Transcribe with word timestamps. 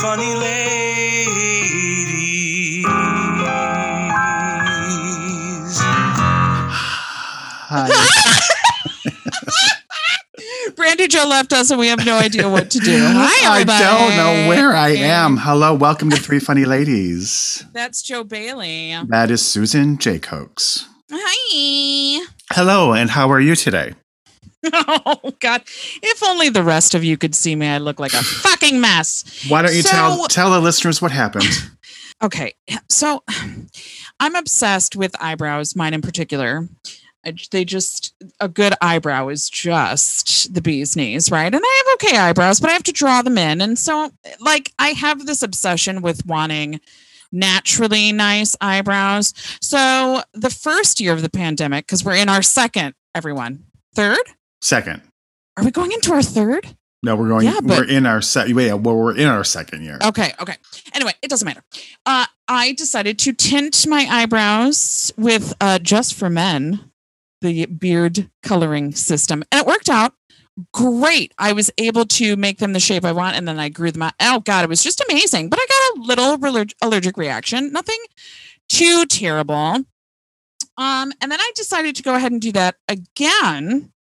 funny 0.00 0.34
ladies. 0.34 1.78
Hi. 7.70 7.88
Brandy 10.76 11.08
Joe 11.08 11.26
left 11.26 11.52
us 11.52 11.70
and 11.70 11.80
we 11.80 11.88
have 11.88 12.06
no 12.06 12.16
idea 12.16 12.48
what 12.48 12.70
to 12.70 12.78
do. 12.78 12.96
Hi, 13.00 13.60
I 13.60 13.64
don't 13.64 14.16
know 14.16 14.48
where 14.48 14.72
I 14.72 14.90
am. 14.90 15.36
Hello, 15.38 15.74
welcome 15.74 16.10
to 16.10 16.16
Three 16.16 16.38
Funny 16.38 16.64
Ladies. 16.64 17.64
That's 17.72 18.00
Joe 18.00 18.22
Bailey. 18.22 18.94
That 19.08 19.32
is 19.32 19.44
Susan 19.44 19.98
J. 19.98 20.20
Cokes. 20.20 20.86
Hi. 21.10 22.24
Hello, 22.52 22.92
and 22.92 23.10
how 23.10 23.30
are 23.32 23.40
you 23.40 23.56
today? 23.56 23.94
Oh, 25.10 25.32
God. 25.40 25.62
If 26.02 26.22
only 26.22 26.48
the 26.48 26.62
rest 26.62 26.94
of 26.94 27.02
you 27.04 27.16
could 27.16 27.34
see 27.34 27.54
me, 27.56 27.66
I 27.68 27.78
look 27.78 27.98
like 27.98 28.12
a 28.14 28.22
fucking 28.22 28.80
mess. 28.80 29.46
Why 29.48 29.62
don't 29.62 29.74
you 29.74 29.82
So- 29.82 29.90
tell 29.90 30.26
tell 30.28 30.50
the 30.50 30.60
listeners 30.60 31.00
what 31.02 31.12
happened? 31.12 31.44
Okay. 32.20 32.54
So 32.88 33.22
I'm 34.20 34.34
obsessed 34.34 34.96
with 34.96 35.14
eyebrows, 35.22 35.76
mine 35.76 35.94
in 35.94 36.02
particular. 36.02 36.66
They 37.52 37.64
just, 37.64 38.12
a 38.40 38.48
good 38.48 38.74
eyebrow 38.80 39.28
is 39.28 39.48
just 39.48 40.52
the 40.52 40.60
bee's 40.60 40.96
knees, 40.96 41.30
right? 41.30 41.52
And 41.54 41.62
I 41.64 41.82
have 41.86 41.94
okay 41.94 42.16
eyebrows, 42.18 42.58
but 42.58 42.70
I 42.70 42.72
have 42.72 42.82
to 42.84 42.92
draw 42.92 43.22
them 43.22 43.38
in. 43.38 43.60
And 43.60 43.78
so, 43.78 44.10
like, 44.40 44.72
I 44.80 44.88
have 44.88 45.26
this 45.26 45.42
obsession 45.42 46.02
with 46.02 46.26
wanting 46.26 46.80
naturally 47.30 48.10
nice 48.12 48.56
eyebrows. 48.60 49.32
So 49.60 50.22
the 50.32 50.50
first 50.50 50.98
year 51.00 51.12
of 51.12 51.22
the 51.22 51.30
pandemic, 51.30 51.86
because 51.86 52.04
we're 52.04 52.16
in 52.16 52.28
our 52.28 52.42
second, 52.42 52.94
everyone, 53.14 53.62
third? 53.94 54.18
Second. 54.60 55.02
Are 55.56 55.64
we 55.64 55.70
going 55.70 55.92
into 55.92 56.12
our 56.12 56.22
third? 56.22 56.76
No, 57.02 57.14
we're 57.14 57.28
going. 57.28 57.46
Yeah, 57.46 57.60
but- 57.62 57.78
we're 57.78 57.84
in 57.88 58.06
our 58.06 58.20
set. 58.20 58.48
Yeah, 58.48 58.74
well, 58.74 58.96
we're 58.96 59.16
in 59.16 59.26
our 59.26 59.44
second 59.44 59.84
year. 59.84 59.98
Okay, 60.02 60.32
okay. 60.40 60.56
Anyway, 60.94 61.12
it 61.22 61.28
doesn't 61.30 61.46
matter. 61.46 61.62
Uh, 62.04 62.26
I 62.48 62.72
decided 62.72 63.18
to 63.20 63.32
tint 63.32 63.86
my 63.86 64.06
eyebrows 64.10 65.12
with 65.16 65.54
uh, 65.60 65.78
Just 65.78 66.14
for 66.14 66.28
Men, 66.28 66.90
the 67.40 67.66
beard 67.66 68.30
coloring 68.42 68.92
system, 68.92 69.44
and 69.52 69.60
it 69.60 69.66
worked 69.66 69.88
out 69.88 70.14
great. 70.72 71.32
I 71.38 71.52
was 71.52 71.70
able 71.78 72.04
to 72.04 72.34
make 72.36 72.58
them 72.58 72.72
the 72.72 72.80
shape 72.80 73.04
I 73.04 73.12
want, 73.12 73.36
and 73.36 73.46
then 73.46 73.60
I 73.60 73.68
grew 73.68 73.92
them 73.92 74.02
out. 74.02 74.14
Oh 74.20 74.40
God, 74.40 74.64
it 74.64 74.68
was 74.68 74.82
just 74.82 75.00
amazing. 75.08 75.48
But 75.50 75.60
I 75.62 75.66
got 75.66 75.98
a 75.98 76.06
little 76.06 76.36
allerg- 76.38 76.74
allergic 76.82 77.16
reaction. 77.16 77.70
Nothing 77.72 77.98
too 78.68 79.06
terrible. 79.06 79.84
Um, 80.76 81.12
and 81.20 81.30
then 81.30 81.40
I 81.40 81.52
decided 81.54 81.94
to 81.96 82.02
go 82.02 82.14
ahead 82.16 82.32
and 82.32 82.40
do 82.40 82.50
that 82.52 82.74
again. 82.88 83.92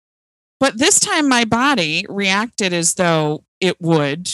But 0.59 0.77
this 0.77 1.00
time 1.00 1.27
my 1.30 1.45
body 1.45 2.05
reacted 2.09 2.73
as 2.73 2.95
though 2.95 3.44
it 3.59 3.80
would 3.81 4.30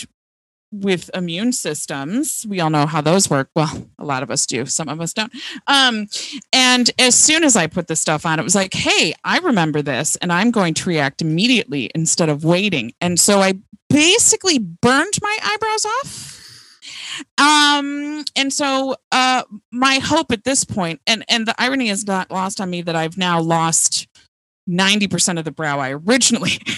with 0.74 1.12
immune 1.14 1.52
systems. 1.52 2.46
We 2.50 2.60
all 2.60 2.72
know 2.72 2.88
how 2.88 3.02
those 3.02 3.30
work. 3.30 3.50
Well, 3.56 3.88
a 4.00 4.06
lot 4.06 4.24
of 4.24 4.32
us 4.32 4.46
do, 4.46 4.66
some 4.66 4.90
of 4.90 5.00
us 5.00 5.14
don't. 5.14 5.32
Um, 5.68 6.08
and 6.52 6.90
as 6.98 7.16
soon 7.16 7.44
as 7.44 7.56
I 7.56 7.68
put 7.68 7.88
the 7.88 7.96
stuff 7.96 8.26
on, 8.26 8.40
it 8.40 8.44
was 8.44 8.56
like, 8.56 8.74
hey, 8.74 9.14
I 9.24 9.38
remember 9.38 9.84
this 9.84 10.16
and 10.18 10.34
I'm 10.34 10.50
going 10.50 10.74
to 10.76 10.90
react 10.90 11.22
immediately 11.22 11.92
instead 11.94 12.28
of 12.28 12.44
waiting. 12.44 12.94
And 13.00 13.20
so 13.20 13.40
I 13.40 13.54
basically 13.90 14.58
burned 14.58 15.14
my 15.22 15.38
eyebrows 15.44 15.86
off. 15.86 16.40
Um, 17.38 18.26
and 18.36 18.52
so 18.52 18.96
uh 19.12 19.44
my 19.72 20.00
hope 20.00 20.32
at 20.32 20.44
this 20.44 20.64
point, 20.64 21.00
and 21.06 21.24
and 21.30 21.46
the 21.46 21.56
irony 21.60 21.90
is 21.90 22.08
not 22.08 22.32
lost 22.32 22.60
on 22.60 22.72
me 22.72 22.82
that 22.82 22.96
I've 22.96 23.18
now 23.18 23.40
lost 23.40 24.08
90% 24.70 25.40
of 25.40 25.46
the 25.46 25.52
brow 25.52 25.80
I 25.80 25.92
originally 25.92 26.60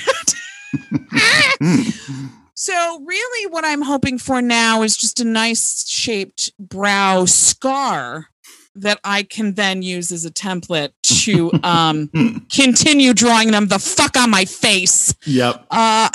Mm. 1.61 2.29
So, 2.53 3.01
really, 3.03 3.51
what 3.51 3.65
I'm 3.65 3.81
hoping 3.81 4.17
for 4.17 4.41
now 4.41 4.81
is 4.81 4.95
just 4.95 5.19
a 5.19 5.25
nice 5.25 5.87
shaped 5.87 6.51
brow 6.57 7.25
scar 7.25 8.27
that 8.75 8.99
I 9.03 9.23
can 9.23 9.53
then 9.53 9.81
use 9.81 10.11
as 10.11 10.25
a 10.25 10.31
template 10.31 10.91
to 11.03 11.51
um, 11.63 12.09
continue 12.53 13.13
drawing 13.13 13.51
them 13.51 13.67
the 13.67 13.79
fuck 13.79 14.17
on 14.17 14.29
my 14.29 14.45
face. 14.45 15.13
Yep. 15.25 15.65
Uh, 15.69 16.09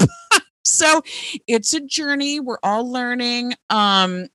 so, 0.64 1.02
it's 1.46 1.74
a 1.74 1.80
journey. 1.80 2.38
We're 2.38 2.58
all 2.62 2.90
learning. 2.90 3.54
Um, 3.68 4.28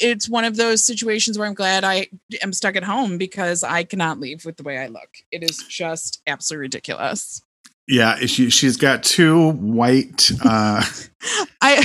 it's 0.00 0.28
one 0.28 0.44
of 0.44 0.56
those 0.56 0.84
situations 0.84 1.38
where 1.38 1.46
I'm 1.46 1.54
glad 1.54 1.84
I 1.84 2.08
am 2.42 2.52
stuck 2.52 2.76
at 2.76 2.84
home 2.84 3.18
because 3.18 3.62
I 3.62 3.84
cannot 3.84 4.20
leave 4.20 4.44
with 4.44 4.56
the 4.56 4.62
way 4.62 4.78
I 4.78 4.86
look. 4.86 5.10
It 5.30 5.42
is 5.42 5.64
just 5.68 6.22
absolutely 6.26 6.62
ridiculous. 6.62 7.42
Yeah. 7.88 8.16
She 8.26 8.50
she's 8.50 8.76
got 8.76 9.02
two 9.02 9.50
white. 9.52 10.30
uh 10.44 10.82
I. 11.60 11.76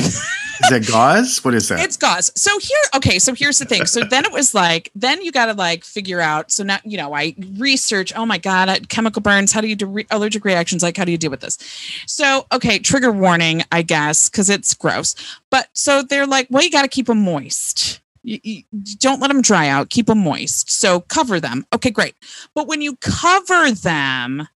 Is 0.59 0.69
that 0.72 0.88
gauze? 0.91 1.44
What 1.46 1.53
is 1.53 1.69
that? 1.69 1.80
It's 1.81 1.97
gauze. 1.97 2.31
So 2.35 2.58
here, 2.58 2.80
okay. 2.96 3.19
So 3.19 3.35
here's 3.35 3.59
the 3.59 3.66
thing. 3.66 3.85
So 3.85 4.02
then 4.03 4.25
it 4.25 4.31
was 4.31 4.56
like, 4.56 4.90
then 4.96 5.22
you 5.22 5.31
got 5.31 5.46
to 5.46 5.53
like 5.53 5.84
figure 5.84 6.19
out. 6.19 6.52
So 6.52 6.63
now, 6.63 6.80
you 6.84 6.97
know, 6.97 7.13
I 7.13 7.36
research. 7.57 8.12
Oh 8.16 8.25
my 8.25 8.40
god, 8.40 8.90
chemical 8.90 9.22
burns. 9.22 9.52
How 9.52 9.62
do 9.62 9.68
you 9.68 9.75
do 9.75 9.86
re- 9.86 10.07
allergic 10.09 10.44
reactions? 10.44 10.81
Like, 10.81 10.97
how 10.97 11.06
do 11.06 11.12
you 11.12 11.18
deal 11.19 11.30
with 11.30 11.41
this? 11.41 11.59
So 12.07 12.47
okay, 12.52 12.80
trigger 12.80 13.12
warning, 13.12 13.62
I 13.72 13.84
guess, 13.84 14.30
because 14.30 14.50
it's 14.50 14.74
gross. 14.74 15.13
But 15.52 15.68
so 15.74 16.02
they're 16.02 16.25
like, 16.25 16.47
well, 16.50 16.63
you 16.63 16.72
got 16.72 16.81
to 16.81 16.88
keep 16.88 17.06
them 17.06 17.24
moist. 17.24 18.02
You, 18.24 18.40
you- 18.41 18.63
don't 18.97 19.19
let 19.22 19.28
them 19.28 19.44
dry 19.44 19.68
out. 19.68 19.91
Keep 19.91 20.07
them 20.07 20.24
moist. 20.24 20.72
So 20.72 21.02
cover 21.02 21.40
them. 21.40 21.68
Okay, 21.72 21.91
great. 21.91 22.16
But 22.56 22.68
when 22.68 22.81
you 22.81 22.96
cover 22.96 23.69
them, 23.72 24.47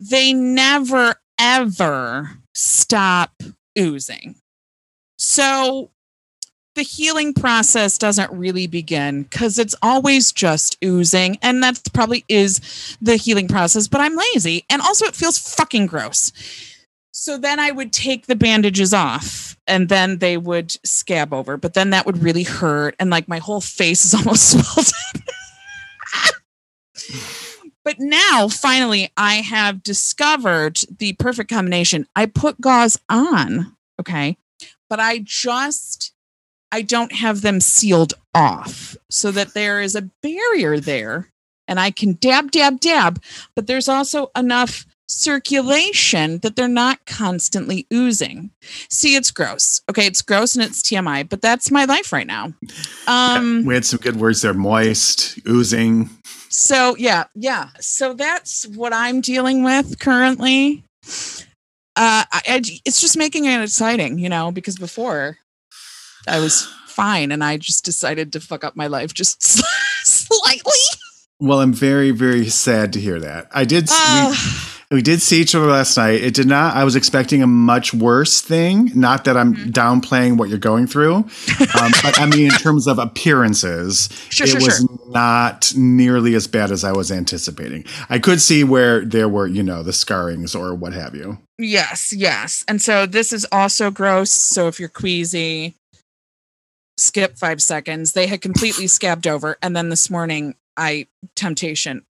they 0.00 0.32
never 0.32 1.16
ever 1.38 2.30
stop 2.54 3.42
oozing. 3.78 4.36
So 5.18 5.90
the 6.74 6.82
healing 6.82 7.34
process 7.34 7.98
doesn't 7.98 8.32
really 8.32 8.66
begin 8.66 9.24
because 9.24 9.58
it's 9.58 9.74
always 9.82 10.32
just 10.32 10.78
oozing. 10.82 11.36
And 11.42 11.62
that 11.62 11.80
probably 11.92 12.24
is 12.28 12.96
the 13.02 13.16
healing 13.16 13.48
process, 13.48 13.88
but 13.88 14.00
I'm 14.00 14.16
lazy. 14.16 14.64
And 14.70 14.80
also, 14.80 15.04
it 15.06 15.14
feels 15.14 15.38
fucking 15.38 15.86
gross. 15.86 16.32
So 17.12 17.36
then 17.36 17.58
I 17.60 17.70
would 17.70 17.92
take 17.92 18.26
the 18.26 18.36
bandages 18.36 18.94
off 18.94 19.56
and 19.66 19.88
then 19.88 20.18
they 20.18 20.36
would 20.36 20.74
scab 20.86 21.34
over, 21.34 21.56
but 21.56 21.74
then 21.74 21.90
that 21.90 22.06
would 22.06 22.22
really 22.22 22.44
hurt. 22.44 22.94
And 22.98 23.10
like 23.10 23.28
my 23.28 23.38
whole 23.38 23.60
face 23.60 24.04
is 24.06 24.14
almost 24.26 24.50
swelled. 24.52 24.90
but 27.90 27.98
now 27.98 28.46
finally 28.46 29.10
I 29.16 29.36
have 29.36 29.82
discovered 29.82 30.78
the 30.98 31.14
perfect 31.14 31.50
combination. 31.50 32.06
I 32.14 32.26
put 32.26 32.60
gauze 32.60 32.96
on, 33.08 33.76
okay, 34.00 34.36
but 34.88 35.00
I 35.00 35.22
just 35.24 36.12
I 36.70 36.82
don't 36.82 37.10
have 37.10 37.40
them 37.40 37.60
sealed 37.60 38.14
off 38.32 38.96
so 39.10 39.32
that 39.32 39.54
there 39.54 39.80
is 39.80 39.96
a 39.96 40.08
barrier 40.22 40.78
there 40.78 41.32
and 41.66 41.80
I 41.80 41.90
can 41.90 42.12
dab 42.12 42.52
dab 42.52 42.78
dab, 42.78 43.20
but 43.56 43.66
there's 43.66 43.88
also 43.88 44.30
enough 44.36 44.86
circulation 45.08 46.38
that 46.38 46.54
they're 46.54 46.68
not 46.68 47.04
constantly 47.06 47.88
oozing. 47.92 48.52
See, 48.88 49.16
it's 49.16 49.32
gross. 49.32 49.80
Okay, 49.90 50.06
it's 50.06 50.22
gross 50.22 50.54
and 50.54 50.62
it's 50.62 50.80
TMI, 50.80 51.28
but 51.28 51.42
that's 51.42 51.72
my 51.72 51.86
life 51.86 52.12
right 52.12 52.28
now. 52.28 52.54
Um 53.08 53.64
we 53.66 53.74
had 53.74 53.84
some 53.84 53.98
good 53.98 54.14
words 54.14 54.42
there. 54.42 54.54
Moist, 54.54 55.40
oozing. 55.48 56.08
So 56.50 56.96
yeah, 56.96 57.24
yeah. 57.34 57.68
So 57.80 58.12
that's 58.12 58.66
what 58.66 58.92
I'm 58.92 59.20
dealing 59.20 59.62
with 59.62 59.98
currently. 59.98 60.84
Uh, 61.96 62.24
I, 62.32 62.42
I, 62.46 62.62
it's 62.84 63.00
just 63.00 63.16
making 63.16 63.44
it 63.44 63.62
exciting, 63.62 64.18
you 64.18 64.28
know, 64.28 64.50
because 64.50 64.76
before 64.76 65.38
I 66.26 66.40
was 66.40 66.66
fine 66.86 67.32
and 67.32 67.42
I 67.42 67.56
just 67.56 67.84
decided 67.84 68.32
to 68.32 68.40
fuck 68.40 68.64
up 68.64 68.76
my 68.76 68.88
life 68.88 69.14
just 69.14 69.42
slightly. 70.04 70.72
Well, 71.38 71.60
I'm 71.60 71.72
very, 71.72 72.10
very 72.10 72.48
sad 72.48 72.92
to 72.94 73.00
hear 73.00 73.18
that. 73.20 73.48
I 73.52 73.64
did. 73.64 73.88
Uh, 73.90 74.30
we, 74.30 74.79
we 74.90 75.02
did 75.02 75.22
see 75.22 75.40
each 75.40 75.54
other 75.54 75.66
last 75.66 75.96
night. 75.96 76.20
It 76.20 76.34
did 76.34 76.48
not. 76.48 76.74
I 76.74 76.82
was 76.82 76.96
expecting 76.96 77.42
a 77.42 77.46
much 77.46 77.94
worse 77.94 78.40
thing. 78.40 78.90
Not 78.94 79.22
that 79.24 79.36
I'm 79.36 79.54
Mhm. 79.54 79.70
downplaying 79.70 80.36
what 80.36 80.48
you're 80.48 80.58
going 80.58 80.88
through, 80.88 81.14
um, 81.14 81.92
but 82.02 82.18
I 82.18 82.26
mean 82.26 82.46
in 82.46 82.50
terms 82.58 82.88
of 82.88 82.98
appearances, 82.98 84.08
sure, 84.30 84.46
it 84.46 84.50
sure, 84.50 84.60
was 84.60 84.78
sure. 84.78 84.98
not 85.12 85.72
nearly 85.76 86.34
as 86.34 86.48
bad 86.48 86.72
as 86.72 86.82
I 86.82 86.90
was 86.90 87.12
anticipating. 87.12 87.84
I 88.08 88.18
could 88.18 88.40
see 88.42 88.64
where 88.64 89.04
there 89.04 89.28
were, 89.28 89.46
you 89.46 89.62
know, 89.62 89.84
the 89.84 89.92
scarrings 89.92 90.56
or 90.56 90.74
what 90.74 90.92
have 90.92 91.14
you. 91.14 91.38
Yes, 91.56 92.12
yes. 92.12 92.64
And 92.66 92.82
so 92.82 93.06
this 93.06 93.32
is 93.32 93.46
also 93.52 93.92
gross. 93.92 94.32
So 94.32 94.66
if 94.66 94.80
you're 94.80 94.88
queasy, 94.88 95.76
skip 96.98 97.38
five 97.38 97.62
seconds. 97.62 98.12
They 98.12 98.26
had 98.26 98.40
completely 98.40 98.86
scabbed 98.88 99.28
over. 99.28 99.56
And 99.62 99.76
then 99.76 99.88
this 99.88 100.10
morning, 100.10 100.56
I, 100.76 101.06
temptation 101.36 102.02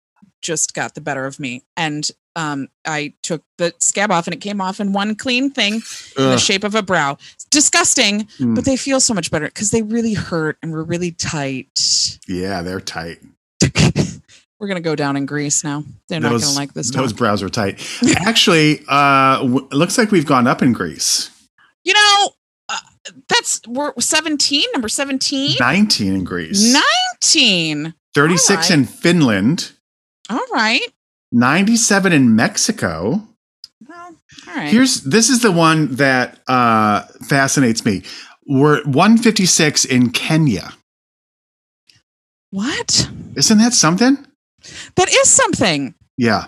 just 0.42 0.74
got 0.74 0.96
the 0.96 1.02
better 1.02 1.26
of 1.26 1.40
me. 1.42 1.64
And 1.76 2.10
um, 2.40 2.68
I 2.86 3.14
took 3.22 3.44
the 3.58 3.74
scab 3.80 4.12
off 4.12 4.26
and 4.28 4.34
it 4.34 4.40
came 4.42 4.62
off 4.62 4.80
in 4.80 4.94
one 4.94 5.16
clean 5.16 5.50
thing 5.52 5.74
in 5.76 6.30
the 6.34 6.38
shape 6.38 6.64
of 6.64 6.74
a 6.76 6.82
brow. 6.82 7.18
It's 7.34 7.46
disgusting, 7.46 8.28
Mm. 8.40 8.56
but 8.56 8.64
they 8.66 8.78
feel 8.78 9.00
so 9.00 9.14
much 9.14 9.30
better 9.32 9.46
because 9.48 9.72
they 9.72 9.82
really 9.82 10.14
hurt 10.14 10.58
and 10.62 10.72
were 10.72 10.84
really 10.84 11.12
tight. 11.12 12.20
Yeah, 12.28 12.62
they're 12.62 12.80
tight. 12.82 13.18
We're 14.60 14.68
gonna 14.68 14.80
go 14.82 14.96
down 14.96 15.16
in 15.18 15.26
Greece 15.26 15.64
now. 15.64 15.84
They're 16.10 16.20
not 16.20 16.32
gonna 16.42 16.52
like 16.54 16.74
this. 16.74 16.92
Those 16.92 17.14
brows 17.14 17.42
are 17.44 17.50
tight. 17.50 17.80
Actually, 18.28 18.84
uh, 18.90 19.40
w- 19.40 19.68
it 19.72 19.74
looks 19.76 19.98
like 19.98 20.12
we've 20.12 20.26
gone 20.26 20.48
up 20.48 20.62
in 20.62 20.74
Greece. 20.74 21.30
You 21.86 21.94
know, 21.94 22.32
uh, 22.68 22.78
that's 23.30 23.62
we're 23.68 23.94
17, 24.00 24.64
number 24.74 24.90
17. 24.90 25.56
19 25.60 26.14
in 26.14 26.24
Greece. 26.26 26.74
19. 27.24 27.94
36 28.16 28.50
All 28.52 28.58
right. 28.58 28.72
in 28.72 28.86
Finland. 28.86 29.72
All 30.30 30.46
right. 30.52 30.82
97 31.32 32.12
in 32.14 32.36
Mexico. 32.36 33.24
Well, 33.88 34.16
all 34.48 34.56
right. 34.56 34.70
Here's 34.70 35.02
this 35.02 35.30
is 35.30 35.42
the 35.42 35.52
one 35.52 35.96
that 35.96 36.40
uh 36.48 37.02
fascinates 37.28 37.86
me. 37.86 38.04
We're 38.48 38.84
156 38.84 39.86
in 39.86 40.10
Kenya. 40.12 40.74
what? 42.52 43.10
Isn't 43.36 43.60
that 43.60 43.74
something? 43.74 44.18
That 44.96 45.10
is 45.12 45.30
something. 45.30 45.94
Yeah. 46.18 46.48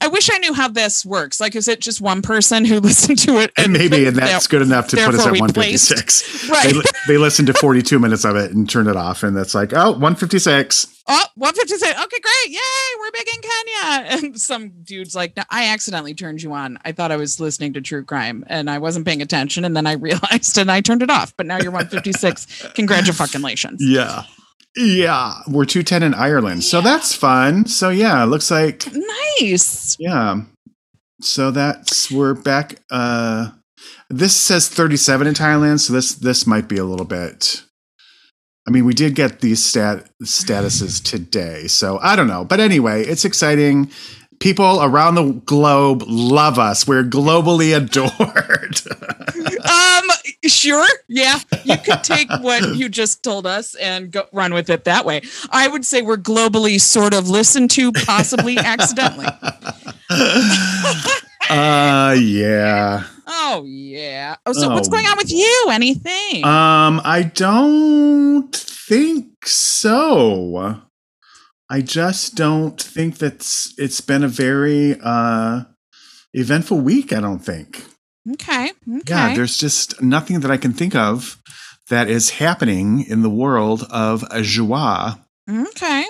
I 0.00 0.08
wish 0.08 0.28
I 0.32 0.38
knew 0.38 0.54
how 0.54 0.68
this 0.68 1.04
works. 1.06 1.40
Like, 1.40 1.54
is 1.54 1.68
it 1.68 1.80
just 1.80 2.00
one 2.00 2.22
person 2.22 2.64
who 2.64 2.80
listened 2.80 3.18
to 3.20 3.38
it? 3.38 3.52
And 3.56 3.72
maybe 3.72 4.06
and 4.06 4.16
that's 4.16 4.46
good 4.46 4.62
enough 4.62 4.88
to 4.88 4.96
put 4.96 5.14
us 5.14 5.26
at 5.26 5.32
156. 5.32 6.48
Right. 6.48 6.74
They, 6.74 6.80
they 7.14 7.18
listened 7.18 7.46
to 7.48 7.54
42 7.54 7.98
minutes 7.98 8.24
of 8.24 8.36
it 8.36 8.52
and 8.52 8.68
turned 8.68 8.88
it 8.88 8.96
off 8.96 9.22
and 9.22 9.36
that's 9.36 9.54
like, 9.54 9.72
"Oh, 9.72 9.92
156." 9.92 10.98
Oh, 11.10 11.24
156. 11.36 11.90
Okay, 12.04 12.20
great. 12.20 12.50
Yay, 12.50 12.60
we're 12.98 13.10
big 13.12 13.28
in 13.34 13.40
Kenya. 13.40 14.18
And 14.28 14.40
some 14.40 14.70
dude's 14.82 15.14
like, 15.14 15.36
no, 15.36 15.42
I 15.48 15.68
accidentally 15.68 16.12
turned 16.12 16.42
you 16.42 16.52
on. 16.52 16.78
I 16.84 16.92
thought 16.92 17.12
I 17.12 17.16
was 17.16 17.40
listening 17.40 17.72
to 17.74 17.80
true 17.80 18.04
crime 18.04 18.44
and 18.46 18.68
I 18.68 18.78
wasn't 18.78 19.06
paying 19.06 19.22
attention. 19.22 19.64
And 19.64 19.74
then 19.74 19.86
I 19.86 19.92
realized 19.92 20.58
and 20.58 20.70
I 20.70 20.82
turned 20.82 21.02
it 21.02 21.10
off. 21.10 21.34
But 21.36 21.46
now 21.46 21.56
you're 21.58 21.70
156. 21.70 22.72
Congratulations. 22.74 23.82
Yeah. 23.82 24.24
Yeah, 24.78 25.40
we're 25.48 25.64
210 25.64 26.02
in 26.02 26.14
Ireland. 26.14 26.62
So 26.64 26.80
that's 26.80 27.14
fun. 27.14 27.66
So 27.66 27.90
yeah, 27.90 28.22
it 28.22 28.26
looks 28.26 28.50
like 28.50 28.86
Nice. 29.40 29.96
Yeah. 29.98 30.42
So 31.20 31.50
that's 31.50 32.10
we're 32.10 32.34
back 32.34 32.76
uh 32.90 33.50
this 34.10 34.34
says 34.34 34.68
37 34.68 35.26
in 35.26 35.34
Thailand, 35.34 35.80
so 35.80 35.92
this 35.92 36.14
this 36.14 36.46
might 36.46 36.68
be 36.68 36.78
a 36.78 36.84
little 36.84 37.06
bit 37.06 37.64
I 38.68 38.70
mean, 38.70 38.84
we 38.84 38.92
did 38.92 39.14
get 39.14 39.40
these 39.40 39.64
stat 39.64 40.10
statuses 40.22 41.02
today. 41.10 41.68
So 41.68 41.98
I 42.02 42.14
don't 42.16 42.26
know. 42.26 42.44
But 42.44 42.60
anyway, 42.60 43.02
it's 43.02 43.24
exciting. 43.24 43.90
People 44.40 44.80
around 44.82 45.16
the 45.16 45.32
globe 45.44 46.04
love 46.06 46.58
us. 46.58 46.86
We're 46.86 47.02
globally 47.04 47.76
adored. 47.76 48.80
Um, 49.58 50.04
sure. 50.46 50.86
Yeah. 51.08 51.38
You 51.64 51.76
could 51.78 52.02
take 52.04 52.28
what 52.40 52.76
you 52.76 52.88
just 52.88 53.22
told 53.22 53.46
us 53.46 53.74
and 53.74 54.10
go 54.10 54.24
run 54.32 54.54
with 54.54 54.70
it 54.70 54.84
that 54.84 55.04
way. 55.04 55.22
I 55.50 55.68
would 55.68 55.84
say 55.84 56.00
we're 56.02 56.16
globally 56.16 56.80
sort 56.80 57.12
of 57.12 57.28
listened 57.28 57.70
to, 57.72 57.92
possibly 57.92 58.56
accidentally. 58.58 59.26
uh 61.50 62.16
yeah. 62.18 63.04
Oh 63.26 63.64
yeah. 63.66 64.36
Oh, 64.46 64.52
so 64.52 64.70
Oh. 64.70 64.74
what's 64.74 64.88
going 64.88 65.06
on 65.06 65.16
with 65.16 65.30
you? 65.32 65.66
Anything? 65.70 66.44
Um, 66.44 67.00
I 67.04 67.30
don't 67.34 68.54
think 68.54 69.46
so. 69.46 70.80
I 71.70 71.80
just 71.82 72.34
don't 72.34 72.80
think 72.80 73.18
that's 73.18 73.74
it's 73.78 74.00
been 74.00 74.24
a 74.24 74.28
very 74.28 74.96
uh 75.02 75.64
eventful 76.34 76.80
week, 76.80 77.12
I 77.12 77.20
don't 77.20 77.40
think. 77.40 77.84
okay. 78.32 78.70
Okay. 78.70 79.02
Yeah, 79.08 79.34
there's 79.34 79.56
just 79.58 80.00
nothing 80.02 80.40
that 80.40 80.50
I 80.50 80.56
can 80.56 80.72
think 80.72 80.94
of 80.94 81.36
that 81.88 82.08
is 82.08 82.30
happening 82.30 83.04
in 83.08 83.22
the 83.22 83.30
world 83.30 83.86
of 83.90 84.24
a 84.30 84.42
joie. 84.42 85.14
okay. 85.50 86.04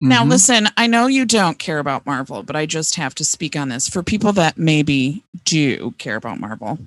Now, 0.00 0.22
Mhm. 0.24 0.28
listen, 0.30 0.68
I 0.76 0.86
know 0.86 1.06
you 1.06 1.24
don't 1.24 1.58
care 1.58 1.78
about 1.78 2.06
Marvel, 2.06 2.42
but 2.42 2.54
I 2.54 2.66
just 2.66 2.94
have 2.96 3.14
to 3.16 3.24
speak 3.24 3.56
on 3.56 3.68
this 3.70 3.88
for 3.88 4.02
people 4.02 4.32
that 4.34 4.56
maybe 4.58 5.24
do 5.44 5.92
care 5.98 6.16
about 6.16 6.38
Marvel. 6.38 6.78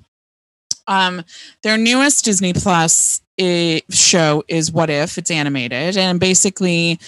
Um, 0.86 1.24
their 1.62 1.76
newest 1.76 2.24
Disney 2.24 2.52
Plus 2.52 3.20
eh, 3.38 3.80
show 3.90 4.42
is 4.48 4.70
What 4.72 4.90
If? 4.90 5.18
It's 5.18 5.30
animated, 5.30 5.96
and 5.96 6.18
basically, 6.20 6.98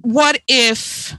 what 0.00 0.40
if 0.48 1.14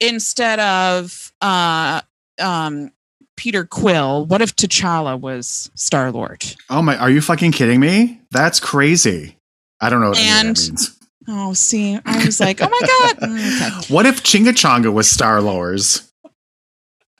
instead 0.00 0.60
of 0.60 1.32
uh, 1.40 2.00
um, 2.40 2.92
Peter 3.36 3.64
Quill, 3.64 4.26
what 4.26 4.42
if 4.42 4.54
T'Challa 4.56 5.20
was 5.20 5.70
Star 5.74 6.10
Lord? 6.12 6.44
Oh 6.70 6.82
my, 6.82 6.96
are 6.96 7.10
you 7.10 7.20
fucking 7.20 7.52
kidding 7.52 7.80
me? 7.80 8.20
That's 8.30 8.60
crazy. 8.60 9.36
I 9.80 9.90
don't 9.90 10.00
know 10.00 10.10
what 10.10 10.18
And- 10.18 10.56
that 10.56 10.68
means. 10.68 10.92
Oh, 11.28 11.54
see, 11.54 11.98
I 12.04 12.24
was 12.24 12.38
like, 12.38 12.60
oh 12.62 12.68
my 12.68 12.80
god, 12.80 13.16
Mm, 13.28 13.80
okay. 13.80 13.92
What 13.92 14.06
if 14.06 14.22
Chinga 14.22 14.50
Chonga 14.52 14.92
was 14.92 15.10
Star 15.10 15.40
Lords? 15.42 16.12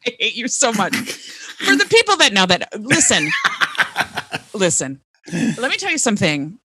I 0.07 0.15
hate 0.21 0.37
you 0.37 0.47
so 0.47 0.73
much. 0.73 0.95
For 0.95 1.75
the 1.75 1.87
people 1.87 2.17
that 2.19 2.33
know 2.33 2.47
that, 2.47 2.69
listen, 2.81 3.29
listen. 4.55 5.01
Let 5.33 5.71
me 5.71 5.77
tell 5.77 5.91
you 5.91 5.99
something. 5.99 6.59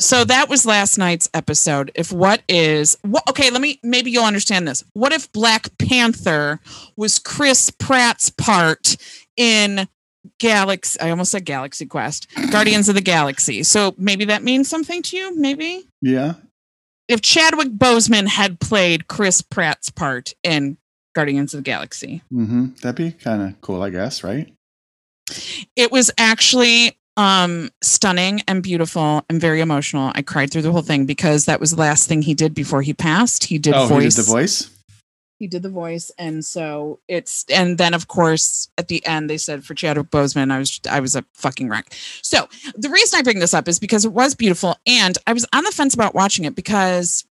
So 0.00 0.24
that 0.24 0.48
was 0.48 0.64
last 0.64 0.96
night's 0.96 1.28
episode. 1.34 1.90
If 1.94 2.10
what 2.10 2.42
is 2.48 2.96
what? 3.02 3.22
Okay, 3.28 3.50
let 3.50 3.60
me. 3.60 3.78
Maybe 3.82 4.10
you'll 4.10 4.24
understand 4.24 4.66
this. 4.66 4.82
What 4.94 5.12
if 5.12 5.30
Black 5.32 5.68
Panther 5.78 6.58
was 6.96 7.18
Chris 7.18 7.68
Pratt's 7.70 8.30
part 8.30 8.96
in 9.36 9.86
Galaxy? 10.38 10.98
I 11.00 11.10
almost 11.10 11.30
said 11.32 11.44
Galaxy 11.44 11.84
Quest, 11.84 12.28
Guardians 12.50 12.88
of 12.88 12.94
the 12.94 13.02
Galaxy. 13.02 13.62
So 13.62 13.94
maybe 13.98 14.24
that 14.26 14.42
means 14.42 14.68
something 14.70 15.02
to 15.02 15.16
you. 15.18 15.36
Maybe 15.36 15.86
Yeah. 16.00 16.34
if 17.06 17.20
Chadwick 17.20 17.68
Boseman 17.68 18.26
had 18.28 18.58
played 18.58 19.06
Chris 19.06 19.42
Pratt's 19.42 19.90
part 19.90 20.32
in 20.42 20.78
Guardians 21.14 21.52
of 21.52 21.58
the 21.58 21.62
Galaxy. 21.62 22.22
Mm-hmm. 22.32 22.68
That'd 22.80 22.96
be 22.96 23.10
kind 23.12 23.42
of 23.42 23.60
cool, 23.60 23.82
I 23.82 23.90
guess, 23.90 24.24
right? 24.24 24.50
it 25.76 25.92
was 25.92 26.10
actually 26.18 26.98
um 27.16 27.70
stunning 27.82 28.40
and 28.46 28.62
beautiful 28.62 29.24
and 29.28 29.40
very 29.40 29.60
emotional. 29.60 30.12
I 30.14 30.22
cried 30.22 30.50
through 30.50 30.62
the 30.62 30.72
whole 30.72 30.82
thing 30.82 31.06
because 31.06 31.44
that 31.46 31.60
was 31.60 31.72
the 31.72 31.80
last 31.80 32.08
thing 32.08 32.22
he 32.22 32.34
did 32.34 32.54
before 32.54 32.82
he 32.82 32.94
passed. 32.94 33.44
He 33.44 33.58
did 33.58 33.74
oh, 33.74 33.86
voice 33.86 34.02
he 34.02 34.08
did 34.08 34.16
the 34.16 34.30
voice. 34.30 34.70
he 35.38 35.46
did 35.46 35.62
the 35.62 35.70
voice. 35.70 36.10
And 36.18 36.44
so 36.44 37.00
it's 37.08 37.44
and 37.52 37.78
then 37.78 37.94
of 37.94 38.08
course 38.08 38.68
at 38.78 38.88
the 38.88 39.04
end 39.04 39.28
they 39.28 39.38
said 39.38 39.64
for 39.64 39.74
chadwick 39.74 40.10
boseman 40.10 40.52
i 40.52 40.58
was 40.58 40.80
i 40.90 41.00
was 41.00 41.16
a 41.16 41.24
fucking 41.34 41.68
wreck. 41.68 41.92
So 42.22 42.48
the 42.74 42.90
reason 42.90 43.18
i 43.18 43.22
bring 43.22 43.40
this 43.40 43.54
up 43.54 43.68
is 43.68 43.78
because 43.78 44.04
it 44.04 44.12
was 44.12 44.34
beautiful. 44.34 44.76
And 44.86 45.18
i 45.26 45.32
was 45.32 45.46
on 45.52 45.64
the 45.64 45.72
fence 45.72 45.94
about 45.94 46.14
watching 46.14 46.44
it 46.44 46.54
because 46.54 47.24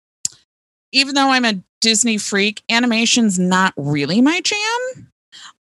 even 0.93 1.15
though 1.15 1.29
i'm 1.29 1.45
a 1.45 1.63
disney 1.81 2.19
freak 2.19 2.63
animation's 2.69 3.39
not 3.39 3.73
really 3.77 4.21
my 4.21 4.41
jam 4.41 5.08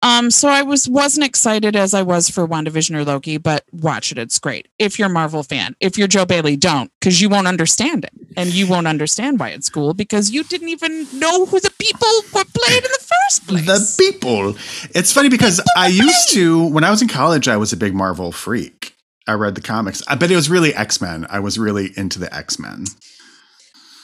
um, 0.04 0.30
so 0.30 0.48
I 0.50 0.62
was 0.62 0.88
wasn't 0.88 1.26
excited 1.26 1.76
as 1.76 1.94
I 1.96 2.04
was 2.04 2.30
for 2.30 2.48
WandaVision 2.48 2.96
or 2.96 3.04
Loki, 3.04 3.38
but 3.38 3.64
watch 3.72 4.12
it. 4.12 4.18
It's 4.20 4.38
great. 4.38 4.68
If 4.78 5.00
you're 5.00 5.08
a 5.08 5.12
Marvel 5.12 5.42
fan. 5.42 5.76
If 5.80 5.98
you're 5.98 6.08
Joe 6.08 6.26
Bailey, 6.26 6.56
don't, 6.56 6.92
because 7.00 7.20
you 7.22 7.30
won't 7.30 7.48
understand 7.48 8.04
it. 8.04 8.12
And 8.38 8.54
you 8.54 8.68
won't 8.68 8.88
understand 8.88 9.40
why 9.40 9.50
it's 9.50 9.70
cool 9.70 9.94
because 9.94 10.30
you 10.32 10.44
didn't 10.44 10.70
even 10.70 11.08
know 11.18 11.46
who 11.46 11.60
the 11.60 11.72
people 11.80 12.08
were 12.34 12.46
played 12.54 12.84
in 12.84 12.92
the 12.92 13.08
first 13.30 13.48
place. 13.48 13.66
The 13.66 14.12
people. 14.12 14.56
It's 14.96 15.12
funny 15.12 15.30
because 15.30 15.62
I 15.78 15.88
used 15.88 16.30
to, 16.34 16.68
when 16.68 16.84
I 16.84 16.90
was 16.92 17.02
in 17.02 17.08
college, 17.08 17.48
I 17.48 17.58
was 17.58 17.72
a 17.74 17.78
big 17.78 17.94
Marvel 17.96 18.32
freak. 18.32 18.96
I 19.28 19.34
read 19.34 19.56
the 19.56 19.62
comics, 19.62 20.04
I- 20.08 20.16
but 20.16 20.32
it 20.32 20.36
was 20.36 20.50
really 20.50 20.74
X 20.76 21.00
Men. 21.00 21.26
I 21.30 21.40
was 21.40 21.58
really 21.58 21.92
into 21.96 22.20
the 22.20 22.34
X 22.36 22.60
Men. 22.60 22.86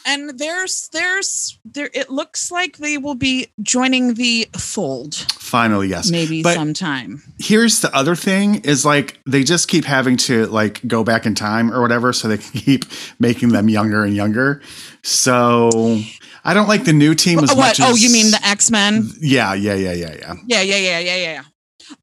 And 0.09 0.37
there's 0.39 0.89
there's 0.91 1.57
there 1.63 1.89
it 1.93 2.09
looks 2.09 2.51
like 2.51 2.77
they 2.77 2.97
will 2.97 3.15
be 3.15 3.47
joining 3.61 4.15
the 4.15 4.47
fold 4.57 5.15
Finally, 5.39 5.87
yes. 5.87 6.11
maybe 6.11 6.43
But- 6.43 6.53
sometime. 6.55 7.21
Here's 7.39 7.79
the 7.81 7.89
other 7.95 8.15
thing: 8.15 8.55
is 8.63 8.85
like 8.85 9.17
they 9.25 9.43
just 9.43 9.67
keep 9.67 9.83
having 9.85 10.15
to 10.27 10.45
like 10.47 10.75
go 10.87 11.03
back 11.03 11.25
in 11.25 11.33
time 11.35 11.73
or 11.73 11.81
whatever, 11.81 12.13
so 12.13 12.27
they 12.27 12.37
can 12.37 12.51
keep 12.67 12.85
making 13.19 13.49
them 13.49 13.67
younger 13.69 14.03
and 14.03 14.15
younger. 14.15 14.61
So 15.03 15.69
I 16.43 16.53
don't 16.53 16.67
like 16.67 16.83
the 16.85 16.93
new 16.93 17.15
team 17.15 17.39
as 17.39 17.49
what? 17.49 17.57
much. 17.57 17.79
Oh, 17.81 17.91
as- 17.93 18.03
you 18.03 18.11
mean 18.11 18.29
the 18.31 18.39
X-Men? 18.45 19.09
Yeah, 19.19 19.53
yeah, 19.55 19.73
yeah, 19.73 19.93
yeah, 19.93 20.15
yeah. 20.19 20.33
Yeah, 20.47 20.61
yeah, 20.61 20.77
yeah, 20.77 20.99
yeah, 20.99 21.15
yeah. 21.17 21.41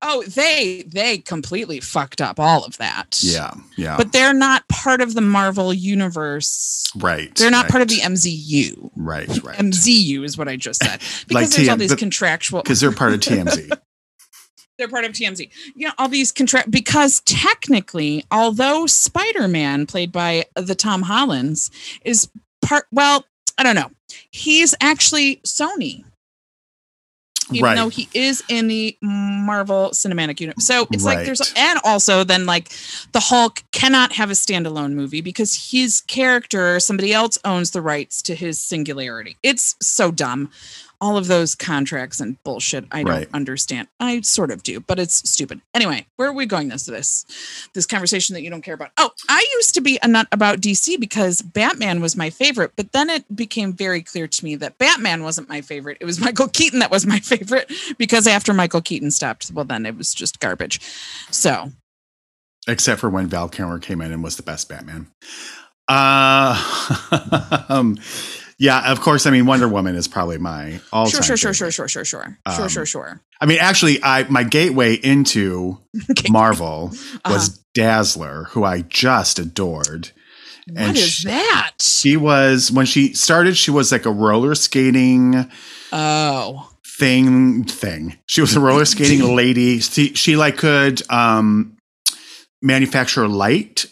Oh, 0.02 0.22
they 0.24 0.82
they 0.86 1.18
completely 1.18 1.80
fucked 1.80 2.20
up 2.20 2.38
all 2.40 2.64
of 2.64 2.76
that. 2.78 3.18
Yeah, 3.22 3.52
yeah. 3.76 3.96
But 3.96 4.12
they're 4.12 4.34
not 4.34 4.66
part 4.68 5.00
of 5.00 5.14
the 5.14 5.20
Marvel 5.20 5.72
universe. 5.72 6.90
right. 6.96 7.34
They're 7.34 7.50
not 7.50 7.64
right, 7.64 7.70
part 7.70 7.82
of 7.82 7.88
the 7.88 7.98
MZU. 8.00 8.90
Right, 8.96 9.28
right. 9.42 9.58
MZU 9.58 10.24
is 10.24 10.36
what 10.38 10.48
I 10.48 10.56
just 10.56 10.82
said. 10.82 11.00
Because 11.28 11.48
Like 11.48 11.50
there's 11.56 11.68
all 11.68 11.76
these 11.76 11.90
the- 11.90 11.96
contractual 11.96 12.62
Because 12.62 12.80
they're 12.80 12.92
part 12.92 13.12
of 13.12 13.20
TMZ. 13.20 13.70
they're 14.78 14.88
part 14.88 15.04
of 15.04 15.12
TMZ. 15.12 15.50
You 15.74 15.88
know, 15.88 15.92
all 15.98 16.08
these 16.08 16.32
contract 16.32 16.70
because 16.70 17.20
technically, 17.20 18.24
although 18.30 18.86
Spider-Man, 18.86 19.86
played 19.86 20.12
by 20.12 20.44
the 20.54 20.74
Tom 20.74 21.02
Hollands, 21.02 21.70
is 22.04 22.28
part 22.62 22.86
well, 22.92 23.24
I 23.58 23.62
don't 23.62 23.74
know. 23.76 23.90
He's 24.30 24.74
actually 24.80 25.36
Sony. 25.46 26.04
Even 27.52 27.64
Right. 27.64 27.76
though 27.76 27.88
he 27.88 28.08
is 28.12 28.42
in 28.48 28.66
the 28.68 28.96
Marvel 29.00 29.90
Cinematic 29.92 30.40
Universe. 30.40 30.66
So 30.66 30.86
it's 30.90 31.04
like 31.04 31.24
there's 31.24 31.52
and 31.56 31.78
also 31.84 32.24
then 32.24 32.44
like 32.44 32.70
the 33.12 33.20
Hulk 33.20 33.62
cannot 33.72 34.12
have 34.12 34.30
a 34.30 34.34
standalone 34.34 34.92
movie 34.94 35.20
because 35.20 35.70
his 35.70 36.00
character, 36.02 36.80
somebody 36.80 37.12
else 37.12 37.38
owns 37.44 37.70
the 37.70 37.80
rights 37.80 38.20
to 38.22 38.34
his 38.34 38.60
singularity. 38.60 39.36
It's 39.42 39.76
so 39.80 40.10
dumb. 40.10 40.50
All 41.00 41.16
of 41.16 41.26
those 41.26 41.54
contracts 41.54 42.20
and 42.20 42.42
bullshit. 42.44 42.84
I 42.92 43.02
don't 43.02 43.12
Right. 43.12 43.28
understand. 43.32 43.88
I 44.00 44.20
sort 44.22 44.50
of 44.50 44.62
do, 44.62 44.80
but 44.80 44.98
it's 44.98 45.28
stupid. 45.28 45.60
Anyway, 45.74 46.06
where 46.16 46.28
are 46.28 46.32
we 46.32 46.46
going 46.46 46.68
this 46.68 46.86
this 46.86 47.24
this 47.74 47.86
conversation 47.86 48.34
that 48.34 48.42
you 48.42 48.50
don't 48.50 48.62
care 48.62 48.74
about? 48.74 48.90
Oh, 48.96 49.10
I 49.28 49.46
used 49.54 49.74
to 49.74 49.80
be 49.80 49.98
a 50.02 50.08
nut 50.08 50.28
about 50.32 50.60
DC 50.60 50.98
because 50.98 51.42
Batman 51.42 52.00
was 52.00 52.16
my 52.16 52.30
favorite, 52.30 52.72
but 52.76 52.92
then 52.92 53.10
it 53.10 53.24
became 53.34 53.72
very 53.72 54.02
clear 54.02 54.26
to 54.26 54.44
me 54.44 54.56
that 54.56 54.78
Batman 54.78 55.22
wasn't 55.22 55.48
my 55.48 55.60
favorite. 55.60 55.98
It 56.00 56.04
was 56.06 56.20
Michael 56.26 56.48
Keaton 56.48 56.78
that 56.80 56.90
was 56.90 57.06
my 57.06 57.18
favorite 57.20 57.70
because 57.98 58.26
after 58.26 58.52
Michael 58.52 58.80
Keaton 58.82 59.10
stopped, 59.10 59.50
well, 59.52 59.64
then 59.64 59.86
it 59.86 59.96
was 59.96 60.14
just 60.14 60.40
garbage. 60.40 60.80
So 61.30 61.70
except 62.68 63.00
for 63.00 63.08
when 63.08 63.28
Val 63.28 63.48
Kilmer 63.48 63.78
came 63.78 64.00
in 64.00 64.10
and 64.12 64.24
was 64.24 64.36
the 64.36 64.42
best 64.42 64.68
Batman. 64.68 65.06
Uh, 65.88 67.64
um, 67.68 67.96
yeah, 68.58 68.90
of 68.90 69.00
course. 69.00 69.26
I 69.26 69.30
mean, 69.30 69.46
Wonder 69.46 69.68
Woman 69.68 69.94
is 69.96 70.08
probably 70.08 70.38
my 70.38 70.80
all 70.92 71.06
sure, 71.06 71.22
sure, 71.22 71.36
sure, 71.36 71.52
sure, 71.54 71.70
sure, 71.70 71.88
sure, 71.88 72.04
sure, 72.04 72.38
sure, 72.46 72.62
Um, 72.64 72.68
sure, 72.68 72.86
sure. 72.86 73.20
I 73.40 73.46
mean, 73.46 73.58
actually, 73.60 74.02
I 74.02 74.24
my 74.28 74.42
gateway 74.44 74.94
into. 74.94 75.78
Marvel 76.28 76.90
Uh-huh. 76.92 77.32
was 77.34 77.58
Dazzler, 77.74 78.44
who 78.50 78.64
I 78.64 78.82
just 78.82 79.38
adored. 79.38 80.10
What 80.68 80.78
and 80.82 80.96
is 80.96 81.08
sh- 81.08 81.24
that? 81.24 81.72
She 81.80 82.16
was 82.16 82.72
when 82.72 82.86
she 82.86 83.12
started, 83.14 83.56
she 83.56 83.70
was 83.70 83.92
like 83.92 84.04
a 84.06 84.10
roller 84.10 84.54
skating 84.54 85.48
Oh, 85.92 86.70
thing 86.98 87.64
thing. 87.64 88.18
She 88.26 88.40
was 88.40 88.56
a 88.56 88.60
roller 88.60 88.84
skating 88.84 89.34
lady. 89.36 89.78
She, 89.80 90.12
she 90.14 90.36
like 90.36 90.56
could 90.56 91.02
um 91.10 91.76
manufacture 92.62 93.28
light. 93.28 93.86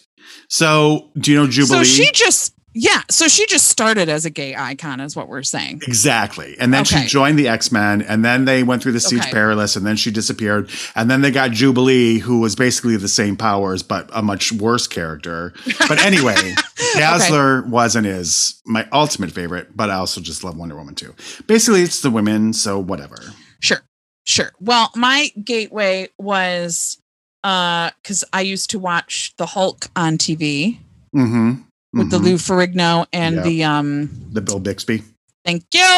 So, 0.49 1.11
do 1.17 1.31
you 1.31 1.37
know 1.37 1.47
Jubilee? 1.47 1.79
so 1.79 1.83
she 1.83 2.11
just 2.11 2.53
yeah. 2.75 3.01
So 3.09 3.27
she 3.27 3.47
just 3.47 3.67
started 3.69 4.09
as 4.09 4.25
a 4.25 4.29
gay 4.29 4.53
icon, 4.55 4.99
is 4.99 5.15
what 5.15 5.27
we're 5.29 5.41
saying. 5.43 5.81
Exactly. 5.87 6.55
And 6.59 6.73
then 6.73 6.81
Okay. 6.81 7.01
she 7.03 7.07
joined 7.07 7.39
the 7.39 7.47
X 7.47 7.71
Men, 7.71 8.01
and 8.01 8.23
then 8.23 8.45
they 8.45 8.61
went 8.63 8.83
through 8.83 8.91
the 8.91 8.99
Siege 8.99 9.21
Okay. 9.21 9.31
Perilous, 9.31 9.75
and 9.75 9.85
then 9.85 9.95
she 9.95 10.11
disappeared. 10.11 10.69
And 10.93 11.09
then 11.09 11.21
they 11.21 11.31
got 11.31 11.51
Jubilee, 11.51 12.19
who 12.19 12.39
was 12.41 12.55
basically 12.55 12.97
the 12.97 13.07
same 13.07 13.35
powers, 13.37 13.81
but 13.81 14.09
a 14.13 14.21
much 14.21 14.51
worse 14.51 14.85
character. 14.87 15.53
But 15.87 15.99
anyway, 16.05 16.53
Dazzler 16.95 17.63
was 17.63 17.95
and 17.95 18.05
is 18.05 18.61
my 18.65 18.87
ultimate 18.91 19.31
favorite, 19.31 19.75
but 19.75 19.89
I 19.89 19.95
also 19.95 20.21
just 20.21 20.43
love 20.43 20.57
Wonder 20.57 20.75
Woman 20.75 20.95
too. 20.95 21.15
Basically, 21.47 21.81
it's 21.81 22.01
the 22.01 22.11
women, 22.11 22.53
so 22.53 22.77
whatever. 22.77 23.17
Sure, 23.61 23.81
sure. 24.25 24.51
Well, 24.59 24.91
my 24.95 25.31
gateway 25.43 26.09
was 26.19 26.97
uh 27.43 27.91
because 28.01 28.23
I 28.33 28.41
used 28.41 28.69
to 28.71 28.79
watch 28.79 29.33
the 29.37 29.45
Hulk 29.45 29.87
on 29.95 30.17
TV 30.17 30.79
Mm-hmm. 31.15 31.61
With 31.95 32.09
the 32.11 32.19
Lou 32.19 32.35
Ferrigno 32.35 33.07
and 33.13 33.35
Yeah. 33.37 33.41
the 33.43 33.63
um 33.63 34.09
the 34.31 34.41
Bill 34.41 34.59
Bixby. 34.59 35.01
thank 35.43 35.63
you 35.73 35.97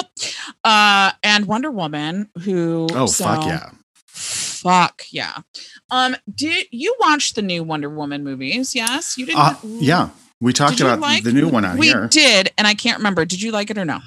uh 0.64 1.12
and 1.24 1.46
Wonder 1.46 1.72
Woman 1.72 2.30
who 2.44 2.88
Oh 2.94 3.06
so- 3.08 3.26
fuck 3.26 3.46
yeah! 3.46 3.70
fuck 4.08 5.04
yeah 5.12 5.34
um 5.92 6.16
did 6.34 6.68
you 6.72 6.96
watch 7.00 7.34
the 7.34 7.42
new 7.42 7.64
Wonder 7.64 7.90
Woman 7.90 8.24
movies 8.24 8.74
yes 8.76 9.18
you 9.18 9.26
didn't 9.26 9.40
Uh, 9.40 9.56
yeah, 9.64 10.10
we 10.42 10.54
talked 10.54 10.80
about 10.80 11.00
like- 11.00 11.24
the 11.24 11.34
new 11.34 11.48
one 11.50 11.66
on 11.66 11.78
we 11.78 11.88
here. 11.88 12.08
did 12.08 12.52
and 12.58 12.66
I 12.68 12.74
can't 12.74 12.98
remember 12.98 13.26
did 13.26 13.42
you 13.42 13.52
like 13.52 13.70
it 13.70 13.78
or 13.78 13.86
no 13.86 14.00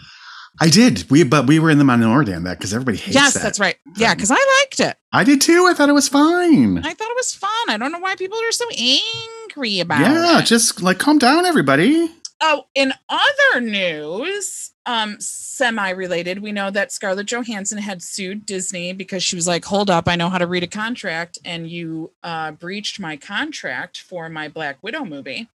I 0.61 0.69
did. 0.69 1.09
We 1.11 1.23
but 1.23 1.47
we 1.47 1.59
were 1.61 1.71
in 1.71 1.79
the 1.79 1.85
minority 1.85 2.35
on 2.35 2.43
that 2.43 2.59
because 2.59 2.75
everybody 2.75 2.99
hates 2.99 3.15
yes 3.15 3.35
that. 3.35 3.43
that's 3.43 3.61
right 3.61 3.77
yeah 3.97 4.15
because 4.15 4.31
I 4.33 4.61
liked 4.61 4.81
it 4.81 4.97
I 5.13 5.25
did 5.25 5.41
too. 5.41 5.67
I 5.69 5.75
thought 5.75 5.89
it 5.89 5.93
was 5.93 6.09
fine. 6.09 6.79
I 6.79 6.93
thought 6.95 7.09
it 7.11 7.17
was 7.17 7.33
fun 7.35 7.51
I 7.69 7.77
don't 7.79 7.93
know 7.93 7.99
why 8.01 8.15
people 8.17 8.39
are 8.39 8.53
so 8.53 8.65
angry 8.71 9.40
about 9.57 10.01
Yeah, 10.01 10.39
it 10.41 10.47
just 10.47 10.83
like 10.83 10.99
calm 10.99 11.19
down, 11.19 11.47
everybody. 11.47 12.11
Oh, 12.43 12.65
in 12.75 12.95
other 13.09 13.61
news, 13.61 14.73
um, 14.87 15.17
semi-related, 15.21 16.41
we 16.41 16.53
know 16.53 16.71
that 16.71 16.91
Scarlett 16.91 17.27
Johansson 17.27 17.77
had 17.79 18.03
sued 18.03 18.47
Disney 18.47 18.95
because 18.95 19.23
she 19.23 19.37
was 19.37 19.47
like, 19.47 19.65
"Hold 19.67 19.91
up, 19.91 20.09
I 20.09 20.17
know 20.17 20.31
how 20.31 20.39
to 20.39 20.47
read 20.47 20.63
a 20.63 20.67
contract, 20.67 21.39
and 21.45 21.69
you 21.71 22.13
uh, 22.23 22.53
breached 22.53 22.99
my 22.99 23.17
contract 23.19 24.01
for 24.01 24.29
my 24.31 24.49
Black 24.49 24.79
Widow 24.83 25.05
movie." 25.05 25.49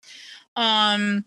Um, 0.56 1.24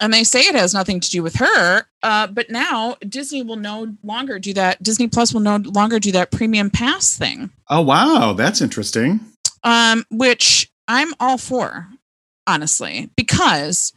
and 0.00 0.12
they 0.12 0.24
say 0.24 0.40
it 0.40 0.54
has 0.54 0.72
nothing 0.72 1.00
to 1.00 1.10
do 1.10 1.22
with 1.22 1.34
her, 1.36 1.82
uh, 2.02 2.26
but 2.28 2.48
now 2.50 2.96
Disney 3.06 3.42
will 3.42 3.56
no 3.56 3.94
longer 4.02 4.38
do 4.38 4.54
that. 4.54 4.82
Disney 4.82 5.08
Plus 5.08 5.34
will 5.34 5.40
no 5.40 5.56
longer 5.56 5.98
do 5.98 6.12
that 6.12 6.30
premium 6.30 6.70
pass 6.70 7.16
thing, 7.16 7.50
Oh 7.68 7.82
wow, 7.82 8.32
that's 8.32 8.60
interesting. 8.62 9.20
um, 9.64 10.04
which 10.10 10.70
I'm 10.88 11.14
all 11.20 11.38
for, 11.38 11.88
honestly, 12.46 13.10
because 13.16 13.92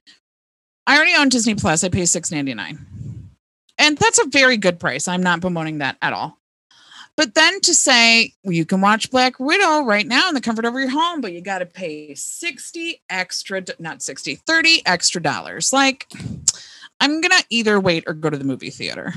I 0.87 0.95
already 0.95 1.15
own 1.15 1.29
Disney 1.29 1.55
Plus. 1.55 1.83
I 1.83 1.89
pay 1.89 2.05
six 2.05 2.31
ninety 2.31 2.53
nine, 2.53 2.85
and 3.77 3.97
that's 3.97 4.19
a 4.19 4.27
very 4.27 4.57
good 4.57 4.79
price. 4.79 5.07
I'm 5.07 5.23
not 5.23 5.41
bemoaning 5.41 5.79
that 5.79 5.97
at 6.01 6.13
all. 6.13 6.37
But 7.17 7.33
then 7.33 7.61
to 7.61 7.73
say 7.73 8.33
well, 8.43 8.53
you 8.53 8.65
can 8.65 8.81
watch 8.81 9.09
Black 9.09 9.39
Widow 9.39 9.83
right 9.83 10.05
now 10.05 10.27
in 10.27 10.35
the 10.35 10.41
comfort 10.41 10.65
of 10.65 10.73
your 10.73 10.89
home, 10.89 11.21
but 11.21 11.31
you 11.31 11.41
got 11.41 11.59
to 11.59 11.65
pay 11.65 12.13
60 12.13 13.01
extra, 13.09 13.63
not 13.79 14.01
60, 14.01 14.35
30 14.35 14.81
extra 14.85 15.21
dollars. 15.21 15.71
Like, 15.71 16.11
I'm 16.99 17.21
going 17.21 17.31
to 17.31 17.45
either 17.49 17.79
wait 17.79 18.03
or 18.05 18.13
go 18.13 18.29
to 18.29 18.37
the 18.37 18.43
movie 18.43 18.69
theater. 18.69 19.13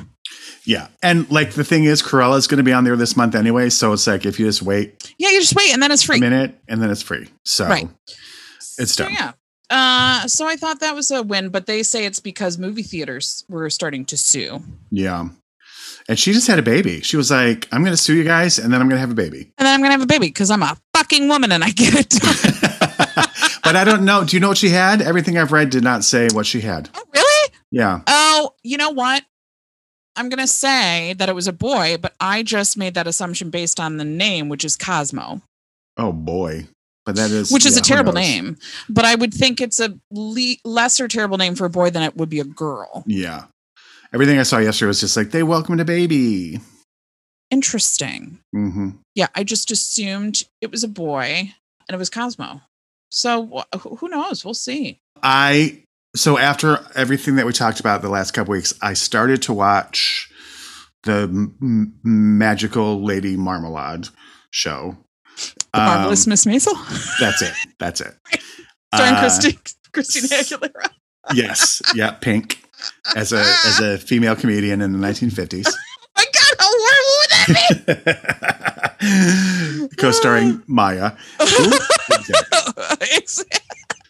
Yeah, 0.64 0.88
and 1.02 1.30
like 1.30 1.52
the 1.52 1.64
thing 1.64 1.84
is, 1.84 2.02
Cruella's 2.02 2.46
going 2.46 2.58
to 2.58 2.62
be 2.64 2.72
on 2.72 2.84
there 2.84 2.96
this 2.96 3.16
month 3.16 3.34
anyway, 3.34 3.70
so 3.70 3.92
it's 3.92 4.06
like 4.06 4.26
if 4.26 4.38
you 4.38 4.46
just 4.46 4.60
wait 4.62 5.12
Yeah, 5.18 5.30
you 5.30 5.40
just 5.40 5.54
wait 5.54 5.72
and 5.72 5.82
then 5.82 5.90
it's 5.92 6.02
free. 6.02 6.18
a 6.18 6.20
minute 6.20 6.58
and 6.68 6.82
then 6.82 6.90
it's 6.90 7.02
free. 7.02 7.28
So 7.44 7.66
Right. 7.68 7.88
It's 8.78 8.92
so, 8.92 9.04
done. 9.04 9.12
Yeah. 9.14 9.32
Uh, 9.70 10.26
so 10.28 10.46
I 10.46 10.56
thought 10.56 10.80
that 10.80 10.94
was 10.94 11.10
a 11.10 11.22
win, 11.22 11.48
but 11.50 11.66
they 11.66 11.82
say 11.82 12.04
it's 12.06 12.20
because 12.20 12.58
movie 12.58 12.82
theaters 12.82 13.44
were 13.48 13.68
starting 13.70 14.04
to 14.06 14.16
sue. 14.16 14.62
yeah, 14.90 15.28
and 16.08 16.18
she 16.18 16.32
just 16.32 16.46
had 16.46 16.58
a 16.58 16.62
baby. 16.62 17.00
She 17.02 17.16
was 17.18 17.30
like, 17.30 17.68
"I'm 17.70 17.82
going 17.82 17.92
to 17.94 18.02
sue 18.02 18.14
you 18.14 18.24
guys, 18.24 18.58
and 18.58 18.72
then 18.72 18.80
I'm 18.80 18.88
going 18.88 18.96
to 18.96 19.00
have 19.00 19.10
a 19.10 19.14
baby." 19.14 19.52
And 19.58 19.66
then 19.66 19.74
I'm 19.74 19.80
going 19.80 19.88
to 19.90 19.92
have 19.92 20.02
a 20.02 20.06
baby 20.06 20.28
because 20.28 20.50
I'm 20.50 20.62
a 20.62 20.74
fucking 20.94 21.28
woman 21.28 21.52
and 21.52 21.62
I 21.62 21.70
get 21.70 21.94
it 21.94 22.08
done. 22.08 22.34
but 23.62 23.76
I 23.76 23.84
don't 23.84 24.04
know. 24.06 24.24
Do 24.24 24.36
you 24.36 24.40
know 24.40 24.48
what 24.48 24.56
she 24.58 24.70
had? 24.70 25.02
Everything 25.02 25.36
I've 25.36 25.52
read 25.52 25.68
did 25.70 25.84
not 25.84 26.02
say 26.02 26.28
what 26.32 26.46
she 26.46 26.60
had. 26.62 26.88
oh, 26.94 27.04
really? 27.14 27.52
Yeah. 27.70 28.00
Oh, 28.06 28.54
you 28.62 28.78
know 28.78 28.90
what? 28.90 29.22
I'm 30.18 30.28
going 30.28 30.38
to 30.40 30.46
say 30.46 31.14
that 31.14 31.28
it 31.28 31.34
was 31.34 31.46
a 31.46 31.52
boy, 31.52 31.96
but 32.00 32.14
I 32.20 32.42
just 32.42 32.76
made 32.76 32.94
that 32.94 33.06
assumption 33.06 33.50
based 33.50 33.78
on 33.80 33.96
the 33.96 34.04
name, 34.04 34.48
which 34.48 34.64
is 34.64 34.76
Cosmo, 34.76 35.40
Oh 35.96 36.12
boy, 36.12 36.66
but 37.06 37.16
that 37.16 37.30
is 37.30 37.50
which 37.50 37.64
is 37.66 37.74
yeah, 37.76 37.80
a 37.80 37.82
terrible 37.82 38.12
name. 38.12 38.56
But 38.88 39.04
I 39.04 39.14
would 39.14 39.32
think 39.34 39.60
it's 39.60 39.80
a 39.80 39.98
le- 40.10 40.56
lesser 40.64 41.08
terrible 41.08 41.38
name 41.38 41.54
for 41.54 41.64
a 41.64 41.70
boy 41.70 41.90
than 41.90 42.02
it 42.02 42.16
would 42.16 42.28
be 42.28 42.40
a 42.40 42.44
girl. 42.44 43.02
Yeah. 43.06 43.44
Everything 44.12 44.38
I 44.38 44.42
saw 44.44 44.58
yesterday 44.58 44.88
was 44.88 45.00
just 45.00 45.16
like 45.16 45.30
they 45.32 45.42
welcomed 45.42 45.80
a 45.80 45.84
baby. 45.84 46.60
Interesting. 47.50 48.38
hmm 48.52 48.90
Yeah, 49.14 49.28
I 49.34 49.42
just 49.44 49.70
assumed 49.70 50.44
it 50.60 50.70
was 50.70 50.84
a 50.84 50.88
boy 50.88 51.52
and 51.88 51.94
it 51.94 51.98
was 51.98 52.10
Cosmo. 52.10 52.60
So 53.10 53.64
wh- 53.72 53.78
who 53.98 54.08
knows? 54.08 54.44
We'll 54.44 54.54
see. 54.54 54.98
I 55.22 55.82
so 56.16 56.38
after 56.38 56.84
everything 56.94 57.36
that 57.36 57.46
we 57.46 57.52
talked 57.52 57.80
about 57.80 58.02
the 58.02 58.08
last 58.08 58.32
couple 58.32 58.52
weeks, 58.52 58.74
I 58.82 58.94
started 58.94 59.42
to 59.42 59.52
watch 59.52 60.30
the 61.04 61.22
M- 61.22 61.94
Magical 62.02 63.02
Lady 63.02 63.36
Marmalade 63.36 64.08
show. 64.50 64.96
The 65.72 65.78
marvelous 65.80 66.26
Um, 66.26 66.30
Miss 66.30 66.44
Maisel, 66.46 67.18
That's 67.20 67.42
it. 67.42 67.54
That's 67.78 68.00
it. 68.00 68.14
starring 68.94 69.14
Uh, 69.14 69.20
Christi- 69.20 69.58
Christina 69.92 70.26
Aguilera. 70.28 70.90
Yes. 71.34 71.82
Yeah. 71.94 72.12
Pink 72.12 72.62
as 73.14 73.32
a 73.32 73.40
as 73.66 73.80
a 73.80 73.98
female 73.98 74.34
comedian 74.34 74.80
in 74.80 74.92
the 74.92 74.98
1950s. 75.06 75.66
my 76.16 76.24
God, 76.24 76.54
how 76.58 76.70
horrible 76.70 77.16
would 77.20 77.96
that 77.96 78.96
be? 78.98 79.88
Co-starring 79.98 80.62
Maya. 80.66 81.12
Ooh, 81.42 81.78
Exactly. 83.16 83.60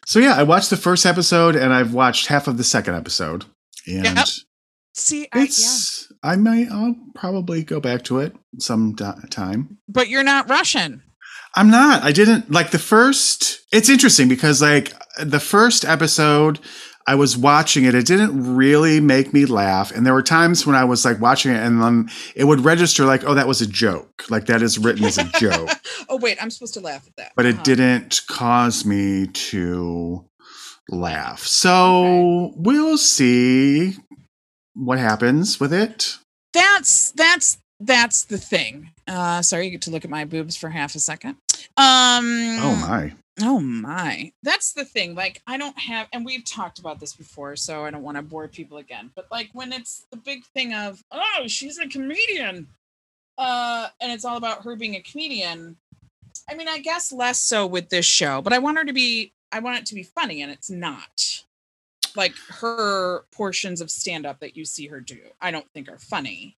So 0.08 0.20
yeah, 0.20 0.36
I 0.36 0.42
watched 0.42 0.70
the 0.70 0.78
first 0.78 1.04
episode 1.04 1.54
and 1.54 1.70
I've 1.70 1.92
watched 1.92 2.28
half 2.28 2.48
of 2.48 2.56
the 2.56 2.64
second 2.64 2.94
episode. 2.94 3.44
And 3.86 4.16
Yep. 4.16 4.26
See, 4.94 5.28
I, 5.34 5.40
yeah, 5.40 5.44
it's 5.44 6.10
I 6.22 6.36
might 6.36 6.68
I'll 6.72 6.96
probably 7.14 7.62
go 7.62 7.78
back 7.78 8.04
to 8.04 8.20
it 8.20 8.34
some 8.58 8.96
time. 8.96 9.76
but 9.86 10.08
you're 10.08 10.22
not 10.22 10.48
Russian. 10.48 11.02
I'm 11.54 11.70
not. 11.70 12.04
I 12.04 12.12
didn't 12.12 12.50
like 12.50 12.70
the 12.70 12.78
first. 12.78 13.60
It's 13.70 13.90
interesting 13.90 14.30
because 14.30 14.62
like 14.62 14.94
the 15.22 15.40
first 15.40 15.84
episode 15.84 16.58
I 17.08 17.14
was 17.14 17.36
watching 17.38 17.84
it, 17.84 17.94
it 17.94 18.06
didn't 18.06 18.54
really 18.56 19.00
make 19.00 19.32
me 19.32 19.46
laugh. 19.46 19.90
And 19.90 20.04
there 20.04 20.12
were 20.12 20.22
times 20.22 20.66
when 20.66 20.76
I 20.76 20.84
was 20.84 21.04
like 21.06 21.18
watching 21.20 21.52
it 21.52 21.58
and 21.62 21.82
then 21.82 22.10
it 22.36 22.44
would 22.44 22.60
register 22.60 23.06
like, 23.06 23.24
oh, 23.24 23.34
that 23.34 23.48
was 23.48 23.62
a 23.62 23.66
joke. 23.66 24.24
Like 24.28 24.44
that 24.46 24.60
is 24.60 24.78
written 24.78 25.04
as 25.04 25.16
a 25.16 25.24
joke. 25.40 25.70
oh 26.10 26.18
wait, 26.18 26.36
I'm 26.42 26.50
supposed 26.50 26.74
to 26.74 26.80
laugh 26.80 27.06
at 27.06 27.16
that. 27.16 27.32
but 27.34 27.46
it 27.46 27.54
Uh-huh. 27.54 27.62
didn't 27.64 28.20
cause 28.28 28.84
me 28.84 29.26
to 29.28 30.24
laugh. 30.90 31.40
So 31.46 32.52
we'll 32.56 32.98
see 32.98 33.96
what 34.74 34.98
happens 34.98 35.58
with 35.58 35.72
it. 35.72 36.18
That's 36.52 37.10
that's 37.12 37.58
that's 37.80 38.24
the 38.24 38.38
thing. 38.38 38.90
Uh, 39.06 39.40
sorry, 39.42 39.64
you 39.66 39.70
get 39.70 39.82
to 39.82 39.90
look 39.90 40.04
at 40.04 40.10
my 40.10 40.24
boobs 40.24 40.56
for 40.56 40.68
half 40.70 40.94
a 40.94 40.98
second. 40.98 41.36
Um 41.78 42.58
Oh 42.60 42.76
my. 42.88 43.12
Oh 43.40 43.60
my. 43.60 44.32
That's 44.42 44.72
the 44.72 44.84
thing. 44.84 45.14
Like 45.14 45.40
I 45.46 45.56
don't 45.56 45.78
have 45.78 46.08
and 46.12 46.24
we've 46.24 46.44
talked 46.44 46.80
about 46.80 46.98
this 46.98 47.14
before, 47.14 47.54
so 47.54 47.84
I 47.84 47.90
don't 47.90 48.02
want 48.02 48.16
to 48.16 48.22
bore 48.22 48.48
people 48.48 48.78
again. 48.78 49.12
But 49.14 49.28
like 49.30 49.50
when 49.52 49.72
it's 49.72 50.04
the 50.10 50.16
big 50.16 50.44
thing 50.46 50.74
of, 50.74 51.00
oh, 51.12 51.44
she's 51.46 51.78
a 51.78 51.86
comedian. 51.86 52.66
Uh 53.38 53.86
and 54.00 54.10
it's 54.10 54.24
all 54.24 54.36
about 54.36 54.64
her 54.64 54.74
being 54.74 54.96
a 54.96 55.02
comedian. 55.02 55.76
I 56.50 56.54
mean, 56.56 56.66
I 56.66 56.80
guess 56.80 57.12
less 57.12 57.38
so 57.38 57.64
with 57.64 57.90
this 57.90 58.06
show, 58.06 58.42
but 58.42 58.52
I 58.52 58.58
want 58.58 58.78
her 58.78 58.84
to 58.84 58.92
be 58.92 59.32
I 59.52 59.60
want 59.60 59.78
it 59.78 59.86
to 59.86 59.94
be 59.94 60.02
funny 60.02 60.42
and 60.42 60.50
it's 60.50 60.70
not. 60.70 61.44
Like 62.16 62.34
her 62.48 63.20
portions 63.30 63.80
of 63.80 63.88
stand 63.88 64.26
up 64.26 64.40
that 64.40 64.56
you 64.56 64.64
see 64.64 64.88
her 64.88 65.00
do, 65.00 65.20
I 65.40 65.52
don't 65.52 65.70
think 65.72 65.88
are 65.88 65.98
funny. 65.98 66.56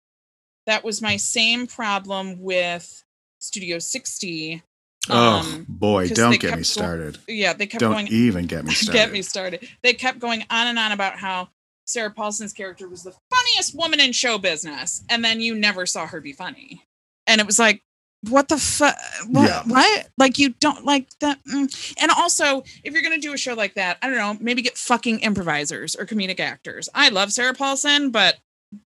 That 0.64 0.82
was 0.82 1.02
my 1.02 1.18
same 1.18 1.66
problem 1.66 2.40
with 2.40 3.04
Studio 3.38 3.78
60 3.78 4.62
Oh 5.10 5.40
um, 5.40 5.66
boy, 5.68 6.08
don't 6.08 6.40
get 6.40 6.56
me 6.56 6.62
started. 6.62 7.18
yeah, 7.26 7.52
they 7.52 7.66
kept 7.66 7.80
Don't 7.80 7.92
going 7.92 8.08
even 8.08 8.46
get 8.46 8.64
me 8.64 8.72
started. 8.74 8.98
get 8.98 9.12
me 9.12 9.22
started. 9.22 9.68
They 9.82 9.94
kept 9.94 10.18
going 10.18 10.44
on 10.50 10.66
and 10.66 10.78
on 10.78 10.92
about 10.92 11.18
how 11.18 11.48
Sarah 11.84 12.10
Paulson's 12.10 12.52
character 12.52 12.88
was 12.88 13.02
the 13.02 13.14
funniest 13.34 13.76
woman 13.76 14.00
in 14.00 14.12
show 14.12 14.38
business, 14.38 15.02
and 15.08 15.24
then 15.24 15.40
you 15.40 15.54
never 15.54 15.86
saw 15.86 16.06
her 16.06 16.20
be 16.20 16.32
funny. 16.32 16.84
And 17.26 17.40
it 17.40 17.46
was 17.46 17.58
like, 17.58 17.82
what 18.28 18.48
the 18.48 18.58
fuck? 18.58 18.96
What? 19.28 19.48
Yeah. 19.48 19.62
What? 19.66 20.08
Like 20.18 20.38
you 20.38 20.50
don't 20.50 20.84
like 20.84 21.08
that? 21.20 21.38
Mm. 21.44 21.94
And 22.00 22.10
also, 22.10 22.62
if 22.84 22.92
you're 22.92 23.02
gonna 23.02 23.18
do 23.18 23.32
a 23.32 23.38
show 23.38 23.54
like 23.54 23.74
that, 23.74 23.98
I 24.02 24.08
don't 24.08 24.16
know, 24.16 24.36
maybe 24.40 24.62
get 24.62 24.76
fucking 24.76 25.20
improvisers 25.20 25.96
or 25.96 26.06
comedic 26.06 26.40
actors. 26.40 26.88
I 26.94 27.08
love 27.08 27.32
Sarah 27.32 27.54
Paulson, 27.54 28.10
but 28.10 28.38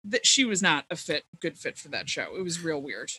that 0.05 0.26
she 0.26 0.45
was 0.45 0.62
not 0.62 0.85
a 0.91 0.97
fit, 0.97 1.25
good 1.41 1.59
fit 1.59 1.79
for 1.79 1.88
that 1.88 2.09
show. 2.09 2.37
It 2.37 2.43
was 2.43 2.62
real 2.62 2.81
weird. 2.81 3.12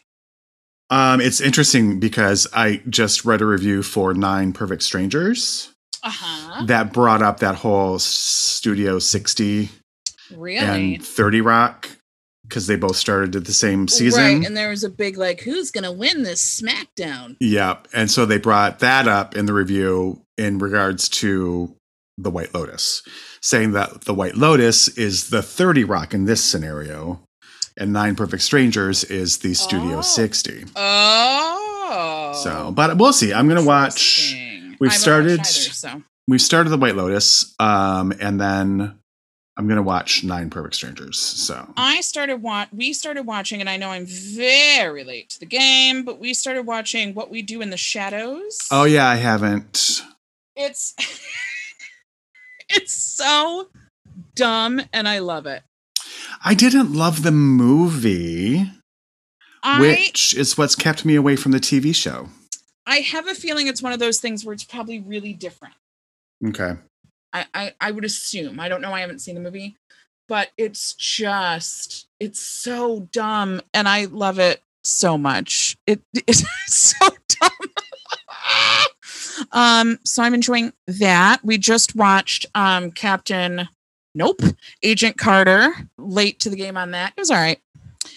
Um, 0.94 1.22
it's 1.22 1.42
interesting 1.42 2.00
because 2.00 2.48
I 2.54 2.82
just 2.88 3.26
read 3.26 3.42
a 3.42 3.46
review 3.46 3.82
for 3.84 4.14
Nine 4.14 4.54
Perfect 4.54 4.84
Strangers 4.84 5.72
Uh 6.04 6.12
huh. 6.12 6.66
that 6.66 6.94
brought 6.94 7.22
up 7.24 7.40
that 7.40 7.56
whole 7.56 7.98
Studio 8.00 9.00
60 9.00 9.70
Really? 10.36 10.58
and 10.96 11.04
30 11.06 11.42
Rock 11.42 11.90
because 12.48 12.68
they 12.68 12.76
both 12.76 12.96
started 12.96 13.36
at 13.36 13.46
the 13.46 13.54
same 13.54 13.88
season. 13.88 14.22
Right. 14.40 14.46
And 14.46 14.56
there 14.56 14.70
was 14.70 14.84
a 14.84 14.90
big 14.90 15.18
like, 15.18 15.42
who's 15.42 15.72
gonna 15.72 15.92
win 15.92 16.22
this 16.24 16.62
SmackDown? 16.62 17.38
Yep. 17.40 17.88
And 17.94 18.12
so 18.12 18.26
they 18.26 18.38
brought 18.38 18.80
that 18.80 19.08
up 19.08 19.36
in 19.36 19.46
the 19.48 19.54
review 19.54 20.22
in 20.38 20.60
regards 20.60 21.10
to 21.10 21.76
the 22.20 22.30
White 22.30 22.54
Lotus, 22.54 23.02
saying 23.42 23.72
that 23.72 24.02
the 24.02 24.14
White 24.14 24.36
Lotus 24.36 24.88
is 24.90 25.30
the 25.32 25.42
30 25.42 25.84
Rock 25.86 26.14
in 26.14 26.26
this 26.26 26.44
scenario, 26.44 27.22
and 27.78 27.92
Nine 27.94 28.16
Perfect 28.16 28.44
Strangers 28.44 29.04
is 29.04 29.38
the 29.40 29.54
Studio 29.54 30.00
Oh. 30.00 30.02
60. 30.02 30.66
Oh. 30.76 32.40
So, 32.44 32.72
but 32.72 32.98
we'll 32.98 33.14
see. 33.14 33.34
I'm 33.34 33.48
going 33.48 33.62
to 33.62 33.68
watch. 33.68 34.36
We've 34.80 34.94
started- 34.94 35.40
either, 35.40 35.44
so 35.44 36.02
We've 36.28 36.42
started 36.42 36.70
the 36.70 36.78
White 36.78 36.96
Lotus, 36.96 37.54
um, 37.60 38.14
and 38.22 38.40
then 38.40 38.98
I'm 39.58 39.68
going 39.68 39.76
to 39.76 39.84
watch 39.84 40.24
Nine 40.24 40.50
Perfect 40.50 40.76
Strangers. 40.76 41.20
So, 41.20 41.74
I 41.76 42.00
started 42.00 42.42
we 42.72 42.94
started 42.94 43.24
watching, 43.24 43.60
and 43.60 43.70
I 43.70 43.76
know 43.76 43.90
I'm 43.90 44.06
very 44.06 45.04
late 45.04 45.30
to 45.32 45.40
the 45.42 45.46
game, 45.46 46.04
but 46.06 46.20
we 46.20 46.34
started 46.34 46.64
watching 46.64 47.14
What 47.14 47.30
We 47.30 47.42
Do 47.42 47.62
in 47.62 47.72
the 47.72 47.78
Shadows. 47.78 48.58
oh 48.72 48.86
yeah, 48.86 49.06
I 49.08 49.16
haven't. 49.16 50.02
It's 50.56 50.96
it's 52.70 52.94
so 52.94 53.68
dumb, 54.36 54.82
and 54.94 55.08
I 55.10 55.20
love 55.20 55.46
it. 55.46 55.62
I 56.46 56.54
didn't 56.54 56.92
love 56.92 57.24
the 57.24 57.32
movie, 57.32 58.70
I 59.64 59.80
which 59.80 60.36
is 60.36 60.58
what's 60.58 60.76
kept 60.76 61.06
me 61.06 61.16
away 61.16 61.38
from 61.38 61.54
the 61.54 61.60
TV 61.60 61.96
show. 61.96 62.30
I 62.86 62.98
have 62.98 63.28
a 63.28 63.34
feeling 63.34 63.68
it's 63.68 63.82
one 63.82 63.94
of 63.94 64.00
those 64.00 64.20
things 64.20 64.44
where 64.44 64.52
it's 64.52 64.66
probably 64.66 65.00
really 65.00 65.32
different. 65.32 65.76
Okay. 66.46 66.74
I, 67.32 67.46
I 67.54 67.74
I 67.80 67.92
would 67.92 68.04
assume. 68.04 68.60
I 68.60 68.68
don't 68.68 68.82
know. 68.82 68.92
I 68.92 69.00
haven't 69.00 69.20
seen 69.20 69.36
the 69.36 69.42
movie, 69.42 69.78
but 70.28 70.50
it's 70.58 70.94
just 70.94 72.08
it's 72.20 72.42
so 72.42 73.08
dumb, 73.14 73.62
and 73.74 73.88
I 73.88 74.06
love 74.06 74.38
it 74.38 74.62
so 74.84 75.18
much. 75.18 75.78
It 75.88 76.02
it's 76.14 76.44
so 76.68 77.08
dumb. 77.40 77.52
um, 79.54 80.00
so 80.04 80.24
I'm 80.24 80.34
enjoying 80.34 80.74
that. 80.88 81.40
We 81.42 81.58
just 81.58 81.96
watched 81.96 82.46
um 82.54 82.92
Captain 82.92 83.70
Nope, 84.16 84.42
Agent 84.84 85.18
Carter. 85.18 85.74
Late 85.98 86.40
to 86.42 86.50
the 86.50 86.56
game 86.56 86.78
on 86.78 86.92
that. 86.92 87.14
It 87.18 87.22
was 87.22 87.32
all 87.32 87.38
right. 87.38 87.60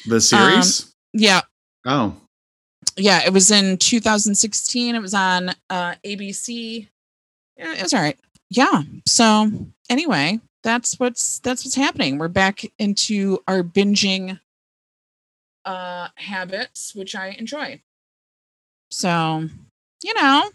The 0.07 0.21
series? 0.21 0.95
Yeah, 1.13 1.43
oh, 1.87 2.15
yeah. 2.97 3.25
It 3.25 3.33
was 3.33 3.51
in 3.51 3.79
2016. 3.79 4.95
It 4.95 5.03
was 5.03 5.15
on 5.15 5.51
uh 5.71 5.95
ABC. 6.05 6.89
Yeah, 7.57 7.75
it 7.75 7.83
was 7.83 7.95
all 7.95 8.01
right. 8.01 8.19
Yeah. 8.51 8.83
So 9.07 9.51
anyway, 9.89 10.41
that's 10.63 10.99
what's 11.01 11.39
that's 11.41 11.65
what's 11.65 11.77
happening. 11.77 12.19
We're 12.19 12.29
back 12.29 12.63
into 12.79 13.39
our 13.49 13.63
binging 13.63 14.41
uh 15.65 16.09
habits, 16.17 16.95
which 16.95 17.15
I 17.15 17.29
enjoy. 17.39 17.81
So, 18.91 19.49
you 20.03 20.15
know, 20.15 20.51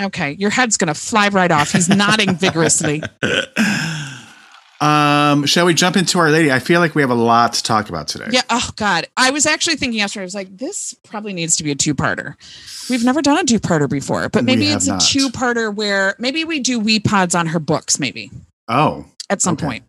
okay, 0.00 0.32
your 0.32 0.50
head's 0.50 0.76
gonna 0.76 0.94
fly 0.94 1.28
right 1.28 1.50
off. 1.50 1.72
He's 1.72 1.88
nodding 1.88 2.34
vigorously. 2.34 3.02
um, 4.80 5.44
shall 5.46 5.66
we 5.66 5.74
jump 5.74 5.96
into 5.96 6.18
our 6.18 6.30
lady? 6.30 6.52
I 6.52 6.58
feel 6.58 6.80
like 6.80 6.94
we 6.94 7.02
have 7.02 7.10
a 7.10 7.14
lot 7.14 7.52
to 7.54 7.62
talk 7.62 7.88
about 7.88 8.08
today. 8.08 8.26
Yeah. 8.30 8.42
Oh 8.50 8.70
God. 8.76 9.06
I 9.16 9.30
was 9.30 9.44
actually 9.46 9.76
thinking 9.76 9.98
yesterday, 9.98 10.22
I 10.22 10.24
was 10.24 10.34
like, 10.34 10.56
this 10.56 10.94
probably 11.04 11.32
needs 11.32 11.56
to 11.56 11.64
be 11.64 11.70
a 11.72 11.74
two-parter. 11.74 12.34
We've 12.88 13.04
never 13.04 13.20
done 13.22 13.38
a 13.38 13.44
two-parter 13.44 13.88
before, 13.90 14.28
but 14.28 14.44
maybe 14.44 14.66
it's 14.68 14.88
a 14.88 14.98
two-parter 14.98 15.74
where 15.74 16.14
maybe 16.18 16.44
we 16.44 16.60
do 16.60 16.78
wee 16.78 17.00
pods 17.00 17.34
on 17.34 17.46
her 17.48 17.58
books, 17.58 17.98
maybe 17.98 18.30
Oh, 18.68 19.06
at 19.30 19.40
some 19.42 19.54
Okay. 19.54 19.66
point. 19.66 19.84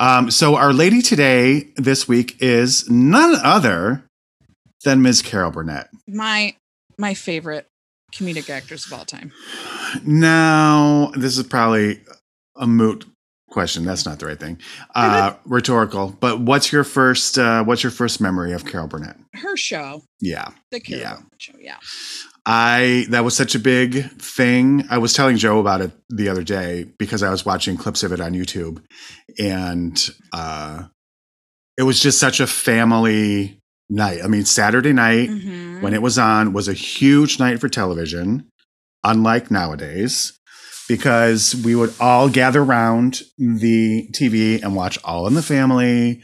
um, 0.00 0.30
so 0.30 0.56
our 0.56 0.72
lady 0.72 1.02
today 1.02 1.68
this 1.76 2.08
week 2.08 2.36
is 2.40 2.88
none 2.90 3.36
other 3.44 4.02
than 4.84 5.02
Ms. 5.02 5.22
Carol 5.22 5.50
Burnett. 5.50 5.88
My 6.08 6.54
my 6.98 7.14
favorite 7.14 7.66
comedic 8.14 8.48
actors 8.50 8.86
of 8.86 8.92
all 8.92 9.04
time. 9.04 9.32
Now, 10.04 11.12
this 11.14 11.36
is 11.38 11.44
probably 11.44 12.00
a 12.56 12.66
moot 12.66 13.04
question. 13.56 13.86
That's 13.86 14.04
not 14.04 14.18
the 14.18 14.26
right 14.26 14.38
thing. 14.38 14.58
Uh, 14.94 15.32
rhetorical. 15.46 16.14
But 16.20 16.40
what's 16.40 16.70
your 16.72 16.84
first? 16.84 17.38
Uh, 17.38 17.64
what's 17.64 17.82
your 17.82 17.90
first 17.90 18.20
memory 18.20 18.52
of 18.52 18.66
Carol 18.66 18.86
Burnett? 18.86 19.16
Her 19.32 19.56
show, 19.56 20.02
Yeah. 20.20 20.50
the 20.70 20.80
Carol 20.80 21.00
Yeah. 21.02 21.14
Burnett 21.14 21.40
show. 21.40 21.52
Yeah. 21.58 21.76
I 22.44 23.06
that 23.08 23.24
was 23.24 23.34
such 23.34 23.54
a 23.54 23.58
big 23.58 24.10
thing. 24.20 24.84
I 24.90 24.98
was 24.98 25.14
telling 25.14 25.36
Joe 25.38 25.58
about 25.58 25.80
it 25.80 25.90
the 26.10 26.28
other 26.28 26.44
day 26.44 26.84
because 26.98 27.22
I 27.22 27.30
was 27.30 27.46
watching 27.46 27.76
clips 27.78 28.02
of 28.02 28.12
it 28.12 28.20
on 28.20 28.34
YouTube, 28.34 28.82
and 29.38 29.98
uh, 30.34 30.84
it 31.78 31.82
was 31.84 31.98
just 32.00 32.18
such 32.20 32.38
a 32.40 32.46
family 32.46 33.58
night. 33.88 34.20
I 34.22 34.28
mean, 34.28 34.44
Saturday 34.44 34.92
night 34.92 35.30
Mhm. 35.30 35.80
when 35.80 35.94
it 35.94 36.02
was 36.02 36.18
on 36.18 36.52
was 36.52 36.68
a 36.68 36.72
huge 36.74 37.38
night 37.40 37.58
for 37.60 37.68
television, 37.68 38.46
unlike 39.02 39.50
nowadays, 39.50 40.38
because 40.88 41.54
we 41.64 41.74
would 41.74 41.94
all 42.00 42.28
gather 42.28 42.62
around 42.62 43.22
the 43.38 44.08
TV 44.12 44.62
and 44.62 44.76
watch 44.76 44.98
All 45.04 45.26
in 45.26 45.34
the 45.34 45.42
Family 45.42 46.20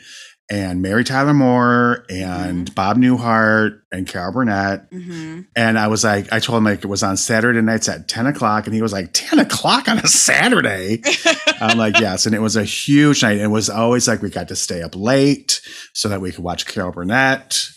and 0.51 0.83
Mary 0.83 1.03
Tyler 1.03 1.33
Moore 1.33 2.05
and 2.11 2.75
Bob 2.75 2.99
Newhart 2.99 3.81
and 3.91 4.07
Carol 4.07 4.33
Burnett. 4.33 4.91
Mhm. 4.91 5.47
And 5.57 5.79
I 5.79 5.87
was 5.89 6.05
like, 6.05 6.31
I 6.31 6.41
told 6.41 6.59
him 6.59 6.65
like 6.65 6.85
it 6.85 6.89
was 6.89 7.03
on 7.03 7.17
Saturday 7.17 7.63
nights 7.63 7.89
at 7.89 8.07
10 8.07 8.27
o'clock. 8.27 8.67
And 8.67 8.75
he 8.75 8.83
was 8.83 8.93
like, 8.93 9.11
10 9.15 9.39
o'clock 9.39 9.89
on 9.89 9.99
a 9.99 10.07
Saturday? 10.07 11.03
I'm 11.61 11.79
like, 11.79 11.99
yes. 11.99 12.27
And 12.27 12.35
it 12.35 12.41
was 12.41 12.57
a 12.57 12.65
huge 12.65 13.23
night. 13.23 13.39
It 13.39 13.47
was 13.47 13.71
always 13.71 14.07
like 14.07 14.21
we 14.21 14.29
got 14.29 14.49
to 14.49 14.57
stay 14.57 14.83
up 14.83 14.95
late 14.95 15.63
so 15.95 16.11
that 16.11 16.21
we 16.21 16.33
could 16.33 16.45
watch 16.45 16.67
Carol 16.67 16.93
Burnett. 16.93 17.69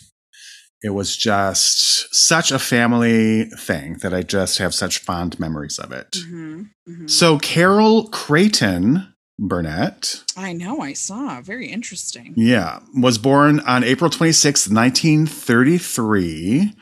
It 0.86 0.94
was 0.94 1.16
just 1.16 2.14
such 2.14 2.52
a 2.52 2.60
family 2.60 3.46
thing 3.58 3.94
that 4.02 4.14
I 4.14 4.22
just 4.22 4.58
have 4.58 4.72
such 4.72 4.98
fond 4.98 5.40
memories 5.40 5.80
of 5.80 5.90
it. 5.90 6.12
Mhm. 6.12 6.68
Mhm. 6.88 7.10
So, 7.10 7.38
Carol 7.40 8.06
Creighton 8.08 9.12
Burnett, 9.38 10.22
I 10.36 10.52
know. 10.52 10.80
I 10.80 10.92
saw. 10.92 11.40
Very 11.42 11.68
interesting. 11.68 12.34
yeah, 12.36 12.78
was 12.94 13.18
born 13.18 13.58
on 13.60 13.82
April 13.82 14.08
26, 14.10 14.68
1933, 14.70 16.72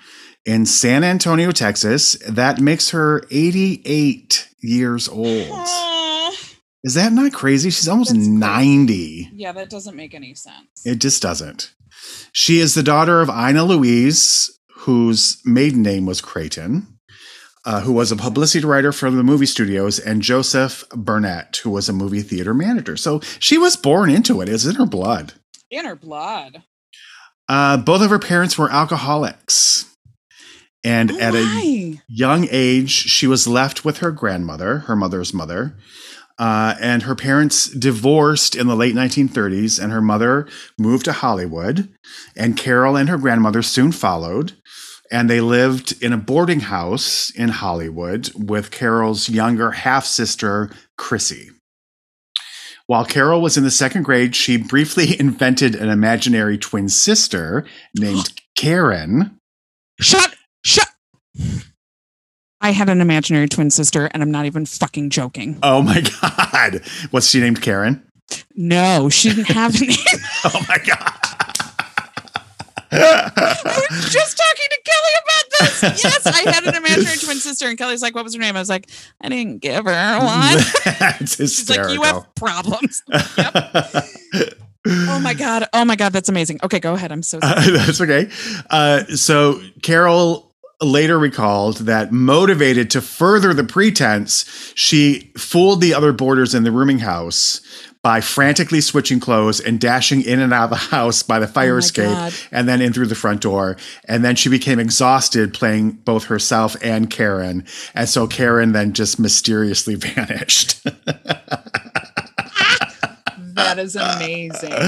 in 0.45 0.67
San 0.67 1.03
Antonio, 1.03 1.51
Texas. 1.51 2.17
That 2.29 2.61
makes 2.61 2.90
her 2.90 3.23
88 3.31 4.49
years 4.61 5.09
old. 5.09 5.67
Is 6.87 6.93
that 6.95 7.12
not 7.12 7.33
crazy? 7.33 7.71
She's 7.71 7.88
almost 7.88 8.11
That's 8.12 8.27
crazy. 8.27 8.31
90. 8.38 9.31
yeah, 9.35 9.53
that 9.53 9.71
doesn't 9.71 9.97
make 9.97 10.14
any 10.14 10.35
sense. 10.35 10.85
It 10.85 10.97
just 11.01 11.23
doesn't. 11.23 11.73
She 12.33 12.59
is 12.59 12.75
the 12.75 12.83
daughter 12.83 13.21
of 13.21 13.29
Ina 13.31 13.65
Louise, 13.65 14.51
whose 14.79 15.41
maiden 15.45 15.83
name 15.83 16.07
was 16.07 16.21
Creighton, 16.21 16.99
uh, 17.65 17.81
who 17.81 17.93
was 17.93 18.13
a 18.13 18.17
publicity 18.17 18.67
writer 18.67 18.93
for 18.93 19.11
the 19.11 19.23
movie 19.23 19.47
studios, 19.47 19.99
and 19.99 20.21
Joseph 20.21 20.85
Burnett, 20.91 21.57
who 21.59 21.71
was 21.71 21.89
a 21.89 21.93
movie 21.93 22.23
theater 22.23 22.53
manager. 22.53 22.97
So 22.97 23.21
she 23.39 23.57
was 23.57 23.77
born 23.77 24.11
into 24.11 24.41
it. 24.41 24.49
It's 24.49 24.67
in 24.67 24.75
her 24.75 24.87
blood. 24.87 25.35
In 25.71 25.85
her 25.87 25.97
blood. 25.97 26.63
Uh, 27.49 27.77
both 27.77 28.03
of 28.03 28.11
her 28.11 28.19
parents 28.19 28.59
were 28.59 28.71
alcoholics. 28.71 29.87
And 30.83 31.13
Oh 31.13 31.19
at 31.19 31.35
a 31.35 31.99
young 32.09 32.47
age, 32.51 32.91
she 32.91 33.27
was 33.27 33.49
left 33.49 33.85
with 33.85 33.99
her 33.99 34.11
grandmother, 34.11 34.81
her 34.81 34.97
mother's 34.97 35.33
mother. 35.33 35.77
Uh, 36.38 36.75
and 36.81 37.05
her 37.05 37.14
parents 37.14 37.68
divorced 37.68 38.57
in 38.57 38.66
the 38.66 38.75
late 38.75 38.94
1930s, 38.94 39.81
and 39.83 39.92
her 39.92 40.03
mother 40.03 40.49
moved 40.79 41.05
to 41.05 41.12
Hollywood. 41.12 41.88
And 42.37 42.57
Carol 42.57 42.97
and 42.97 43.09
her 43.09 43.18
grandmother 43.18 43.62
soon 43.62 43.92
followed. 43.92 44.53
And 45.12 45.31
they 45.31 45.40
lived 45.40 46.03
in 46.03 46.12
a 46.12 46.18
boarding 46.18 46.61
house 46.61 47.31
in 47.31 47.51
Hollywood 47.51 48.31
with 48.35 48.70
Carol's 48.70 49.29
younger 49.29 49.70
half 49.70 50.05
sister, 50.07 50.70
Chrissy. 50.97 51.51
While 52.87 53.05
Carol 53.05 53.40
was 53.40 53.57
in 53.57 53.64
the 53.64 53.70
second 53.70 54.03
grade, 54.03 54.35
she 54.35 54.57
briefly 54.57 55.16
invented 55.20 55.75
an 55.75 55.88
imaginary 55.88 56.59
twin 56.59 56.88
sister 56.88 57.64
named 57.94 58.33
Karen. 58.57 59.38
Shut. 60.01 60.35
Shut. 60.64 60.88
I 62.64 62.70
had 62.70 62.88
an 62.88 63.03
imaginary 63.03 63.46
twin 63.46 63.70
sister, 63.70 64.07
and 64.07 64.22
I'm 64.22 64.31
not 64.31 64.46
even 64.46 64.64
fucking 64.64 65.11
joking. 65.11 65.59
Oh 65.62 65.83
my 65.83 66.00
God. 66.00 66.81
What's 67.11 67.29
she 67.29 67.38
named 67.38 67.61
Karen? 67.61 68.03
No, 68.57 69.11
she 69.11 69.29
didn't 69.29 69.48
have 69.48 69.74
a 69.74 69.85
name. 69.85 69.96
Oh 70.46 70.64
my 70.66 70.79
God. 70.79 71.12
I 72.90 73.87
was 73.90 74.11
just 74.11 74.38
talking 74.38 74.68
to 74.70 74.81
Kelly 74.83 75.12
about 75.22 75.44
this. 75.61 76.05
Yes, 76.05 76.27
I 76.27 76.50
had 76.50 76.64
an 76.64 76.74
imaginary 76.74 77.18
twin 77.18 77.37
sister, 77.37 77.68
and 77.68 77.77
Kelly's 77.77 78.00
like, 78.00 78.14
"What 78.14 78.24
was 78.24 78.35
her 78.35 78.40
name?" 78.40 78.57
I 78.57 78.61
was 78.61 78.70
like, 78.70 78.88
"I 79.20 79.29
didn't 79.29 79.59
give 79.59 79.85
her 79.85 80.18
one." 80.18 80.59
That's 80.98 81.37
She's 81.37 81.68
like, 81.68 81.90
"You 81.90 82.03
have 82.03 82.35
problems." 82.35 83.03
Oh 84.87 85.18
my 85.20 85.35
god! 85.35 85.66
Oh 85.72 85.85
my 85.85 85.96
god! 85.96 86.12
That's 86.12 86.29
amazing. 86.29 86.61
Okay, 86.62 86.79
go 86.79 86.94
ahead. 86.94 87.11
I'm 87.11 87.22
so 87.22 87.40
sorry. 87.40 87.55
Uh, 87.57 87.70
that's 87.87 88.00
okay. 88.00 88.31
Uh, 88.70 89.05
so 89.16 89.61
Carol 89.83 90.44
later 90.81 91.19
recalled 91.19 91.79
that 91.79 92.13
motivated 92.13 92.91
to 92.91 93.01
further 93.01 93.55
the 93.55 93.65
pretense, 93.65 94.45
she 94.75 95.33
fooled 95.37 95.81
the 95.81 95.95
other 95.95 96.13
boarders 96.13 96.55
in 96.55 96.65
the 96.65 96.73
rooming 96.73 96.99
house 97.01 97.61
by 98.03 98.21
frantically 98.21 98.83
switching 98.83 99.19
clothes 99.19 99.61
and 99.61 99.81
dashing 99.81 100.21
in 100.21 100.39
and 100.39 100.53
out 100.53 100.65
of 100.65 100.71
the 100.71 100.77
house 100.77 101.23
by 101.23 101.39
the 101.39 101.47
fire 101.49 101.77
Oh 101.77 101.79
escape 101.79 102.05
God. 102.11 102.35
and 102.53 102.69
then 102.69 102.83
in 102.83 102.93
through 102.93 103.07
the 103.07 103.15
front 103.15 103.41
door. 103.41 103.79
And 104.07 104.23
then 104.23 104.37
she 104.37 104.51
became 104.51 104.79
exhausted 104.79 105.55
playing 105.55 105.93
both 105.93 106.25
herself 106.25 106.77
and 106.83 107.09
Karen. 107.09 107.65
And 107.95 108.07
so 108.07 108.27
Karen 108.27 108.73
then 108.73 108.93
just 108.93 109.19
mysteriously 109.19 109.95
vanished. 109.99 110.85
that 113.55 113.79
is 113.79 113.97
amazing. 113.97 114.73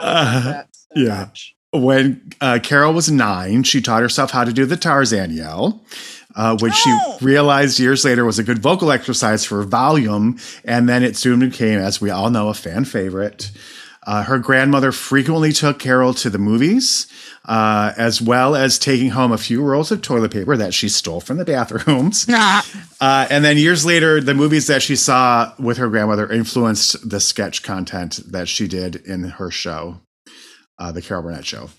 Uh, 0.00 0.62
yeah. 0.94 1.28
When 1.72 2.30
uh, 2.40 2.58
Carol 2.62 2.92
was 2.94 3.10
nine, 3.10 3.62
she 3.62 3.80
taught 3.80 4.02
herself 4.02 4.30
how 4.30 4.44
to 4.44 4.52
do 4.52 4.64
the 4.64 4.76
Tarzan 4.76 5.30
yell, 5.32 5.84
uh, 6.34 6.56
which 6.58 6.74
Oh. 6.86 7.16
she 7.18 7.24
realized 7.24 7.78
years 7.78 8.04
later 8.04 8.24
was 8.24 8.38
a 8.38 8.42
good 8.44 8.60
vocal 8.60 8.90
exercise 8.90 9.44
for 9.44 9.62
volume. 9.64 10.38
And 10.64 10.88
then 10.88 11.02
it 11.02 11.16
soon 11.16 11.40
became, 11.40 11.78
as 11.78 12.00
we 12.00 12.10
all 12.10 12.30
know, 12.30 12.48
a 12.48 12.54
fan 12.54 12.84
favorite. 12.84 13.50
Uh, 14.06 14.22
her 14.22 14.38
grandmother 14.38 14.90
frequently 14.90 15.52
took 15.52 15.78
Carol 15.78 16.14
to 16.14 16.30
the 16.30 16.38
movies, 16.38 17.06
uh, 17.44 17.92
as 17.98 18.22
well 18.22 18.56
as 18.56 18.78
taking 18.78 19.10
home 19.10 19.32
a 19.32 19.36
few 19.36 19.62
rolls 19.62 19.90
of 19.92 20.00
toilet 20.00 20.30
paper 20.32 20.56
that 20.56 20.72
she 20.72 20.88
stole 20.88 21.20
from 21.20 21.36
the 21.36 21.44
bathrooms. 21.44 22.24
Ah, 22.30 22.64
Uh, 23.00 23.26
and 23.30 23.44
then 23.44 23.58
years 23.58 23.84
later, 23.84 24.20
the 24.22 24.32
movies 24.34 24.66
that 24.68 24.80
she 24.80 24.96
saw 24.96 25.52
with 25.58 25.76
her 25.76 25.88
grandmother 25.88 26.30
influenced 26.32 27.08
the 27.10 27.20
sketch 27.20 27.62
content 27.62 28.20
that 28.32 28.48
she 28.48 28.66
did 28.66 28.96
in 28.96 29.24
her 29.24 29.50
show, 29.50 30.00
uh, 30.78 30.92
the 30.92 31.02
Carol 31.02 31.22
Burnett 31.22 31.44
Show. 31.44 31.70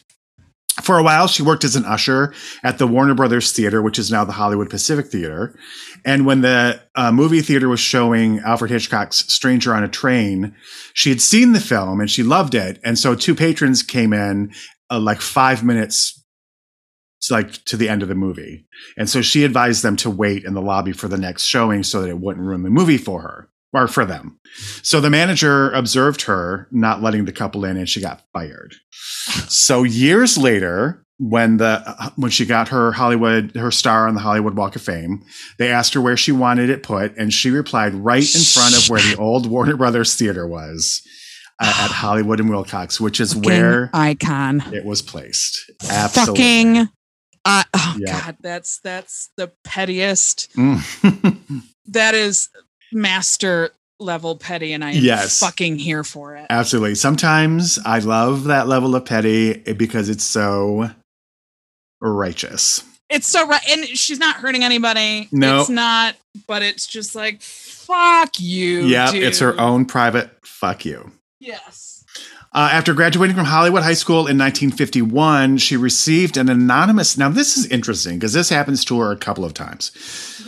For 0.82 0.98
a 0.98 1.04
while, 1.04 1.28
she 1.28 1.44
worked 1.44 1.64
as 1.64 1.76
an 1.76 1.86
usher 1.86 2.34
at 2.64 2.78
the 2.78 2.88
Warner 2.88 3.14
Brothers 3.14 3.52
Theater, 3.52 3.82
which 3.82 4.00
is 4.00 4.12
now 4.12 4.24
the 4.24 4.32
Hollywood 4.32 4.70
Pacific 4.70 5.08
Theater. 5.08 5.58
And 6.06 6.26
when 6.26 6.42
the 6.42 6.82
uh, 6.96 7.12
movie 7.12 7.42
theater 7.42 7.68
was 7.68 7.82
showing 7.82 8.40
Alfred 8.40 8.72
Hitchcock's 8.72 9.32
Stranger 9.32 9.74
on 9.74 9.84
a 9.84 9.90
Train, 9.90 10.56
she 10.94 11.10
had 11.10 11.22
seen 11.22 11.52
the 11.52 11.60
film 11.60 12.00
and 12.00 12.10
she 12.10 12.24
loved 12.24 12.56
it. 12.56 12.80
And 12.84 12.98
so 12.98 13.14
two 13.14 13.36
patrons 13.36 13.84
came 13.84 14.14
in 14.14 14.54
uh, 14.90 15.00
like 15.00 15.20
five 15.20 15.64
minutes 15.64 16.24
to 17.24 17.34
like 17.34 17.52
to 17.66 17.76
the 17.76 17.90
end 17.90 18.02
of 18.02 18.08
the 18.08 18.16
movie. 18.16 18.66
And 18.98 19.10
so 19.10 19.22
she 19.22 19.44
advised 19.44 19.84
them 19.84 19.98
to 19.98 20.10
wait 20.10 20.46
in 20.46 20.54
the 20.54 20.62
lobby 20.62 20.94
for 20.94 21.10
the 21.10 21.18
next 21.18 21.44
showing 21.44 21.84
so 21.84 22.02
that 22.02 22.10
it 22.10 22.20
wouldn't 22.20 22.46
ruin 22.46 22.64
the 22.64 22.70
movie 22.70 22.98
for 22.98 23.22
her 23.22 23.50
or 23.74 23.88
for 23.88 24.06
them. 24.06 24.40
So 24.82 25.00
the 25.02 25.10
manager 25.10 25.72
observed 25.72 26.24
her 26.24 26.68
not 26.72 27.02
letting 27.02 27.26
the 27.26 27.32
couple 27.32 27.66
in 27.66 27.78
and 27.78 27.88
she 27.88 28.02
got 28.02 28.22
fired. 28.34 28.74
So 29.48 29.84
years 29.84 30.38
later, 30.38 31.06
when 31.18 31.58
the 31.58 32.12
when 32.16 32.32
she 32.32 32.46
got 32.46 32.70
her 32.70 32.92
Hollywood 32.94 33.56
her 33.56 33.72
star 33.72 34.08
on 34.08 34.14
the 34.16 34.22
Hollywood 34.22 34.56
Walk 34.56 34.76
of 34.76 34.82
Fame, 34.82 35.24
they 35.58 35.70
asked 35.70 35.94
her 35.94 36.02
where 36.02 36.16
she 36.18 36.32
wanted 36.32 36.70
it 36.70 36.82
put 36.82 37.16
and 37.18 37.34
she 37.34 37.50
replied 37.50 37.94
right 37.94 38.24
in 38.24 38.42
front 38.42 38.78
of 38.78 38.90
where 38.90 39.02
the 39.02 39.18
old 39.20 39.50
Warner 39.50 39.76
Brothers 39.78 40.16
theater 40.16 40.48
was 40.48 41.02
uh, 41.60 41.66
at 41.66 41.92
Hollywood 41.92 42.40
and 42.40 42.50
Wilcox, 42.50 43.00
which 43.02 43.20
is 43.20 43.34
fucking 43.34 43.46
where 43.50 43.90
icon. 43.94 44.62
it 44.74 44.86
was 44.86 45.02
placed. 45.02 45.70
Absolutely. 45.90 46.36
Fucking. 46.36 46.90
Uh, 47.46 47.64
oh 47.74 47.96
Yeah. 48.00 48.22
god, 48.22 48.38
that's 48.42 48.80
that's 48.80 49.30
the 49.38 49.52
pettiest. 49.64 50.50
Mm. 50.56 51.64
That 51.92 52.14
is 52.14 52.50
master 52.92 53.72
level 54.00 54.36
petty, 54.38 54.72
and 54.74 54.84
I 54.84 54.92
am 54.92 55.04
Yes. 55.04 55.40
fucking 55.40 55.78
here 55.78 56.04
for 56.04 56.36
it. 56.38 56.46
Absolutely. 56.50 56.96
Sometimes 56.96 57.78
I 57.86 58.00
love 58.00 58.46
that 58.46 58.68
level 58.68 58.96
of 58.96 59.06
petty 59.06 59.56
because 59.74 60.08
it's 60.10 60.24
so 60.24 60.92
righteous. 62.02 62.84
It's 63.10 63.28
so 63.28 63.48
right, 63.48 63.62
and 63.70 63.86
she's 63.86 64.20
not 64.20 64.36
hurting 64.38 64.64
anybody. 64.64 65.28
No. 65.32 65.62
it's 65.62 65.70
not. 65.70 66.16
But 66.48 66.62
it's 66.62 66.86
just 66.86 67.16
like 67.16 67.42
fuck 67.42 68.40
you. 68.40 68.86
yeah, 68.86 69.12
it's 69.14 69.40
her 69.40 69.60
own 69.60 69.86
private 69.86 70.30
fuck 70.44 70.86
you. 70.86 71.12
Yes. 71.40 72.06
Uh, 72.54 72.70
after 72.72 72.94
graduating 72.94 73.36
from 73.36 73.46
Hollywood 73.46 73.84
High 73.84 73.94
School 73.94 74.20
in 74.28 74.38
1951, 74.38 75.58
she 75.58 75.78
received 75.78 76.36
an 76.38 76.50
anonymous. 76.50 77.18
Now, 77.18 77.30
this 77.30 77.58
is 77.58 77.66
interesting 77.68 78.18
because 78.18 78.34
this 78.34 78.50
happens 78.50 78.84
to 78.86 79.00
her 79.00 79.12
a 79.12 79.18
couple 79.18 79.46
of 79.46 79.54
times. 79.54 79.92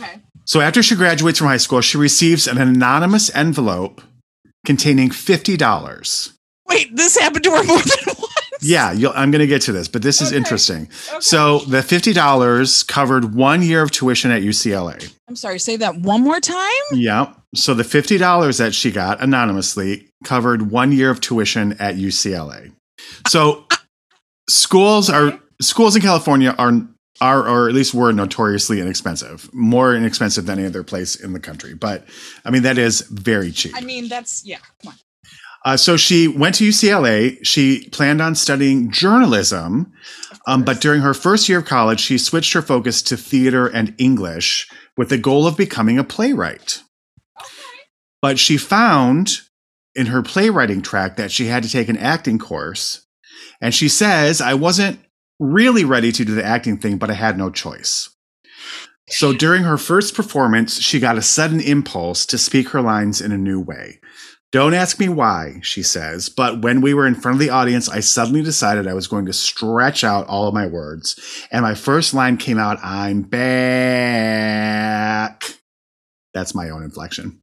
Okay. 0.00 0.18
So, 0.44 0.60
after 0.60 0.82
she 0.82 0.94
graduates 0.96 1.38
from 1.38 1.48
high 1.48 1.56
school, 1.56 1.80
she 1.80 1.96
receives 1.98 2.46
an 2.46 2.58
anonymous 2.58 3.34
envelope 3.34 4.00
containing 4.66 5.10
$50. 5.10 6.32
Wait, 6.68 6.94
this 6.96 7.18
happened 7.18 7.44
to 7.44 7.50
her 7.50 7.64
more 7.64 7.78
than 7.78 8.14
once. 8.18 8.28
Yeah, 8.60 8.92
you'll, 8.92 9.12
I'm 9.14 9.30
going 9.32 9.40
to 9.40 9.46
get 9.48 9.62
to 9.62 9.72
this, 9.72 9.88
but 9.88 10.02
this 10.02 10.20
is 10.20 10.28
Okay. 10.28 10.36
interesting. 10.36 10.82
Okay. 11.08 11.20
So, 11.20 11.58
the 11.60 11.78
$50 11.80 12.86
covered 12.86 13.34
one 13.34 13.62
year 13.62 13.82
of 13.82 13.90
tuition 13.90 14.30
at 14.30 14.42
UCLA. 14.42 15.12
I'm 15.28 15.36
sorry. 15.36 15.58
Say 15.58 15.76
that 15.76 15.96
one 15.96 16.22
more 16.22 16.40
time. 16.40 16.70
Yeah. 16.92 17.34
So 17.54 17.74
the 17.74 17.84
fifty 17.84 18.16
dollars 18.16 18.56
that 18.58 18.74
she 18.74 18.90
got 18.90 19.20
anonymously 19.22 20.08
covered 20.24 20.70
one 20.70 20.90
year 20.90 21.10
of 21.10 21.20
tuition 21.20 21.72
at 21.78 21.96
UCLA. 21.96 22.72
So 23.28 23.66
schools 24.48 25.10
are 25.10 25.38
schools 25.60 25.94
in 25.94 26.00
California 26.02 26.54
are 26.58 26.72
are 27.22 27.48
or 27.48 27.68
at 27.68 27.74
least 27.74 27.94
were 27.94 28.12
notoriously 28.12 28.80
inexpensive, 28.80 29.48
more 29.54 29.94
inexpensive 29.94 30.44
than 30.46 30.58
any 30.58 30.66
other 30.66 30.82
place 30.82 31.14
in 31.14 31.32
the 31.32 31.40
country. 31.40 31.72
But 31.72 32.04
I 32.44 32.50
mean 32.50 32.62
that 32.62 32.78
is 32.78 33.02
very 33.02 33.52
cheap. 33.52 33.72
I 33.76 33.80
mean, 33.80 34.08
that's 34.08 34.44
yeah. 34.44 34.58
Come 34.82 34.92
on. 34.92 34.94
Uh, 35.64 35.76
so 35.76 35.96
she 35.96 36.26
went 36.26 36.56
to 36.56 36.68
UCLA. 36.68 37.38
She 37.46 37.88
planned 37.90 38.20
on 38.20 38.34
studying 38.34 38.90
journalism, 38.90 39.92
um, 40.48 40.64
but 40.64 40.80
during 40.80 41.02
her 41.02 41.14
first 41.14 41.48
year 41.48 41.58
of 41.58 41.64
college, 41.66 42.00
she 42.00 42.18
switched 42.18 42.52
her 42.54 42.62
focus 42.62 43.00
to 43.02 43.16
theater 43.16 43.68
and 43.68 43.94
English 43.96 44.68
with 44.96 45.08
the 45.08 45.18
goal 45.18 45.46
of 45.46 45.56
becoming 45.56 46.00
a 46.00 46.04
playwright. 46.04 46.82
Okay. 47.40 47.48
But 48.20 48.40
she 48.40 48.56
found 48.56 49.42
in 49.94 50.06
her 50.06 50.22
playwriting 50.22 50.82
track 50.82 51.16
that 51.16 51.30
she 51.30 51.46
had 51.46 51.62
to 51.62 51.70
take 51.70 51.88
an 51.88 51.96
acting 51.96 52.40
course. 52.40 53.06
And 53.60 53.72
she 53.72 53.88
says, 53.88 54.40
I 54.40 54.54
wasn't 54.54 54.98
really 55.38 55.84
ready 55.84 56.12
to 56.12 56.24
do 56.24 56.34
the 56.34 56.44
acting 56.44 56.78
thing, 56.78 56.98
but 56.98 57.10
I 57.10 57.14
had 57.14 57.38
no 57.38 57.50
choice. 57.50 58.10
So 59.08 59.32
during 59.32 59.64
her 59.64 59.76
first 59.76 60.14
performance, 60.14 60.80
she 60.80 61.00
got 61.00 61.18
a 61.18 61.22
sudden 61.22 61.60
impulse 61.60 62.24
to 62.26 62.38
speak 62.38 62.68
her 62.70 62.80
lines 62.80 63.20
in 63.20 63.32
a 63.32 63.38
new 63.38 63.60
way. 63.60 64.00
Don't 64.52 64.74
ask 64.74 65.00
me 65.00 65.08
why, 65.08 65.60
she 65.62 65.82
says, 65.82 66.28
but 66.28 66.60
when 66.60 66.82
we 66.82 66.92
were 66.92 67.06
in 67.06 67.14
front 67.14 67.36
of 67.36 67.40
the 67.40 67.48
audience, 67.50 67.88
I 67.88 68.00
suddenly 68.00 68.42
decided 68.42 68.86
I 68.86 68.92
was 68.92 69.06
going 69.06 69.24
to 69.26 69.32
stretch 69.32 70.04
out 70.04 70.26
all 70.28 70.46
of 70.46 70.52
my 70.52 70.66
words. 70.66 71.18
And 71.50 71.62
my 71.62 71.74
first 71.74 72.12
line 72.12 72.36
came 72.36 72.58
out, 72.58 72.78
I'm 72.82 73.22
back. 73.22 73.42
That's 76.34 76.54
my 76.54 76.68
own 76.68 76.82
inflection. 76.82 77.40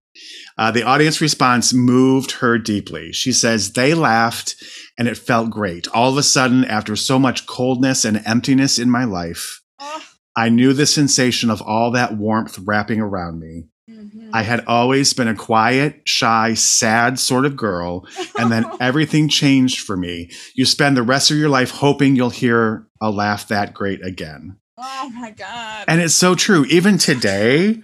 Uh, 0.57 0.69
the 0.71 0.83
audience 0.83 1.19
response 1.19 1.73
moved 1.73 2.31
her 2.31 2.59
deeply. 2.59 3.11
She 3.11 3.31
says, 3.31 3.73
they 3.73 3.93
laughed 3.95 4.55
and 4.99 5.07
it 5.07 5.17
felt 5.17 5.49
great. 5.49 5.87
All 5.87 6.11
of 6.11 6.17
a 6.17 6.23
sudden, 6.23 6.63
after 6.65 6.95
so 6.95 7.17
much 7.17 7.47
coldness 7.47 8.05
and 8.05 8.21
emptiness 8.25 8.77
in 8.77 8.89
my 8.91 9.05
life, 9.05 9.61
Oh, 9.79 10.03
I 10.35 10.49
knew 10.49 10.73
the 10.73 10.85
sensation 10.85 11.49
of 11.49 11.61
all 11.61 11.89
that 11.91 12.15
warmth 12.17 12.59
wrapping 12.59 12.99
around 13.01 13.39
me. 13.39 13.63
mhm. 13.89 14.29
I 14.33 14.43
had 14.43 14.63
always 14.67 15.13
been 15.13 15.27
a 15.27 15.33
quiet, 15.35 16.01
shy, 16.05 16.53
sad 16.53 17.17
sort 17.17 17.45
of 17.45 17.55
girl, 17.55 18.05
and 18.37 18.51
then 18.51 18.65
everything 18.79 19.29
changed 19.29 19.79
for 19.79 19.97
me. 19.97 20.29
You 20.53 20.65
spend 20.65 20.95
the 20.95 21.01
rest 21.03 21.31
of 21.31 21.37
your 21.37 21.49
life 21.49 21.71
hoping 21.71 22.15
you'll 22.15 22.29
hear 22.29 22.85
a 23.01 23.09
laugh 23.09 23.47
that 23.47 23.73
great 23.73 24.05
again. 24.05 24.57
Oh 24.77 25.09
my 25.15 25.31
god. 25.31 25.85
And 25.87 25.99
it's 26.01 26.13
so 26.15 26.35
true. 26.35 26.65
Even 26.65 26.97
today, 26.97 27.81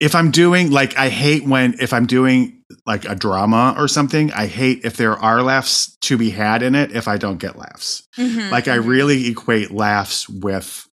if 0.00 0.14
I'm 0.14 0.30
doing 0.30 0.70
like 0.70 0.96
I 0.98 1.08
hate 1.08 1.44
when 1.46 1.76
if 1.80 1.92
I'm 1.92 2.06
doing 2.06 2.55
like 2.84 3.04
a 3.04 3.14
drama 3.14 3.74
or 3.78 3.86
something, 3.88 4.32
I 4.32 4.46
hate 4.46 4.84
if 4.84 4.96
there 4.96 5.14
are 5.16 5.42
laughs 5.42 5.96
to 6.02 6.16
be 6.18 6.30
had 6.30 6.62
in 6.62 6.74
it 6.74 6.92
if 6.92 7.06
I 7.08 7.16
don't 7.16 7.38
get 7.38 7.56
laughs. 7.56 8.02
Mhm, 8.18 8.50
Like 8.50 8.66
I 8.68 8.78
mhm. 8.78 8.86
really 8.88 9.28
equate 9.28 9.70
laughs 9.70 10.28
with 10.28 10.86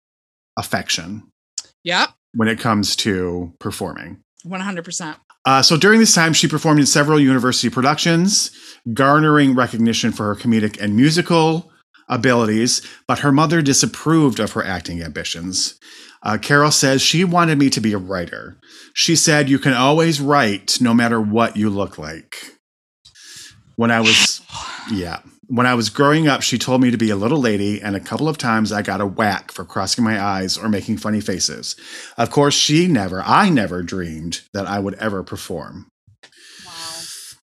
affection 0.57 1.23
Yep. 1.83 2.09
when 2.35 2.47
it 2.47 2.59
comes 2.59 2.95
to 2.97 3.53
performing. 3.59 4.19
One 4.43 4.61
hundred 4.61 4.85
percent. 4.85 5.17
Uh, 5.45 5.61
so 5.61 5.75
during 5.77 5.99
this 5.99 6.13
time, 6.13 6.31
she 6.33 6.47
performed 6.47 6.79
in 6.79 6.85
several 6.85 7.19
university 7.19 7.69
productions, 7.69 8.51
garnering 8.93 9.55
recognition 9.55 10.11
for 10.13 10.33
her 10.33 10.39
comedic 10.39 10.79
and 10.79 10.95
musical 10.95 11.69
abilities. 12.07 12.81
But 13.07 13.19
her 13.19 13.31
mother 13.31 13.61
disapproved 13.61 14.39
of 14.39 14.51
her 14.53 14.63
acting 14.63 15.01
ambitions. 15.01 15.75
Uh, 16.23 16.37
Carol 16.37 16.71
says 16.71 17.01
she 17.01 17.23
wanted 17.23 17.59
me 17.59 17.69
to 17.69 17.81
be 17.81 17.93
a 17.93 17.97
writer. 17.97 18.57
She 18.93 19.15
said, 19.15 19.49
"You 19.49 19.59
can 19.59 19.73
always 19.73 20.21
write, 20.21 20.79
no 20.79 20.93
matter 20.93 21.19
what 21.19 21.57
you 21.57 21.69
look 21.69 21.97
like." 21.97 22.37
When 23.75 23.91
I 23.91 23.99
was, 23.99 24.41
yeah, 24.91 25.19
when 25.47 25.67
I 25.67 25.75
was 25.75 25.89
growing 25.89 26.27
up, 26.27 26.41
she 26.41 26.57
told 26.57 26.81
me 26.81 26.91
to 26.91 26.97
be 26.97 27.09
a 27.09 27.15
little 27.15 27.39
lady, 27.39 27.81
and 27.81 27.95
a 27.95 27.99
couple 27.99 28.29
of 28.29 28.37
times 28.37 28.71
I 28.71 28.81
got 28.81 29.01
a 29.01 29.05
whack 29.05 29.51
for 29.51 29.65
crossing 29.65 30.03
my 30.03 30.21
eyes 30.21 30.57
or 30.57 30.69
making 30.69 30.97
funny 30.97 31.21
faces. 31.21 31.75
Of 32.17 32.31
course, 32.31 32.55
she 32.55 32.87
never, 32.87 33.21
I 33.21 33.49
never 33.49 33.83
dreamed 33.83 34.41
that 34.53 34.65
I 34.65 34.79
would 34.79 34.95
ever 34.95 35.23
perform. 35.23 35.87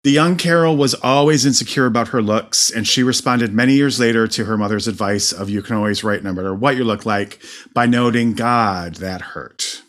The 0.08 0.14
young 0.14 0.36
Carol 0.36 0.78
was 0.78 0.94
always 0.94 1.44
insecure 1.44 1.84
about 1.84 2.08
her 2.08 2.22
looks, 2.22 2.70
and 2.70 2.88
she 2.88 3.02
responded 3.02 3.52
many 3.52 3.74
years 3.74 4.00
later 4.00 4.26
to 4.26 4.46
her 4.46 4.56
mother's 4.56 4.88
advice 4.88 5.32
of 5.32 5.50
you 5.50 5.60
can 5.60 5.76
always 5.76 6.02
write 6.02 6.24
no 6.24 6.32
matter 6.32 6.54
what 6.54 6.78
you 6.78 6.84
look 6.84 7.04
like 7.04 7.42
by 7.74 7.84
noting, 7.84 8.32
God, 8.32 8.94
that 8.94 9.20
hurt. 9.20 9.82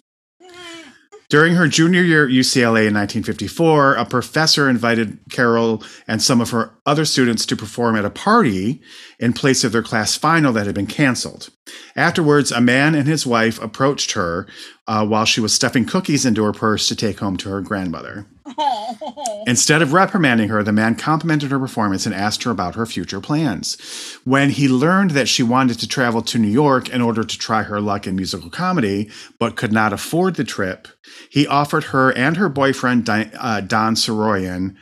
During 1.29 1.53
her 1.55 1.69
junior 1.69 2.01
year 2.01 2.25
at 2.25 2.31
UCLA 2.31 2.87
in 2.87 2.95
1954, 2.95 3.93
a 3.93 4.03
professor 4.03 4.67
invited 4.67 5.19
Carol 5.31 5.83
and 6.05 6.21
some 6.21 6.41
of 6.41 6.49
her 6.49 6.71
other 6.85 7.05
students 7.05 7.45
to 7.45 7.55
perform 7.55 7.95
at 7.95 8.03
a 8.03 8.09
party 8.09 8.81
in 9.19 9.31
place 9.31 9.63
of 9.63 9.71
their 9.71 9.83
class 9.83 10.17
final 10.17 10.51
that 10.51 10.65
had 10.65 10.75
been 10.75 10.85
canceled. 10.85 11.49
Afterwards, 11.95 12.51
a 12.51 12.59
man 12.59 12.93
and 12.93 13.07
his 13.07 13.25
wife 13.25 13.61
approached 13.61 14.11
her 14.13 14.47
uh, 14.85 15.05
while 15.05 15.23
she 15.23 15.39
was 15.39 15.53
stuffing 15.53 15.85
cookies 15.85 16.25
into 16.25 16.43
her 16.43 16.51
purse 16.51 16.89
to 16.89 16.95
take 16.95 17.19
home 17.19 17.37
to 17.37 17.49
her 17.49 17.61
grandmother. 17.61 18.25
Instead 19.47 19.81
of 19.81 19.93
reprimanding 19.93 20.49
her, 20.49 20.63
the 20.63 20.71
man 20.71 20.95
complimented 20.95 21.51
her 21.51 21.59
performance 21.59 22.05
and 22.05 22.15
asked 22.15 22.43
her 22.43 22.51
about 22.51 22.75
her 22.75 22.85
future 22.85 23.21
plans. 23.21 23.77
When 24.23 24.49
he 24.49 24.67
learned 24.67 25.11
that 25.11 25.27
she 25.27 25.43
wanted 25.43 25.79
to 25.79 25.87
travel 25.87 26.21
to 26.23 26.37
New 26.37 26.47
York 26.47 26.89
in 26.89 27.01
order 27.01 27.23
to 27.23 27.37
try 27.37 27.63
her 27.63 27.81
luck 27.81 28.07
in 28.07 28.15
musical 28.15 28.49
comedy, 28.49 29.09
but 29.39 29.55
could 29.55 29.73
not 29.73 29.93
afford 29.93 30.35
the 30.35 30.43
trip, 30.43 30.87
he 31.29 31.47
offered 31.47 31.85
her 31.85 32.11
and 32.11 32.37
her 32.37 32.49
boyfriend, 32.49 33.05
Di- 33.05 33.31
uh, 33.37 33.61
Don 33.61 33.95
Saroyan, 33.95 34.75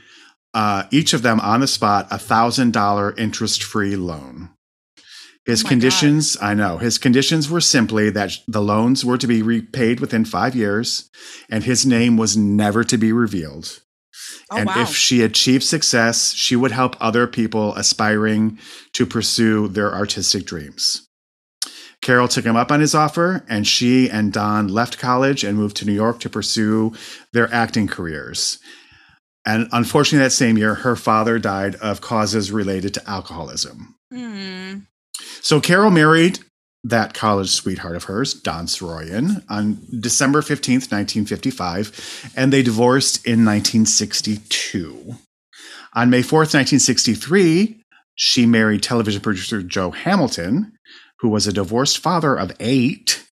uh, 0.53 0.83
each 0.91 1.13
of 1.13 1.21
them 1.21 1.39
on 1.39 1.59
the 1.59 1.67
spot, 1.67 2.07
a 2.09 2.17
thousand 2.17 2.73
dollar 2.73 3.13
interest 3.17 3.63
free 3.63 3.95
loan. 3.95 4.49
His 5.47 5.63
Oh 5.63 5.69
conditions, 5.69 6.35
I 6.41 6.53
know, 6.53 6.77
his 6.77 6.97
conditions 6.97 7.49
were 7.49 7.61
simply 7.61 8.09
that 8.09 8.37
the 8.49 8.61
loans 8.61 9.05
were 9.05 9.17
to 9.17 9.27
be 9.27 9.41
repaid 9.41 10.01
within 10.01 10.25
five 10.25 10.57
years 10.57 11.09
and 11.49 11.63
his 11.63 11.85
name 11.85 12.17
was 12.17 12.35
never 12.35 12.83
to 12.83 12.97
be 12.97 13.13
revealed. 13.13 13.81
Oh 14.51 14.57
and 14.57 14.67
wow. 14.67 14.81
if 14.81 14.89
she 14.89 15.23
achieved 15.23 15.63
success, 15.63 16.33
she 16.33 16.57
would 16.57 16.71
help 16.71 16.97
other 16.99 17.27
people 17.27 17.73
aspiring 17.75 18.59
to 18.91 19.05
pursue 19.05 19.69
their 19.69 19.93
artistic 19.93 20.45
dreams. 20.45 21.07
Carol 22.01 22.27
took 22.27 22.45
him 22.45 22.57
up 22.57 22.69
on 22.69 22.81
his 22.81 22.93
offer, 22.93 23.45
and 23.49 23.65
she 23.65 24.09
and 24.09 24.33
Don 24.33 24.67
left 24.67 24.99
college 24.99 25.45
and 25.45 25.57
moved 25.57 25.77
to 25.77 25.85
New 25.85 25.93
York 25.93 26.19
to 26.19 26.29
pursue 26.29 26.93
their 27.31 27.51
acting 27.53 27.87
careers. 27.87 28.59
And 29.45 29.69
unfortunately, 29.71 30.25
that 30.25 30.31
same 30.31 30.57
year, 30.57 30.75
her 30.75 30.97
father 30.97 31.39
died 31.39 31.75
of 31.75 32.01
causes 32.01 32.51
related 32.51 32.93
to 32.95 33.09
alcoholism. 33.09 33.95
Hmm. 34.13 34.79
So 35.41 35.59
Carol 35.61 35.91
married 35.91 36.39
that 36.83 37.13
college 37.13 37.49
sweetheart 37.49 37.95
of 37.95 38.05
hers, 38.05 38.33
Don 38.33 38.65
Saroyan, 38.65 39.43
on 39.49 39.79
December 39.99 40.41
15th, 40.41 40.91
1955, 40.91 42.33
and 42.35 42.53
they 42.53 42.61
divorced 42.61 43.25
in 43.25 43.43
1962. 43.43 45.15
On 45.93 46.09
May 46.09 46.21
4th, 46.21 46.53
1963, 46.53 47.81
she 48.15 48.45
married 48.45 48.83
television 48.83 49.21
producer 49.21 49.61
Joe 49.61 49.91
Hamilton, 49.91 50.73
who 51.19 51.29
was 51.29 51.47
a 51.47 51.53
divorced 51.53 51.97
father 51.97 52.35
of 52.35 52.51
eight. 52.59 53.23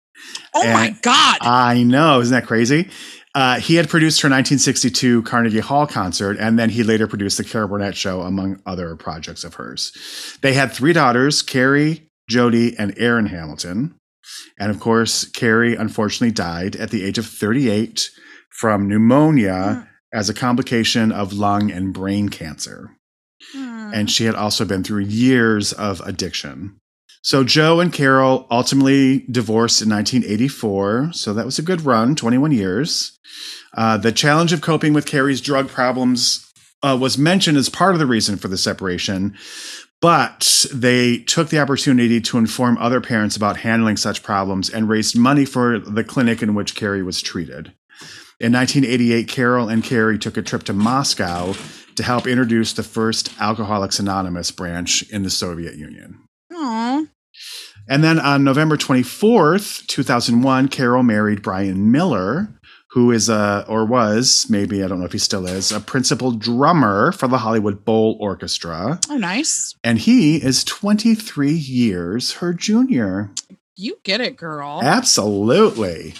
Oh 0.55 0.65
my 0.73 0.97
god. 1.03 1.39
I 1.41 1.83
know, 1.83 2.21
isn't 2.21 2.35
that 2.35 2.47
crazy? 2.47 2.89
Uh, 3.35 3.59
he 3.59 3.75
had 3.75 3.89
produced 3.89 4.21
her 4.21 4.27
1962 4.27 5.23
Carnegie 5.23 5.59
Hall 5.61 5.87
concert, 5.87 6.37
and 6.39 6.59
then 6.59 6.71
he 6.71 6.85
later 6.85 7.07
produced 7.09 7.37
the 7.37 7.45
Carol 7.45 7.69
Burnett 7.69 7.97
Show, 7.97 8.23
among 8.23 8.61
other 8.65 8.95
projects 8.95 9.43
of 9.43 9.55
hers. 9.55 9.93
They 10.41 10.55
had 10.55 10.73
three 10.73 10.93
daughters, 10.93 11.43
Carrie, 11.43 12.09
Jody, 12.29 12.79
and 12.79 12.95
Erin 12.97 13.27
Hamilton. 13.27 13.97
And 14.59 14.71
of 14.71 14.79
course, 14.79 15.25
Carrie 15.25 15.75
unfortunately 15.75 16.33
died 16.33 16.77
at 16.77 16.91
the 16.91 17.05
age 17.05 17.19
of 17.19 17.27
38 17.27 18.09
from 18.51 18.89
pneumonia 18.89 19.89
as 20.13 20.31
a 20.31 20.35
complication 20.35 21.11
of 21.11 21.33
lung 21.33 21.71
and 21.73 21.93
brain 21.93 22.29
cancer 22.29 22.97
Hmm. 23.53 23.91
and 23.93 24.11
she 24.11 24.25
had 24.25 24.35
also 24.35 24.65
been 24.65 24.83
through 24.83 25.03
years 25.05 25.73
of 25.73 26.01
addiction. 26.01 26.77
So 27.25 27.43
Joe 27.43 27.81
and 27.81 27.91
Carol 27.91 28.47
ultimately 28.51 29.25
divorced 29.31 29.81
in 29.81 29.89
1984. 29.89 31.13
So 31.15 31.33
that 31.33 31.47
was 31.47 31.59
a 31.59 31.63
good 31.63 31.81
run, 31.81 32.15
21 32.15 32.53
years. 32.53 33.19
Uh, 33.75 33.97
the 33.97 34.13
challenge 34.13 34.53
of 34.53 34.61
coping 34.61 34.93
with 34.93 35.07
Carrie's 35.07 35.41
drug 35.41 35.69
problems 35.69 36.53
uh, 36.83 36.99
was 37.01 37.17
mentioned 37.17 37.57
as 37.57 37.71
part 37.71 37.95
of 37.95 37.99
the 37.99 38.05
reason 38.05 38.37
for 38.37 38.49
the 38.49 38.59
separation, 38.59 39.35
but 40.03 40.67
they 40.71 41.17
took 41.17 41.49
the 41.49 41.59
opportunity 41.59 42.21
to 42.21 42.37
inform 42.37 42.77
other 42.77 43.01
parents 43.01 43.37
about 43.37 43.57
handling 43.57 43.97
such 43.97 44.23
problems 44.23 44.69
and 44.69 44.91
raised 44.91 45.17
money 45.17 45.47
for 45.47 45.79
the 45.79 46.05
clinic 46.05 46.43
in 46.43 46.55
which 46.55 46.75
Carrie 46.75 47.03
was 47.03 47.23
treated. 47.23 47.73
In 48.39 48.53
1988, 48.53 49.29
Carol 49.29 49.71
and 49.71 49.83
Carrie 49.83 50.19
took 50.19 50.37
a 50.37 50.43
trip 50.43 50.65
to 50.65 50.75
Moscow 50.75 51.55
to 51.97 52.03
help 52.03 52.27
introduce 52.27 52.75
the 52.75 52.83
first 52.83 53.31
Alcoholics 53.41 53.99
Anonymous 53.99 54.51
branch 54.51 55.09
in 55.11 55.23
the 55.23 55.31
Soviet 55.31 55.77
Union. 55.77 56.19
Aw. 56.53 57.07
And 57.89 58.03
then 58.03 58.19
on 58.19 58.45
November 58.45 58.77
24th, 58.77 59.87
2001, 59.87 60.69
Carol 60.69 61.03
married 61.03 61.43
Brian 61.43 61.93
Miller, 61.93 62.49
who 62.91 63.11
is 63.11 63.29
a, 63.29 63.65
or 63.69 63.85
was, 63.85 64.47
maybe, 64.49 64.83
I 64.83 64.87
don't 64.87 65.01
know 65.01 65.05
if 65.07 65.13
he 65.13 65.19
still 65.19 65.47
is, 65.47 65.73
a 65.73 65.81
principal 65.81 66.33
drummer 66.33 67.13
for 67.13 67.29
the 67.29 67.39
Hollywood 67.39 67.85
Bowl 67.85 68.17
Orchestra. 68.21 69.01
Oh, 69.11 69.17
nice. 69.17 69.75
And 69.83 69.99
he 69.99 70.37
is 70.37 70.65
23 70.65 71.51
years 71.51 72.35
her 72.35 72.55
junior. 72.55 73.33
You 73.77 73.99
get 74.05 74.21
it, 74.21 74.37
girl. 74.37 74.81
Absolutely. 74.83 76.15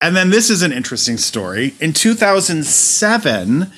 And 0.00 0.14
then 0.14 0.30
this 0.30 0.50
is 0.50 0.62
an 0.62 0.72
interesting 0.72 1.16
story. 1.16 1.74
In 1.80 1.92
2007, 1.92 3.72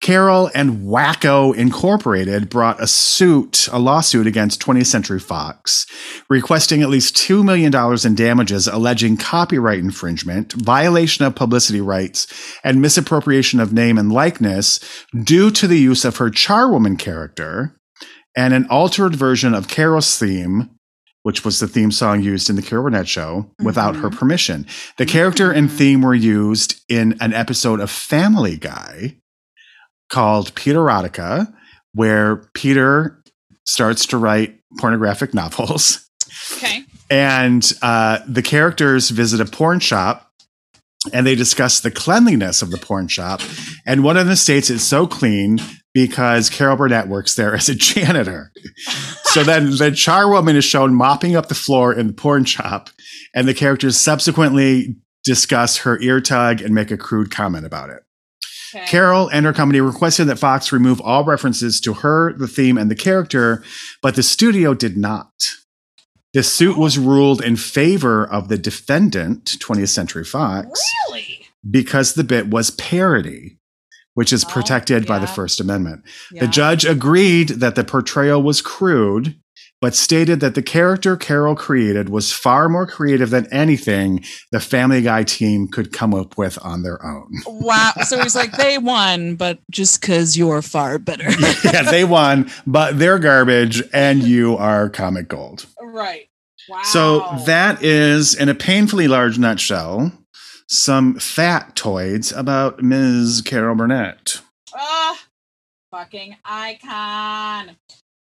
Carol 0.00 0.50
and 0.54 0.86
Whacko 0.86 1.52
Incorporated 1.52 2.48
brought 2.48 2.82
a 2.82 2.86
suit, 2.86 3.68
a 3.70 3.78
lawsuit 3.78 4.26
against 4.26 4.62
20th 4.62 4.86
Century 4.86 5.20
Fox, 5.20 5.86
requesting 6.30 6.80
at 6.82 6.88
least 6.88 7.14
$2 7.16 7.44
million 7.44 7.72
in 8.06 8.14
damages 8.14 8.66
alleging 8.66 9.18
copyright 9.18 9.78
infringement, 9.78 10.54
violation 10.54 11.26
of 11.26 11.34
publicity 11.34 11.82
rights, 11.82 12.26
and 12.64 12.80
misappropriation 12.80 13.60
of 13.60 13.74
name 13.74 13.98
and 13.98 14.10
likeness 14.10 14.80
due 15.22 15.50
to 15.50 15.66
the 15.66 15.78
use 15.78 16.04
of 16.04 16.16
her 16.16 16.30
Charwoman 16.30 16.98
character 16.98 17.76
and 18.34 18.54
an 18.54 18.66
altered 18.70 19.14
version 19.14 19.52
of 19.54 19.68
Carol's 19.68 20.18
theme 20.18 20.70
which 21.22 21.44
was 21.44 21.60
the 21.60 21.68
theme 21.68 21.90
song 21.90 22.22
used 22.22 22.48
in 22.48 22.56
the 22.56 22.62
Carol 22.62 22.84
Burnett 22.84 23.06
show, 23.06 23.50
without 23.62 23.94
her 23.96 24.08
mm-hmm. 24.08 24.16
permission. 24.16 24.66
The 24.96 25.04
character 25.04 25.52
and 25.52 25.70
theme 25.70 26.00
were 26.00 26.14
used 26.14 26.80
in 26.88 27.18
an 27.20 27.34
episode 27.34 27.78
of 27.80 27.90
Family 27.90 28.56
Guy 28.56 29.16
called 30.10 30.54
Peterotica, 30.54 31.52
where 31.94 32.36
Peter 32.54 33.22
starts 33.64 34.06
to 34.06 34.18
write 34.18 34.58
pornographic 34.78 35.34
novels. 35.34 36.08
Okay. 36.56 36.82
And 37.10 37.72
uh, 37.82 38.18
the 38.26 38.42
characters 38.42 39.10
visit 39.10 39.40
a 39.40 39.44
porn 39.44 39.80
shop 39.80 40.30
and 41.12 41.26
they 41.26 41.34
discuss 41.34 41.80
the 41.80 41.90
cleanliness 41.90 42.62
of 42.62 42.70
the 42.70 42.76
porn 42.76 43.08
shop. 43.08 43.40
And 43.86 44.04
one 44.04 44.16
of 44.16 44.26
them 44.26 44.36
states 44.36 44.70
it's 44.70 44.84
so 44.84 45.06
clean 45.06 45.58
because 45.92 46.50
Carol 46.50 46.76
Burnett 46.76 47.08
works 47.08 47.34
there 47.34 47.54
as 47.54 47.68
a 47.68 47.74
janitor. 47.76 48.52
so 49.24 49.42
then 49.42 49.70
the 49.70 49.90
charwoman 49.90 50.54
is 50.54 50.64
shown 50.64 50.94
mopping 50.94 51.36
up 51.36 51.48
the 51.48 51.54
floor 51.54 51.92
in 51.92 52.08
the 52.08 52.12
porn 52.12 52.44
shop, 52.44 52.90
and 53.34 53.48
the 53.48 53.54
characters 53.54 53.98
subsequently 53.98 54.96
discuss 55.24 55.78
her 55.78 56.00
ear 56.00 56.20
tug 56.20 56.60
and 56.60 56.74
make 56.74 56.90
a 56.90 56.96
crude 56.96 57.30
comment 57.30 57.66
about 57.66 57.90
it. 57.90 58.02
Okay. 58.74 58.86
Carol 58.86 59.28
and 59.28 59.46
her 59.46 59.52
company 59.52 59.80
requested 59.80 60.26
that 60.28 60.38
Fox 60.38 60.72
remove 60.72 61.00
all 61.00 61.24
references 61.24 61.80
to 61.82 61.94
her, 61.94 62.32
the 62.34 62.48
theme, 62.48 62.78
and 62.78 62.90
the 62.90 62.94
character, 62.96 63.62
but 64.02 64.14
the 64.16 64.22
studio 64.22 64.74
did 64.74 64.96
not. 64.96 65.32
The 66.32 66.42
suit 66.42 66.78
was 66.78 66.96
oh. 66.96 67.02
ruled 67.02 67.42
in 67.42 67.56
favor 67.56 68.24
of 68.24 68.48
the 68.48 68.58
defendant, 68.58 69.44
20th 69.60 69.88
Century 69.88 70.24
Fox, 70.24 70.80
Really? 71.08 71.46
because 71.68 72.14
the 72.14 72.24
bit 72.24 72.48
was 72.48 72.70
parody, 72.70 73.58
which 74.14 74.32
is 74.32 74.44
Oh, 74.44 74.48
protected 74.48 75.06
by 75.06 75.18
the. 75.18 75.26
First 75.26 75.60
Amendment. 75.60 76.04
Yeah. 76.30 76.42
The 76.42 76.48
judge 76.48 76.84
agreed 76.84 77.48
that 77.48 77.74
the 77.74 77.84
portrayal 77.84 78.42
was 78.42 78.62
crude, 78.62 79.34
but 79.80 79.94
stated 79.94 80.40
that 80.40 80.54
the 80.54 80.62
character 80.62 81.16
Carol 81.16 81.54
created 81.54 82.08
was 82.08 82.32
far 82.32 82.68
more 82.68 82.86
creative 82.86 83.30
than 83.30 83.46
anything 83.52 84.24
the 84.52 84.60
Family 84.60 85.02
Guy 85.02 85.24
team 85.24 85.68
could 85.68 85.92
come 85.92 86.14
up 86.14 86.36
with 86.36 86.58
on 86.62 86.82
their 86.82 87.04
own. 87.04 87.30
Wow. 87.46 87.92
So 88.06 88.20
he's 88.22 88.34
like, 88.36 88.52
they 88.52 88.78
won, 88.78 89.36
but 89.36 89.58
just 89.70 90.00
because 90.00 90.36
you're 90.36 90.62
far 90.62 90.98
better. 90.98 91.24
yeah, 91.64 91.90
they 91.90 92.04
won, 92.04 92.50
but 92.66 92.98
they're 92.98 93.18
garbage 93.18 93.82
and 93.92 94.22
you 94.22 94.56
are 94.56 94.88
comic 94.90 95.28
gold. 95.28 95.66
right. 95.82 96.26
Wow. 96.68 96.82
So 96.84 97.38
that 97.46 97.82
is, 97.82 98.34
in 98.34 98.48
a 98.48 98.54
painfully 98.54 99.08
large 99.08 99.38
nutshell, 99.38 100.12
some 100.68 101.18
fat 101.18 101.74
factoids 101.74 102.36
about 102.36 102.80
Ms. 102.80 103.42
Carol 103.44 103.74
Burnett. 103.74 104.40
Ah, 104.72 105.18
fucking 105.90 106.36
icon. 106.44 107.76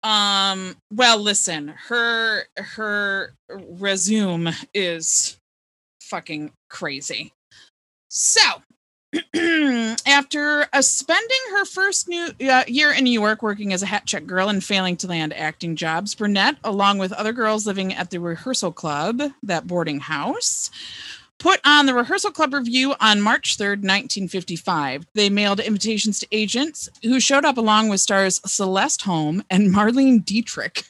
Um, 0.04 0.76
well, 0.92 1.18
listen, 1.18 1.74
her 1.88 2.44
her 2.58 3.34
resume 3.50 4.52
is 4.74 5.38
fucking 6.02 6.52
crazy. 6.70 7.32
So, 8.10 8.42
after 10.06 10.68
uh, 10.74 10.82
spending 10.82 11.38
her 11.52 11.66
first 11.66 12.08
new 12.08 12.30
uh, 12.50 12.64
year 12.68 12.92
in 12.92 13.06
New 13.06 13.12
York 13.12 13.42
working 13.42 13.72
as 13.72 13.82
a 13.82 13.86
hat 13.88 14.06
check 14.06 14.26
girl 14.26 14.50
and 14.50 14.64
failing 14.64 14.98
to 14.98 15.08
land 15.08 15.34
acting 15.34 15.76
jobs, 15.76 16.16
Burnett, 16.16 16.58
along 16.64 16.98
with 16.98 17.14
other 17.14 17.32
girls 17.32 17.66
living 17.66 17.94
at 17.94 18.10
the 18.10 18.20
rehearsal 18.20 18.72
club, 18.72 19.22
that 19.42 19.68
boarding 19.68 20.02
house, 20.02 20.70
put 21.44 21.60
on 21.66 21.86
the 21.86 21.94
rehearsal 21.94 22.32
club 22.32 22.54
review 22.54 22.96
on 23.02 23.20
March 23.20 23.58
3rd, 23.58 23.84
1955. 23.84 25.06
They 25.14 25.30
mailed 25.30 25.60
invitations 25.60 26.18
to 26.20 26.28
agents 26.32 26.90
who 27.04 27.20
showed 27.20 27.44
up 27.44 27.58
along 27.58 27.90
with 27.90 28.00
stars 28.00 28.40
Celeste 28.46 29.02
Holm 29.02 29.44
and 29.50 29.70
Marlene 29.70 30.24
Dietrich. 30.24 30.86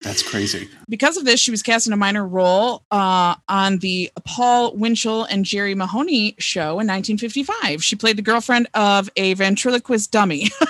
That's 0.00 0.22
crazy. 0.22 0.70
Because 0.88 1.18
of 1.18 1.26
this, 1.26 1.38
she 1.38 1.50
was 1.50 1.62
cast 1.62 1.86
in 1.86 1.92
a 1.92 1.98
minor 1.98 2.26
role 2.26 2.82
uh, 2.90 3.34
on 3.46 3.76
the 3.78 4.10
Paul 4.24 4.74
Winchell 4.74 5.24
and 5.24 5.44
Jerry 5.44 5.74
Mahoney 5.74 6.34
show 6.38 6.80
in 6.80 6.88
1955. 6.88 7.84
She 7.84 7.94
played 7.94 8.16
the 8.16 8.22
girlfriend 8.22 8.68
of 8.72 9.10
a 9.16 9.34
ventriloquist 9.34 10.10
dummy. 10.10 10.48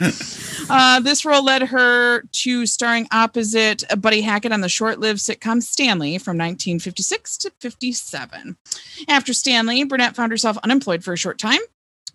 Uh, 0.72 1.00
this 1.00 1.24
role 1.24 1.44
led 1.44 1.62
her 1.62 2.22
to 2.30 2.64
starring 2.64 3.08
opposite 3.10 3.82
Buddy 3.98 4.20
Hackett 4.20 4.52
on 4.52 4.60
the 4.60 4.68
short-lived 4.68 5.18
sitcom 5.18 5.60
Stanley 5.60 6.16
from 6.16 6.38
1956 6.38 7.38
to 7.38 7.52
57. 7.60 8.56
After 9.08 9.34
Stanley, 9.34 9.82
Burnett 9.82 10.14
found 10.14 10.30
herself 10.30 10.58
unemployed 10.58 11.02
for 11.02 11.12
a 11.12 11.16
short 11.16 11.40
time. 11.40 11.58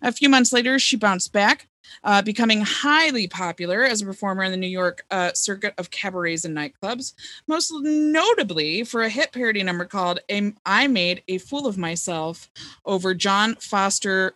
A 0.00 0.10
few 0.10 0.30
months 0.30 0.54
later, 0.54 0.78
she 0.78 0.96
bounced 0.96 1.34
back, 1.34 1.68
uh, 2.02 2.22
becoming 2.22 2.62
highly 2.62 3.28
popular 3.28 3.84
as 3.84 4.00
a 4.00 4.06
performer 4.06 4.42
in 4.42 4.52
the 4.52 4.56
New 4.56 4.66
York 4.66 5.04
uh, 5.10 5.32
circuit 5.34 5.74
of 5.76 5.90
cabarets 5.90 6.46
and 6.46 6.56
nightclubs, 6.56 7.12
most 7.46 7.70
notably 7.82 8.84
for 8.84 9.02
a 9.02 9.10
hit 9.10 9.32
parody 9.32 9.62
number 9.62 9.84
called 9.84 10.20
I 10.64 10.86
Made 10.86 11.22
a 11.28 11.36
Fool 11.36 11.66
of 11.66 11.76
Myself 11.76 12.48
over 12.86 13.14
John 13.14 13.56
Foster 13.56 14.34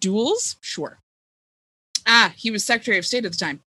Dulles. 0.00 0.56
Sure. 0.60 0.98
Ah, 2.06 2.32
he 2.36 2.50
was 2.50 2.64
Secretary 2.64 2.98
of 2.98 3.06
State 3.06 3.24
at 3.24 3.32
the 3.32 3.38
time. 3.38 3.60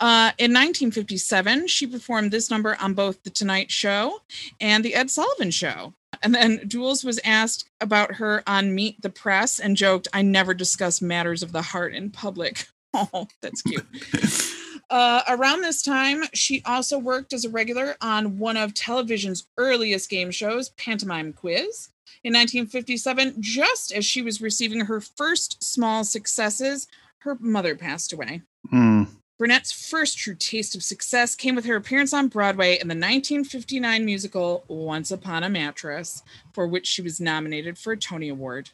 Uh, 0.00 0.32
in 0.38 0.52
1957, 0.52 1.66
she 1.68 1.86
performed 1.86 2.30
this 2.30 2.50
number 2.50 2.76
on 2.80 2.94
both 2.94 3.22
The 3.22 3.30
Tonight 3.30 3.70
Show 3.70 4.20
and 4.60 4.84
The 4.84 4.94
Ed 4.94 5.10
Sullivan 5.10 5.50
Show. 5.50 5.94
And 6.22 6.34
then 6.34 6.68
Jules 6.68 7.04
was 7.04 7.20
asked 7.24 7.68
about 7.80 8.14
her 8.16 8.42
on 8.46 8.74
Meet 8.74 9.02
the 9.02 9.10
Press 9.10 9.58
and 9.58 9.76
joked, 9.76 10.08
I 10.12 10.22
never 10.22 10.54
discuss 10.54 11.00
matters 11.00 11.42
of 11.42 11.52
the 11.52 11.62
heart 11.62 11.94
in 11.94 12.10
public. 12.10 12.66
Oh, 12.94 13.28
that's 13.42 13.60
cute. 13.60 13.84
Uh, 14.90 15.22
around 15.28 15.60
this 15.60 15.82
time, 15.82 16.24
she 16.32 16.62
also 16.64 16.98
worked 16.98 17.34
as 17.34 17.44
a 17.44 17.50
regular 17.50 17.96
on 18.00 18.38
one 18.38 18.56
of 18.56 18.72
television's 18.72 19.46
earliest 19.58 20.08
game 20.08 20.30
shows, 20.30 20.70
Pantomime 20.70 21.32
Quiz. 21.34 21.90
In 22.24 22.32
1957, 22.32 23.34
just 23.38 23.92
as 23.92 24.04
she 24.04 24.22
was 24.22 24.40
receiving 24.40 24.80
her 24.80 25.00
first 25.00 25.62
small 25.62 26.04
successes, 26.04 26.86
her 27.20 27.36
mother 27.40 27.74
passed 27.74 28.12
away. 28.12 28.42
Hmm. 28.70 29.04
Burnett's 29.38 29.70
first 29.70 30.18
true 30.18 30.34
taste 30.34 30.74
of 30.74 30.82
success 30.82 31.36
came 31.36 31.54
with 31.54 31.64
her 31.64 31.76
appearance 31.76 32.12
on 32.12 32.26
Broadway 32.26 32.72
in 32.72 32.88
the 32.88 32.94
1959 32.94 34.04
musical 34.04 34.64
Once 34.66 35.12
Upon 35.12 35.44
a 35.44 35.48
Mattress, 35.48 36.24
for 36.52 36.66
which 36.66 36.88
she 36.88 37.02
was 37.02 37.20
nominated 37.20 37.78
for 37.78 37.92
a 37.92 37.96
Tony 37.96 38.28
Award. 38.28 38.70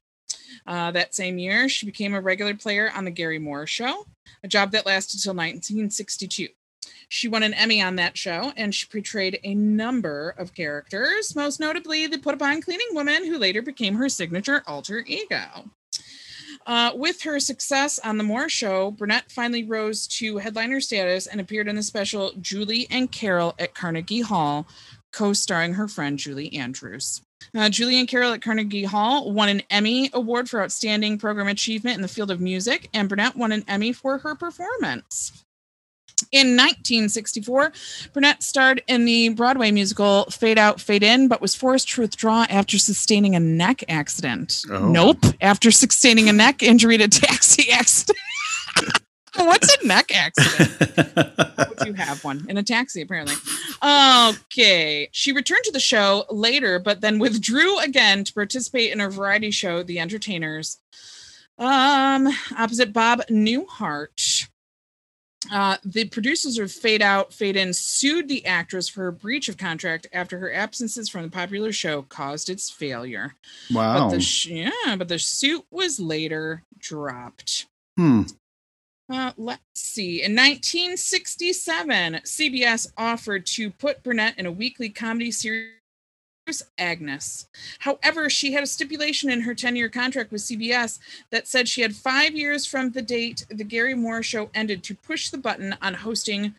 Uh, 0.67 0.91
that 0.93 1.15
same 1.15 1.39
year, 1.39 1.69
she 1.69 1.85
became 1.85 2.15
a 2.15 2.21
regular 2.21 2.55
player 2.55 2.91
on 2.95 3.05
The 3.05 3.11
Garry 3.11 3.39
Moore 3.39 3.67
Show, 3.67 4.07
a 4.43 4.49
job 4.49 4.73
that 4.73 4.87
lasted 4.87 5.19
until 5.19 5.35
1962. 5.35 6.49
She 7.09 7.29
won 7.29 7.43
an 7.43 7.55
Emmy 7.55 7.83
on 7.83 7.97
that 7.97 8.17
show, 8.17 8.53
and 8.57 8.75
she 8.75 8.87
portrayed 8.87 9.41
a 9.45 9.55
number 9.55 10.35
of 10.39 10.55
characters, 10.55 11.37
most 11.37 11.61
notably 11.61 12.07
the 12.07 12.19
put 12.19 12.35
upon 12.35 12.63
cleaning 12.63 12.89
woman 12.93 13.27
who 13.27 13.39
later 13.39 13.61
became 13.61 13.97
her 13.97 14.09
signature 14.09 14.63
alter 14.67 15.05
ego. 15.07 15.71
Uh, 16.67 16.93
with 16.95 17.23
her 17.23 17.39
success 17.39 17.99
on 17.99 18.17
The 18.17 18.25
Moore 18.25 18.49
Show, 18.49 18.91
Burnett 18.91 19.31
finally 19.31 19.65
rose 19.65 20.07
to 20.09 20.39
headliner 20.39 20.81
status 20.81 21.27
and 21.27 21.41
appeared 21.41 21.69
in 21.69 21.77
the 21.77 21.83
special 21.83 22.33
Julie 22.41 22.87
and 22.91 23.13
Carol 23.13 23.55
at 23.59 23.75
Carnegie 23.75 24.23
Hall, 24.23 24.67
co 25.13 25.33
starring 25.33 25.75
her 25.75 25.89
friend 25.89 26.19
Julie 26.19 26.55
Andrews. 26.55 27.21
Uh, 27.55 27.69
Julie 27.69 27.99
and 27.99 28.09
Carol 28.09 28.33
at 28.33 28.43
Carnegie 28.43 28.85
Hall 28.85 29.31
won 29.31 29.51
an 29.51 29.63
Emmy 29.71 30.09
Award 30.15 30.49
for 30.49 30.63
Outstanding 30.63 31.19
Program 31.19 31.49
Achievement 31.49 31.97
in 31.97 32.03
the 32.03 32.09
field 32.09 32.31
of 32.31 32.41
music, 32.41 32.89
and 32.95 33.09
Burnett 33.09 33.37
won 33.37 33.53
an 33.53 33.65
Emmy 33.69 33.93
for 33.93 34.19
her 34.19 34.35
performance. 34.35 35.45
In 36.35 36.57
1964, 36.57 37.73
Burnett 38.13 38.43
starred 38.43 38.83
in 38.89 39.05
the 39.05 39.29
Broadway 39.29 39.71
musical 39.71 40.25
Fade 40.25 40.59
Out, 40.59 40.81
Fade 40.81 41.05
In, 41.05 41.29
but 41.29 41.41
was 41.41 41.55
forced 41.55 41.91
to 41.91 42.01
withdraw 42.01 42.45
after 42.51 42.77
sustaining 42.77 43.37
a 43.37 43.41
neck 43.41 43.85
accident. 43.89 44.65
Oh. 44.69 44.89
Nope. 44.89 45.25
After 45.41 45.71
sustaining 45.71 46.29
a 46.29 46.33
neck 46.33 46.61
injury 46.61 46.99
to 46.99 47.05
a 47.05 47.09
taxi 47.09 47.71
accident. 47.73 48.19
What's 49.37 49.73
a 49.77 49.87
neck 49.87 50.11
accident? 50.13 50.99
Would 51.79 51.87
you 51.87 51.93
have 51.93 52.25
one 52.25 52.45
in 52.49 52.57
a 52.57 52.65
taxi, 52.65 53.03
apparently? 53.03 53.37
Okay. 53.81 55.09
She 55.13 55.31
returned 55.31 55.63
to 55.67 55.73
the 55.73 55.79
show 55.79 56.25
later, 56.31 56.81
but 56.81 57.01
then 57.01 57.21
withdrew 57.21 57.79
again 57.79 58.25
to 58.25 58.35
participate 58.35 58.93
in 58.93 59.01
a 59.01 59.09
variety 59.09 59.53
show, 59.53 59.85
The 59.85 60.01
Entertainers, 60.01 60.79
um, 61.61 62.29
opposite 62.59 62.93
Bob 62.93 63.23
Newhart. 63.31 64.49
Uh, 65.51 65.77
the 65.85 66.07
producers 66.07 66.59
of 66.59 66.73
Fade 66.73 67.03
Out, 67.03 67.33
Fade 67.33 67.57
In 67.57 67.73
sued 67.73 68.29
the 68.29 68.45
actress 68.47 68.89
for 68.89 69.03
her 69.03 69.13
breach 69.13 69.49
of 69.49 69.57
contract 69.57 70.07
after 70.13 70.39
her 70.39 70.53
absences 70.53 71.09
from 71.09 71.23
the 71.23 71.31
popular 71.31 71.73
show 71.73 72.03
caused 72.03 72.49
its 72.49 72.71
failure. 72.71 73.35
Wow. 73.73 74.09
But 74.09 74.17
the 74.17 74.21
sh- 74.21 74.47
yeah, 74.47 74.97
but 74.97 75.09
the 75.09 75.19
suit 75.19 75.65
was 75.71 76.01
later 76.01 76.63
dropped. 76.79 77.67
Hmm. 77.97 78.23
Uh, 79.11 79.33
let's 79.37 79.61
see. 79.75 80.23
In 80.23 80.33
1967, 80.33 82.21
CBS 82.25 82.91
offered 82.97 83.45
to 83.47 83.71
put 83.71 84.03
Burnett 84.03 84.39
in 84.39 84.47
a 84.47 84.53
weekly 84.53 84.89
comedy 84.89 85.31
series, 85.31 85.73
Agnes. 86.79 87.49
However, 87.81 88.29
she 88.29 88.53
had 88.53 88.63
a 88.63 88.67
stipulation 88.67 89.31
in 89.31 89.43
her 89.43 89.55
10 89.55 89.77
year 89.77 89.89
contract 89.89 90.31
with 90.31 90.43
CBS 90.43 90.99
that 91.31 91.49
said 91.49 91.69
she 91.69 91.81
had 91.81 91.97
five 91.97 92.35
years 92.35 92.67
from 92.67 92.91
the 92.91 93.03
date 93.03 93.47
the 93.49 93.65
Garry 93.65 93.95
Moore 93.95 94.23
show 94.23 94.51
ended 94.55 94.83
to 94.85 94.95
push 94.95 95.31
the 95.31 95.39
button 95.39 95.77
on 95.81 95.95
hosting 95.95 96.55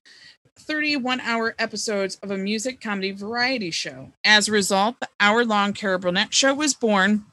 31 0.58 1.20
hour 1.22 1.54
episodes 1.60 2.18
of 2.24 2.32
a 2.32 2.38
music 2.38 2.82
comedy 2.82 3.12
variety 3.12 3.70
show. 3.72 4.12
As 4.24 4.48
a 4.48 4.54
result, 4.54 5.00
the 5.00 5.10
hour 5.20 5.46
long 5.46 5.74
Carol 5.74 6.00
Burnett 6.00 6.34
show 6.34 6.54
was 6.54 6.74
born 6.74 7.26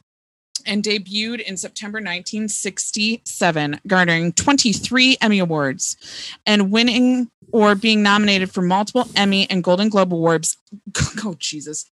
and 0.67 0.83
debuted 0.83 1.41
in 1.41 1.57
September 1.57 1.97
1967, 1.97 3.81
garnering 3.87 4.33
23 4.33 5.17
Emmy 5.21 5.39
Awards 5.39 5.97
and 6.47 6.71
winning 6.71 7.31
or 7.53 7.75
being 7.75 8.03
nominated 8.03 8.51
for 8.51 8.63
multiple 8.63 9.07
Emmy 9.15 9.49
and 9.51 9.63
Golden 9.63 9.89
Globe 9.89 10.13
Awards. 10.13 10.57
Oh, 11.25 11.37
Jesus. 11.39 11.89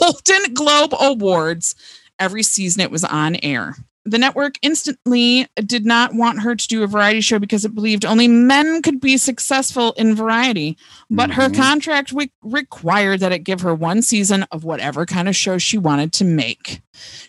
Golden 0.00 0.54
Globe 0.54 0.94
Awards 0.98 1.74
every 2.18 2.42
season 2.42 2.80
it 2.82 2.90
was 2.90 3.04
on 3.04 3.36
air. 3.42 3.76
The 4.04 4.16
network 4.18 4.54
instantly 4.62 5.46
did 5.56 5.84
not 5.84 6.14
want 6.14 6.40
her 6.40 6.56
to 6.56 6.68
do 6.68 6.82
a 6.82 6.86
variety 6.86 7.20
show 7.20 7.38
because 7.38 7.66
it 7.66 7.74
believed 7.74 8.06
only 8.06 8.26
men 8.26 8.80
could 8.80 9.00
be 9.02 9.18
successful 9.18 9.92
in 9.98 10.14
variety. 10.14 10.78
But 11.10 11.32
her 11.32 11.50
Mhm. 11.50 11.56
contract 11.56 12.12
re- 12.12 12.30
required 12.42 13.20
that 13.20 13.32
it 13.32 13.40
give 13.44 13.60
her 13.60 13.74
one 13.74 14.00
season 14.00 14.44
of 14.50 14.64
whatever 14.64 15.04
kind 15.04 15.28
of 15.28 15.36
show 15.36 15.58
she 15.58 15.76
wanted 15.76 16.14
to 16.14 16.24
make. 16.24 16.80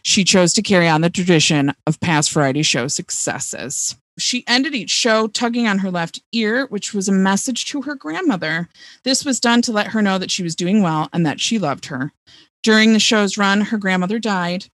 She 0.03 0.23
chose 0.23 0.53
to 0.53 0.61
carry 0.61 0.87
on 0.87 1.01
the 1.01 1.09
tradition 1.09 1.73
of 1.85 1.99
past 1.99 2.31
variety 2.31 2.63
show 2.63 2.87
successes. 2.87 3.95
she 4.17 4.43
ended 4.47 4.75
each 4.75 4.89
show 4.89 5.27
tugging 5.27 5.65
on 5.65 5.79
her 5.79 5.89
left 5.89 6.19
ear, 6.33 6.65
which 6.67 6.93
was 6.93 7.07
a 7.07 7.11
message 7.13 7.63
to 7.65 7.83
her 7.83 7.95
grandmother. 7.95 8.67
This 9.05 9.23
was 9.23 9.39
done 9.39 9.61
to 9.61 9.71
let 9.71 9.87
her 9.87 10.01
know 10.01 10.17
that 10.17 10.29
she 10.29 10.43
was 10.43 10.57
doing 10.57 10.81
well 10.81 11.07
and 11.13 11.25
that 11.25 11.39
she 11.39 11.57
loved 11.57 11.85
her. 11.85 12.11
During 12.61 12.93
the 12.93 12.99
show's 12.99 13.37
run, 13.37 13.61
her 13.61 13.77
grandmother 13.77 14.19
died. 14.19 14.65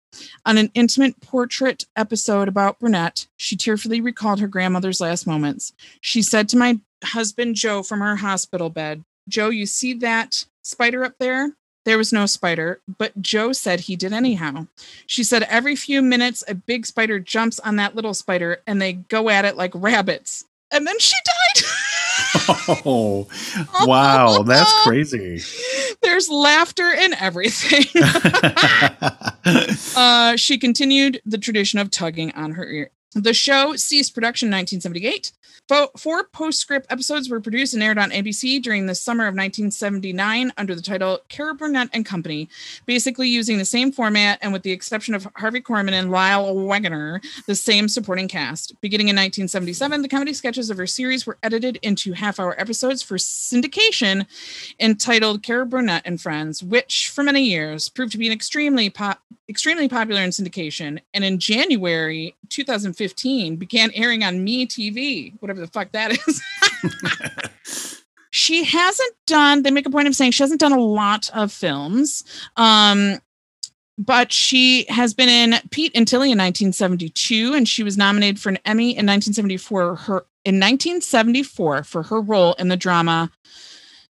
On 0.45 0.57
an 0.57 0.71
intimate 0.73 1.19
portrait 1.21 1.85
episode 1.95 2.47
about 2.47 2.79
Burnett, 2.79 3.27
she 3.35 3.55
tearfully 3.55 4.01
recalled 4.01 4.39
her 4.39 4.47
grandmother's 4.47 5.01
last 5.01 5.27
moments. 5.27 5.73
She 6.01 6.21
said 6.21 6.49
to 6.49 6.57
my 6.57 6.79
husband, 7.03 7.55
Joe, 7.55 7.83
from 7.83 7.99
her 7.99 8.15
hospital 8.15 8.69
bed, 8.69 9.03
Joe, 9.27 9.49
you 9.49 9.65
see 9.65 9.93
that 9.95 10.45
spider 10.63 11.03
up 11.03 11.15
there? 11.19 11.51
There 11.85 11.97
was 11.99 12.11
no 12.11 12.25
spider, 12.25 12.81
but 12.97 13.21
Joe 13.21 13.53
said 13.53 13.81
he 13.81 13.95
did 13.95 14.11
anyhow. 14.11 14.65
She 15.05 15.23
said 15.23 15.43
every 15.43 15.75
few 15.75 16.01
minutes, 16.01 16.43
a 16.47 16.55
big 16.55 16.87
spider 16.87 17.19
jumps 17.19 17.59
on 17.59 17.75
that 17.75 17.95
little 17.95 18.15
spider 18.15 18.61
and 18.65 18.81
they 18.81 18.93
go 18.93 19.29
at 19.29 19.45
it 19.45 19.55
like 19.55 19.71
rabbits. 19.75 20.45
And 20.71 20.87
then 20.87 20.97
she 20.99 21.13
died. 21.23 21.63
Oh, 22.85 23.27
wow. 23.81 24.43
That's 24.43 24.71
crazy. 24.83 25.41
There's 26.01 26.29
laughter 26.29 26.91
in 26.91 27.13
everything. 27.15 27.85
uh, 29.95 30.35
she 30.35 30.57
continued 30.57 31.21
the 31.25 31.37
tradition 31.37 31.79
of 31.79 31.91
tugging 31.91 32.31
on 32.33 32.51
her 32.51 32.65
ear. 32.65 32.91
The 33.17 33.33
show 33.33 33.77
ceased 33.77 34.13
production 34.13 34.49
in 34.49 34.51
1978. 34.51 35.31
Four 35.97 36.25
postscript 36.25 36.85
episodes 36.91 37.29
were 37.29 37.39
produced 37.39 37.73
and 37.73 37.81
aired 37.81 37.97
on 37.97 38.11
ABC 38.11 38.61
during 38.61 38.85
the 38.85 38.93
summer 38.93 39.23
of 39.23 39.33
1979 39.33 40.51
under 40.57 40.75
the 40.75 40.81
title 40.81 41.21
Carol 41.29 41.55
Burnett 41.55 41.89
and 41.93 42.05
Company, 42.05 42.49
basically 42.85 43.29
using 43.29 43.57
the 43.57 43.63
same 43.63 43.93
format 43.93 44.37
and 44.41 44.51
with 44.51 44.63
the 44.63 44.73
exception 44.73 45.15
of 45.15 45.27
Harvey 45.37 45.61
Korman 45.61 45.93
and 45.93 46.11
Lyle 46.11 46.53
Waggoner, 46.53 47.21
the 47.47 47.55
same 47.55 47.87
supporting 47.87 48.27
cast. 48.27 48.79
Beginning 48.81 49.07
in 49.07 49.15
1977, 49.15 50.01
the 50.01 50.09
comedy 50.09 50.33
sketches 50.33 50.69
of 50.69 50.77
her 50.77 50.85
series 50.85 51.25
were 51.25 51.37
edited 51.41 51.77
into 51.77 52.11
half-hour 52.11 52.59
episodes 52.59 53.01
for 53.01 53.15
syndication 53.15 54.27
entitled 54.77 55.41
Carol 55.41 55.65
Burnett 55.65 56.03
and 56.03 56.19
Friends, 56.19 56.61
which 56.61 57.09
for 57.09 57.23
many 57.23 57.43
years 57.43 57.87
proved 57.87 58.11
to 58.11 58.17
be 58.17 58.27
an 58.27 58.33
extremely 58.33 58.89
pop 58.89 59.21
extremely 59.47 59.87
popular 59.87 60.21
in 60.21 60.31
syndication 60.31 60.99
and 61.13 61.23
in 61.23 61.37
January 61.37 62.35
2015 62.49 63.04
began 63.57 63.91
airing 63.93 64.23
on 64.23 64.43
Me 64.43 64.65
TV, 64.65 65.33
whatever 65.41 65.59
the 65.59 65.67
fuck 65.67 65.91
that 65.91 66.17
is. 66.27 66.41
she 68.31 68.63
hasn't 68.63 69.15
done 69.27 69.63
they 69.63 69.71
make 69.71 69.85
a 69.85 69.89
point 69.89 70.07
of 70.07 70.15
saying 70.15 70.31
she 70.31 70.43
hasn't 70.43 70.59
done 70.59 70.73
a 70.73 70.79
lot 70.79 71.29
of 71.33 71.51
films. 71.51 72.23
Um 72.57 73.19
but 73.97 74.33
she 74.33 74.85
has 74.89 75.13
been 75.13 75.29
in 75.29 75.55
Pete 75.71 75.93
and 75.95 76.05
Tilly 76.05 76.31
in 76.31 76.37
1972 76.37 77.53
and 77.53 77.67
she 77.67 77.81
was 77.81 77.97
nominated 77.97 78.39
for 78.39 78.49
an 78.49 78.59
Emmy 78.65 78.89
in 78.89 79.05
1974 79.05 79.95
her 79.95 80.25
in 80.43 80.55
1974 80.55 81.83
for 81.83 82.03
her 82.03 82.21
role 82.21 82.53
in 82.53 82.67
the 82.67 82.77
drama 82.77 83.31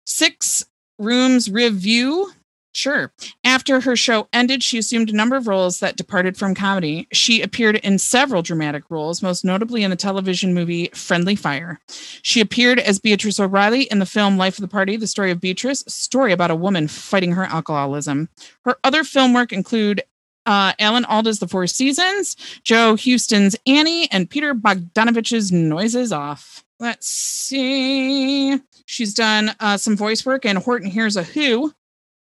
Six 0.05 0.65
Rooms 0.99 1.49
Review 1.49 2.31
Sure. 2.75 3.13
After 3.43 3.81
her 3.81 3.95
show 3.95 4.27
ended, 4.33 4.63
she 4.63 4.79
assumed 4.79 5.11
a 5.11 5.15
number 5.15 5.35
of 5.35 5.47
roles 5.47 5.79
that 5.79 5.95
departed 5.95 6.35
from 6.35 6.55
comedy. 6.55 7.07
She 7.13 7.41
appeared 7.41 7.75
in 7.77 7.99
several 7.99 8.41
dramatic 8.41 8.83
roles, 8.89 9.21
most 9.21 9.45
notably 9.45 9.83
in 9.83 9.91
the 9.91 9.95
television 9.95 10.55
movie 10.55 10.89
Friendly 10.93 11.35
Fire. 11.35 11.79
She 12.23 12.41
appeared 12.41 12.79
as 12.79 12.97
Beatrice 12.97 13.39
O'Reilly 13.39 13.83
in 13.83 13.99
the 13.99 14.07
film 14.07 14.37
Life 14.37 14.57
of 14.57 14.63
the 14.63 14.67
Party, 14.67 14.97
the 14.97 15.05
story 15.05 15.29
of 15.29 15.39
Beatrice, 15.39 15.83
a 15.85 15.91
story 15.91 16.31
about 16.31 16.49
a 16.49 16.55
woman 16.55 16.87
fighting 16.87 17.33
her 17.33 17.45
alcoholism. 17.45 18.27
Her 18.65 18.75
other 18.83 19.03
film 19.03 19.33
work 19.33 19.53
include 19.53 20.01
uh, 20.47 20.73
Alan 20.79 21.05
Alda's 21.05 21.39
The 21.39 21.47
Four 21.47 21.67
Seasons, 21.67 22.35
Joe 22.63 22.97
Huston's 22.97 23.55
Annie, 23.67 24.11
and 24.11 24.29
Peter 24.29 24.53
Bogdanovich's 24.53 25.51
Noises 25.51 26.11
Off. 26.11 26.65
Let's 26.79 27.07
see. 27.07 28.59
She's 28.85 29.13
done 29.13 29.55
uh, 29.59 29.77
some 29.77 29.95
voice 29.95 30.25
work 30.25 30.43
in 30.43 30.57
Horton 30.57 30.89
Hears 30.89 31.15
a 31.15 31.23
Who, 31.23 31.71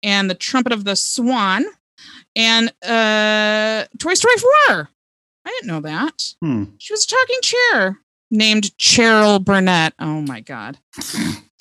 and 0.04 0.30
the 0.30 0.36
trumpet 0.36 0.72
of 0.74 0.84
the 0.86 0.96
swan 0.96 1.66
and 2.36 2.70
uh 2.86 3.86
toy 3.98 4.14
story 4.14 4.36
4 4.68 4.90
i 5.46 5.50
didn't 5.50 5.68
know 5.68 5.80
that. 5.82 6.34
Hmm. 6.42 6.64
she 6.78 6.94
was 6.94 7.06
a 7.06 7.08
talking 7.08 7.40
chair 7.42 8.00
named 8.32 8.72
Chairol 8.80 9.44
Burnett. 9.44 9.94
Oh 10.00 10.22
my 10.22 10.40
god 10.42 10.78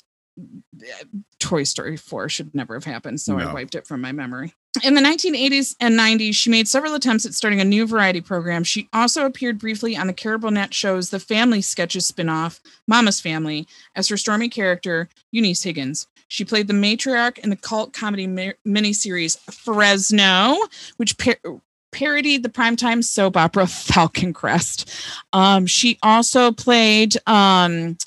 toy 1.39 1.63
story 1.63 1.97
4 1.97 2.29
should 2.29 2.55
never 2.55 2.73
have 2.73 2.85
happened 2.85 3.21
so 3.21 3.37
i 3.37 3.53
wiped 3.53 3.75
it 3.75 3.87
from 3.87 4.01
my 4.01 4.11
memory 4.11 4.53
in 4.81 4.95
the 4.95 5.01
1980s 5.01 5.75
and 5.79 5.97
90s, 5.97 6.33
she 6.33 6.49
made 6.49 6.67
several 6.67 6.95
attempts 6.95 7.27
at 7.27 7.35
starting 7.35 7.61
a 7.61 7.65
new 7.65 7.85
variety 7.85 8.21
program. 8.21 8.63
She 8.63 8.89
also 8.91 9.25
appeared 9.25 9.59
briefly 9.59 9.95
on 9.95 10.07
the 10.07 10.13
Carol 10.13 10.39
Burnett 10.39 10.73
show's 10.73 11.11
The 11.11 11.19
Family 11.19 11.61
Sketches 11.61 12.11
spinoff, 12.11 12.59
Mama's 12.87 13.21
Family, 13.21 13.67
as 13.95 14.07
her 14.07 14.17
stormy 14.17 14.49
character, 14.49 15.09
Eunice 15.31 15.61
Higgins. 15.61 16.07
She 16.27 16.43
played 16.43 16.67
the 16.67 16.73
matriarch 16.73 17.37
in 17.37 17.51
the 17.51 17.55
cult 17.55 17.93
comedy 17.93 18.25
mi- 18.25 18.53
miniseries 18.67 19.37
Fresno, 19.53 20.57
which 20.97 21.19
par- 21.19 21.61
parodied 21.91 22.41
the 22.41 22.49
primetime 22.49 23.03
soap 23.03 23.37
opera 23.37 23.67
Falcon 23.67 24.33
Crest. 24.33 24.91
Um, 25.33 25.67
she 25.67 25.99
also 26.01 26.51
played 26.51 27.15
um, 27.27 27.97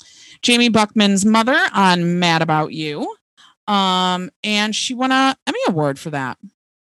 Jamie 0.41 0.69
Buckman's 0.69 1.25
mother 1.25 1.57
on 1.73 2.19
Mad 2.19 2.41
About 2.41 2.73
You. 2.73 3.15
Um, 3.67 4.29
and 4.43 4.75
she 4.75 4.93
won 4.93 5.11
a 5.11 5.35
Emmy 5.45 5.59
Award 5.67 5.99
for 5.99 6.09
that. 6.11 6.37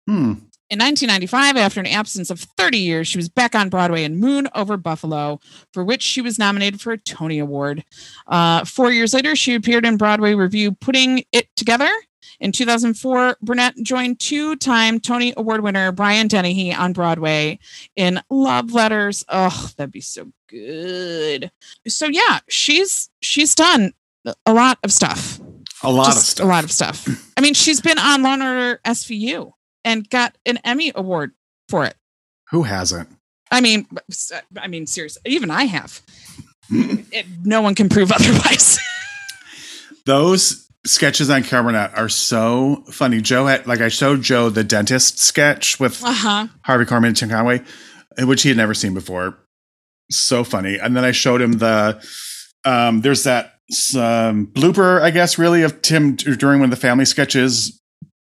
Hmm. 0.07 0.33
In 0.71 0.79
1995, 0.79 1.57
after 1.57 1.81
an 1.81 1.85
absence 1.85 2.29
of 2.29 2.39
30 2.39 2.77
years, 2.77 3.05
she 3.05 3.17
was 3.17 3.27
back 3.27 3.55
on 3.55 3.67
Broadway 3.67 4.05
in 4.05 4.21
Moon 4.21 4.47
Over 4.55 4.77
Buffalo, 4.77 5.41
for 5.73 5.83
which 5.83 6.01
she 6.01 6.21
was 6.21 6.39
nominated 6.39 6.79
for 6.79 6.93
a 6.93 6.97
Tony 6.97 7.39
Award. 7.39 7.83
Uh, 8.25 8.63
four 8.63 8.89
years 8.89 9.13
later, 9.13 9.35
she 9.35 9.53
appeared 9.53 9.85
in 9.85 9.97
Broadway 9.97 10.33
review 10.33 10.71
Putting 10.71 11.25
It 11.33 11.49
Together. 11.57 11.89
In 12.41 12.51
2004, 12.51 13.37
Burnett 13.43 13.75
joined 13.83 14.19
two 14.19 14.55
time 14.55 14.99
Tony 14.99 15.31
Award 15.37 15.61
winner 15.61 15.91
Brian 15.91 16.27
Dennehy 16.27 16.73
on 16.73 16.91
Broadway 16.91 17.59
in 17.95 18.19
Love 18.31 18.73
Letters. 18.73 19.23
Oh, 19.29 19.69
that'd 19.77 19.91
be 19.91 20.01
so 20.01 20.31
good. 20.49 21.51
So 21.87 22.07
yeah, 22.07 22.39
she's 22.49 23.11
she's 23.21 23.53
done 23.53 23.93
a 24.45 24.53
lot 24.53 24.79
of 24.83 24.91
stuff 24.91 25.39
A 25.83 25.91
lot 25.91 26.15
of 26.15 26.21
stuff. 26.21 26.45
A 26.45 26.47
lot 26.47 26.63
of 26.63 26.71
stuff. 26.71 27.07
I 27.37 27.41
mean, 27.41 27.53
she's 27.53 27.79
been 27.79 27.99
on 27.99 28.23
Law 28.23 28.33
and 28.33 28.43
Order 28.43 28.81
SVU 28.85 29.51
and 29.85 30.09
got 30.09 30.35
an 30.45 30.57
Emmy 30.63 30.91
award 30.95 31.33
for 31.69 31.85
it. 31.85 31.95
Who 32.49 32.63
hasn't? 32.63 33.07
I 33.51 33.61
mean, 33.61 33.87
I 34.57 34.67
mean, 34.67 34.87
seriously, 34.87 35.21
even 35.25 35.51
I 35.51 35.65
have. 35.65 36.01
It, 36.69 37.25
no 37.43 37.61
one 37.61 37.75
can 37.75 37.89
prove 37.89 38.11
otherwise. 38.11 38.79
Those 40.05 40.70
sketches 40.85 41.29
on 41.29 41.43
Cabernet 41.43 41.95
are 41.97 42.09
so 42.09 42.83
funny. 42.91 43.21
Joe 43.21 43.45
had 43.47 43.67
like 43.67 43.81
I 43.81 43.89
showed 43.89 44.21
Joe 44.21 44.49
the 44.49 44.63
dentist 44.63 45.19
sketch 45.19 45.79
with 45.79 46.03
Uh 46.03 46.11
huh. 46.13 46.47
Harvey 46.63 46.85
Korman 46.85 47.07
and 47.07 47.15
Tim 47.17 47.29
Conway, 47.29 47.61
which 48.19 48.41
he 48.43 48.49
had 48.49 48.57
never 48.57 48.73
seen 48.73 48.93
before. 48.93 49.37
So 50.09 50.43
funny. 50.43 50.77
And 50.77 50.95
then 50.95 51.05
I 51.05 51.11
showed 51.11 51.41
him 51.41 51.53
the 51.53 52.03
um 52.65 53.01
there's 53.01 53.23
that 53.23 53.53
um, 53.95 54.47
blooper, 54.47 55.01
I 55.01 55.11
guess, 55.11 55.37
really 55.37 55.61
of 55.63 55.81
Tim 55.81 56.15
during 56.17 56.59
one 56.59 56.65
of 56.65 56.71
the 56.77 56.81
family 56.81 57.05
sketches 57.05 57.79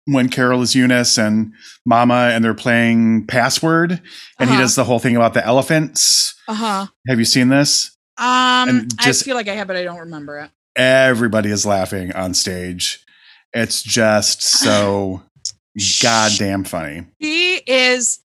when 0.07 0.31
Carol 0.31 0.63
is 0.63 0.75
Eunice 0.75 1.19
and 1.19 1.53
Mama 1.85 2.31
and 2.33 2.43
they're 2.43 2.55
playing 2.55 3.27
password 3.27 3.91
and 4.39 4.49
he 4.49 4.55
Uh-huh. 4.55 4.63
does 4.63 4.77
the 4.77 4.85
whole 4.85 4.99
thing 4.99 5.15
about 5.17 5.35
the 5.35 5.45
elephants. 5.45 6.35
Uh 6.49 6.55
huh. 6.55 6.87
Have 7.09 7.19
you 7.19 7.25
seen 7.27 7.49
this? 7.49 7.95
Um, 8.17 8.89
just- 9.01 9.23
I 9.23 9.25
feel 9.27 9.35
like 9.37 9.49
I 9.49 9.55
have, 9.57 9.67
but 9.67 9.77
I 9.77 9.83
don't 9.85 9.99
remember 9.99 10.39
it. 10.39 10.51
Everybody 10.77 11.51
is 11.51 11.64
laughing 11.64 12.12
on 12.12 12.35
stage. 12.35 13.05
It's 13.53 13.83
just 13.83 14.43
so 14.43 15.22
goddamn 16.03 16.64
funny. 16.64 17.07
She 17.20 17.61
is. 17.66 18.20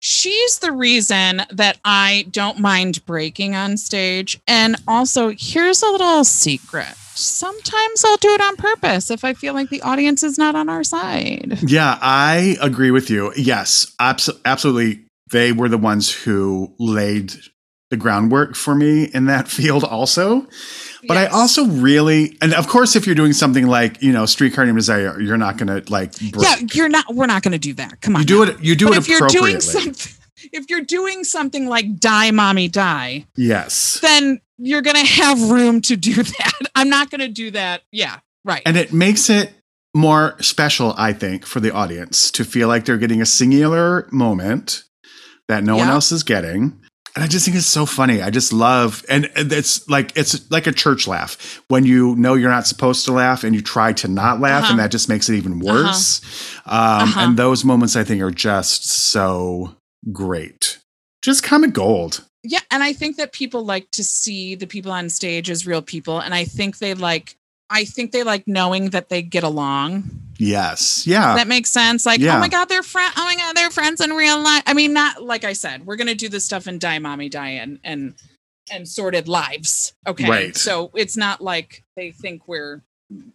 She's 0.00 0.58
the 0.58 0.70
reason 0.72 1.42
that 1.50 1.78
I 1.82 2.26
don't 2.30 2.58
mind 2.58 3.04
breaking 3.06 3.54
on 3.54 3.78
stage. 3.78 4.38
And 4.46 4.76
also, 4.86 5.32
here's 5.38 5.82
a 5.82 5.86
little 5.88 6.24
secret. 6.24 6.94
Sometimes 7.14 8.04
I'll 8.04 8.18
do 8.18 8.28
it 8.34 8.40
on 8.42 8.56
purpose 8.56 9.10
if 9.10 9.24
I 9.24 9.32
feel 9.32 9.54
like 9.54 9.70
the 9.70 9.80
audience 9.80 10.22
is 10.22 10.36
not 10.36 10.54
on 10.54 10.68
our 10.68 10.84
side. 10.84 11.58
Yeah, 11.66 11.98
I 12.02 12.58
agree 12.60 12.90
with 12.90 13.08
you. 13.08 13.32
Yes, 13.34 13.86
abs- 13.98 14.28
absolutely. 14.44 15.04
They 15.30 15.52
were 15.52 15.70
the 15.70 15.78
ones 15.78 16.12
who 16.12 16.74
laid 16.78 17.32
the 17.90 17.96
groundwork 17.96 18.56
for 18.56 18.74
me 18.74 19.04
in 19.04 19.24
that 19.26 19.48
field, 19.56 19.84
also. 19.84 20.46
But 21.06 21.16
I 21.16 21.26
also 21.26 21.66
really, 21.66 22.36
and 22.40 22.54
of 22.54 22.68
course, 22.68 22.96
if 22.96 23.06
you're 23.06 23.14
doing 23.14 23.32
something 23.32 23.66
like 23.66 24.02
you 24.02 24.12
know 24.12 24.26
Streetcar 24.26 24.64
Named 24.64 24.78
Desire, 24.78 25.20
you're 25.20 25.36
not 25.36 25.56
going 25.56 25.68
to 25.82 25.92
like. 25.92 26.12
break- 26.18 26.42
yeah, 26.42 26.56
you're 26.72 26.88
not. 26.88 27.14
We're 27.14 27.26
not 27.26 27.42
going 27.42 27.52
to 27.52 27.58
do 27.58 27.74
that. 27.74 28.00
Come 28.00 28.16
on. 28.16 28.22
you 28.22 28.26
do 28.26 28.44
now. 28.44 28.52
it. 28.52 28.60
You 28.62 28.74
do 28.74 28.88
but 28.88 28.96
it 28.96 28.98
if 28.98 29.08
you're 29.08 29.28
doing 29.28 29.60
something, 29.60 30.12
if 30.52 30.68
you're 30.68 30.82
doing 30.82 31.24
something 31.24 31.68
like 31.68 31.98
"Die, 31.98 32.30
Mommy, 32.30 32.68
Die," 32.68 33.26
yes, 33.36 33.98
then 34.00 34.40
you're 34.58 34.82
going 34.82 34.96
to 34.96 35.06
have 35.06 35.50
room 35.50 35.80
to 35.82 35.96
do 35.96 36.14
that. 36.22 36.52
I'm 36.74 36.88
not 36.88 37.10
going 37.10 37.20
to 37.20 37.28
do 37.28 37.50
that. 37.52 37.82
Yeah, 37.92 38.20
right. 38.44 38.62
and 38.66 38.76
it 38.76 38.92
makes 38.92 39.30
it 39.30 39.52
more 39.94 40.36
special, 40.40 40.94
I 40.98 41.12
think, 41.12 41.46
for 41.46 41.60
the 41.60 41.72
audience 41.72 42.30
to 42.32 42.44
feel 42.44 42.68
like 42.68 42.84
they're 42.84 42.98
getting 42.98 43.22
a 43.22 43.26
singular 43.26 44.08
moment 44.10 44.84
that 45.48 45.62
no 45.62 45.76
one 45.76 45.88
else 45.88 46.10
is 46.10 46.22
getting. 46.22 46.80
And 47.16 47.22
I 47.22 47.28
just 47.28 47.44
think 47.44 47.56
it's 47.56 47.66
so 47.66 47.86
funny. 47.86 48.20
I 48.22 48.30
just 48.30 48.52
love, 48.52 49.04
and 49.08 49.30
it's 49.36 49.88
like 49.88 50.16
it's 50.16 50.50
like 50.50 50.66
a 50.66 50.72
church 50.72 51.06
laugh 51.06 51.60
when 51.68 51.86
you 51.86 52.16
know 52.16 52.34
you're 52.34 52.50
not 52.50 52.66
supposed 52.66 53.04
to 53.04 53.12
laugh 53.12 53.44
and 53.44 53.54
you 53.54 53.62
try 53.62 53.92
to 53.92 54.08
not 54.08 54.40
laugh, 54.40 54.64
Uh-huh. 54.64 54.72
and 54.72 54.80
that 54.80 54.90
just 54.90 55.08
makes 55.08 55.28
it 55.28 55.36
even 55.36 55.60
worse. 55.60 56.20
Um, 56.66 57.02
Uh-huh. 57.04 57.20
And 57.20 57.36
those 57.36 57.64
moments, 57.64 57.94
I 57.94 58.02
think, 58.02 58.20
are 58.20 58.32
just 58.32 58.90
so 58.90 59.76
great. 60.12 60.78
Just 61.22 61.44
comic 61.44 61.72
gold. 61.72 62.24
Yeah, 62.42 62.60
and 62.70 62.82
I 62.82 62.92
think 62.92 63.16
that 63.16 63.32
people 63.32 63.64
like 63.64 63.90
to 63.92 64.02
see 64.04 64.54
the 64.56 64.66
people 64.66 64.90
on 64.92 65.08
stage 65.08 65.48
as 65.50 65.66
real 65.66 65.82
people, 65.82 66.18
and 66.20 66.34
I 66.34 66.44
think 66.44 66.78
they 66.78 66.94
like. 66.94 67.36
I 67.74 67.84
think 67.84 68.12
they 68.12 68.22
like 68.22 68.44
knowing 68.46 68.90
that 68.90 69.08
they 69.10 69.20
get 69.20 69.42
along. 69.44 70.08
Yes. 70.38 71.06
Yeah. 71.06 71.34
that 71.36 71.48
makes 71.48 71.70
sense. 71.70 72.06
Like, 72.06 72.20
oh 72.20 72.24
Yeah. 72.24 72.36
oh 72.36 72.40
my 72.40 72.48
god, 72.48 72.68
they're 72.68 72.82
friend. 72.82 73.12
Oh 73.16 73.24
my 73.24 73.34
god, 73.36 73.54
they're 73.56 73.70
friends 73.70 74.00
in 74.00 74.10
real 74.10 74.40
life. 74.42 74.62
I 74.66 74.72
mean, 74.74 74.92
not 74.92 75.22
like 75.22 75.44
I 75.44 75.52
said, 75.52 75.84
we're 75.84 75.96
gonna 75.96 76.14
do 76.14 76.28
this 76.28 76.44
stuff 76.44 76.66
in 76.66 76.78
Die 76.78 76.98
Mommy 77.00 77.28
Die 77.28 77.48
and 77.50 77.78
and 77.84 78.14
and 78.72 78.88
Sordid 78.88 79.28
Lives. 79.28 79.92
Okay, 80.06 80.28
Right. 80.28 80.56
so 80.56 80.90
it's 80.94 81.16
not 81.16 81.40
like 81.42 81.84
they 81.96 82.12
think 82.12 82.48
we're 82.48 82.82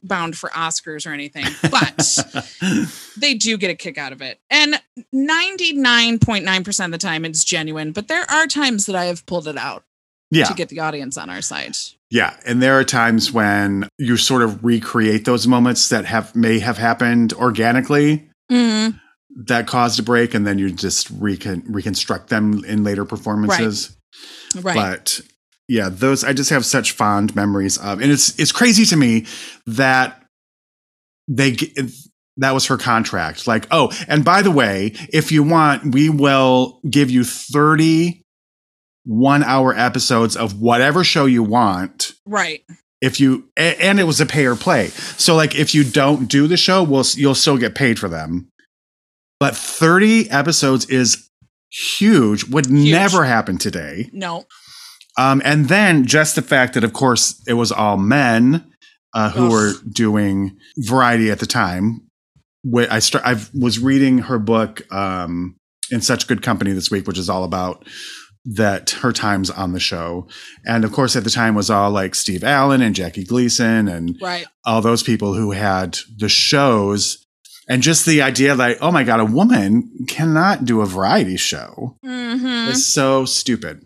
bound 0.03 0.35
for 0.37 0.49
Oscars 0.49 1.05
or 1.05 1.11
anything, 1.13 1.45
but 1.69 2.17
they 3.17 3.33
do 3.35 3.55
get 3.57 3.69
a 3.69 3.75
kick 3.75 3.97
out 3.97 4.11
of 4.11 4.21
it. 4.21 4.39
And 4.49 4.81
99.9% 5.13 6.85
of 6.85 6.91
the 6.91 6.97
time 6.97 7.25
it's 7.25 7.43
genuine, 7.43 7.91
but 7.91 8.07
there 8.07 8.29
are 8.29 8.47
times 8.47 8.85
that 8.87 8.95
I 8.95 9.05
have 9.05 9.25
pulled 9.25 9.47
it 9.47 9.57
out 9.57 9.83
yeah. 10.31 10.45
to 10.45 10.53
get 10.53 10.69
the 10.69 10.79
audience 10.79 11.17
on 11.17 11.29
our 11.29 11.41
side. 11.41 11.75
Yeah, 12.11 12.35
and 12.45 12.61
there 12.61 12.79
are 12.79 12.83
times 12.83 13.31
when 13.31 13.87
you 13.97 14.17
sort 14.17 14.41
of 14.41 14.63
recreate 14.63 15.25
those 15.25 15.47
moments 15.47 15.89
that 15.89 16.05
have 16.05 16.35
may 16.35 16.59
have 16.59 16.77
happened 16.77 17.33
organically 17.33 18.29
Mm, 18.51 18.99
that 19.45 19.67
caused 19.67 19.99
a 19.99 20.03
break, 20.03 20.33
and 20.33 20.45
then 20.45 20.57
you 20.57 20.71
just 20.71 21.09
recon- 21.11 21.63
reconstruct 21.67 22.29
them 22.29 22.63
in 22.65 22.83
later 22.83 23.05
performances. 23.05 23.95
right. 24.61 24.75
But 24.75 25.21
yeah, 25.67 25.89
those 25.89 26.23
I 26.23 26.33
just 26.33 26.49
have 26.49 26.65
such 26.65 26.93
fond 26.93 27.35
memories 27.35 27.77
of, 27.77 28.01
and 28.01 28.11
it's 28.11 28.37
it's 28.39 28.51
crazy 28.51 28.85
to 28.85 28.95
me 28.95 29.27
that 29.67 30.23
they 31.27 31.57
that 32.37 32.51
was 32.53 32.65
her 32.67 32.77
contract. 32.77 33.45
Like, 33.45 33.67
oh, 33.69 33.91
and 34.07 34.25
by 34.25 34.41
the 34.41 34.51
way, 34.51 34.93
if 35.13 35.31
you 35.31 35.43
want, 35.43 35.93
we 35.93 36.09
will 36.09 36.79
give 36.89 37.11
you 37.11 37.23
thirty 37.23 38.18
one 39.05 39.43
hour 39.43 39.73
episodes 39.75 40.35
of 40.35 40.59
whatever 40.61 41.03
show 41.03 41.25
you 41.25 41.41
want 41.43 42.13
right. 42.25 42.63
if 43.01 43.19
you 43.19 43.47
and 43.57 43.99
it 43.99 44.03
was 44.03 44.19
a 44.21 44.25
pay 44.25 44.45
or 44.45 44.55
play 44.55 44.87
so 45.17 45.35
like 45.35 45.55
if 45.55 45.73
you 45.73 45.83
don't 45.83 46.27
do 46.27 46.47
the 46.47 46.57
show 46.57 46.83
we'll 46.83 47.05
you'll 47.15 47.33
still 47.35 47.57
get 47.57 47.73
paid 47.75 47.97
for 47.97 48.09
them 48.09 48.47
but 49.39 49.55
30 49.55 50.29
episodes 50.29 50.85
is 50.89 51.29
huge 51.71 52.43
would 52.45 52.65
Huge. 52.67 52.91
never 52.91 53.23
happen 53.25 53.57
today 53.57 54.09
No. 54.11 54.45
um 55.17 55.41
and 55.45 55.69
then 55.69 56.05
just 56.05 56.35
the 56.35 56.41
fact 56.41 56.73
that 56.73 56.83
of 56.83 56.93
course 56.93 57.41
it 57.47 57.53
was 57.53 57.71
all 57.71 57.97
men 57.97 58.65
uh, 59.13 59.29
who 59.31 59.45
Ugh. 59.45 59.51
were 59.51 59.73
doing 59.91 60.57
variety 60.77 61.31
at 61.31 61.39
the 61.39 61.45
time 61.47 62.01
i 62.89 62.99
start 62.99 63.23
i 63.25 63.35
was 63.53 63.79
reading 63.79 64.17
her 64.19 64.37
book 64.39 64.81
um 64.93 65.55
in 65.91 66.01
such 66.01 66.27
good 66.27 66.41
company 66.43 66.71
this 66.73 66.91
week 66.91 67.07
which 67.07 67.17
is 67.17 67.29
all 67.29 67.43
about 67.43 67.87
that 68.55 68.89
her 69.01 69.11
times 69.13 69.49
on 69.51 69.73
the 69.73 69.79
show. 69.79 70.27
And 70.65 70.83
of 70.83 70.91
course 70.91 71.15
at 71.15 71.23
the 71.23 71.29
time 71.29 71.53
was 71.55 71.69
all 71.69 71.91
like 71.91 72.15
steve 72.15 72.43
allen 72.43 72.81
and 72.81 72.95
jackie 72.95 73.23
gleason 73.23 73.87
and 73.87 74.17
Right. 74.21 74.45
all 74.65 74.81
those 74.81 75.03
people 75.03 75.33
who 75.35 75.51
had 75.51 75.97
the 76.17 76.29
shows. 76.29 77.23
And 77.67 77.83
just 77.83 78.05
the 78.07 78.21
idea 78.23 78.55
like 78.55 78.77
oh 78.81 78.91
my 78.91 79.03
god 79.03 79.19
a 79.19 79.25
woman 79.25 80.05
cannot 80.07 80.65
do 80.65 80.81
a 80.81 80.85
variety 80.87 81.37
show. 81.37 81.95
Hmm 82.03 82.45
is 82.69 82.85
so 82.87 83.25
stupid. 83.25 83.85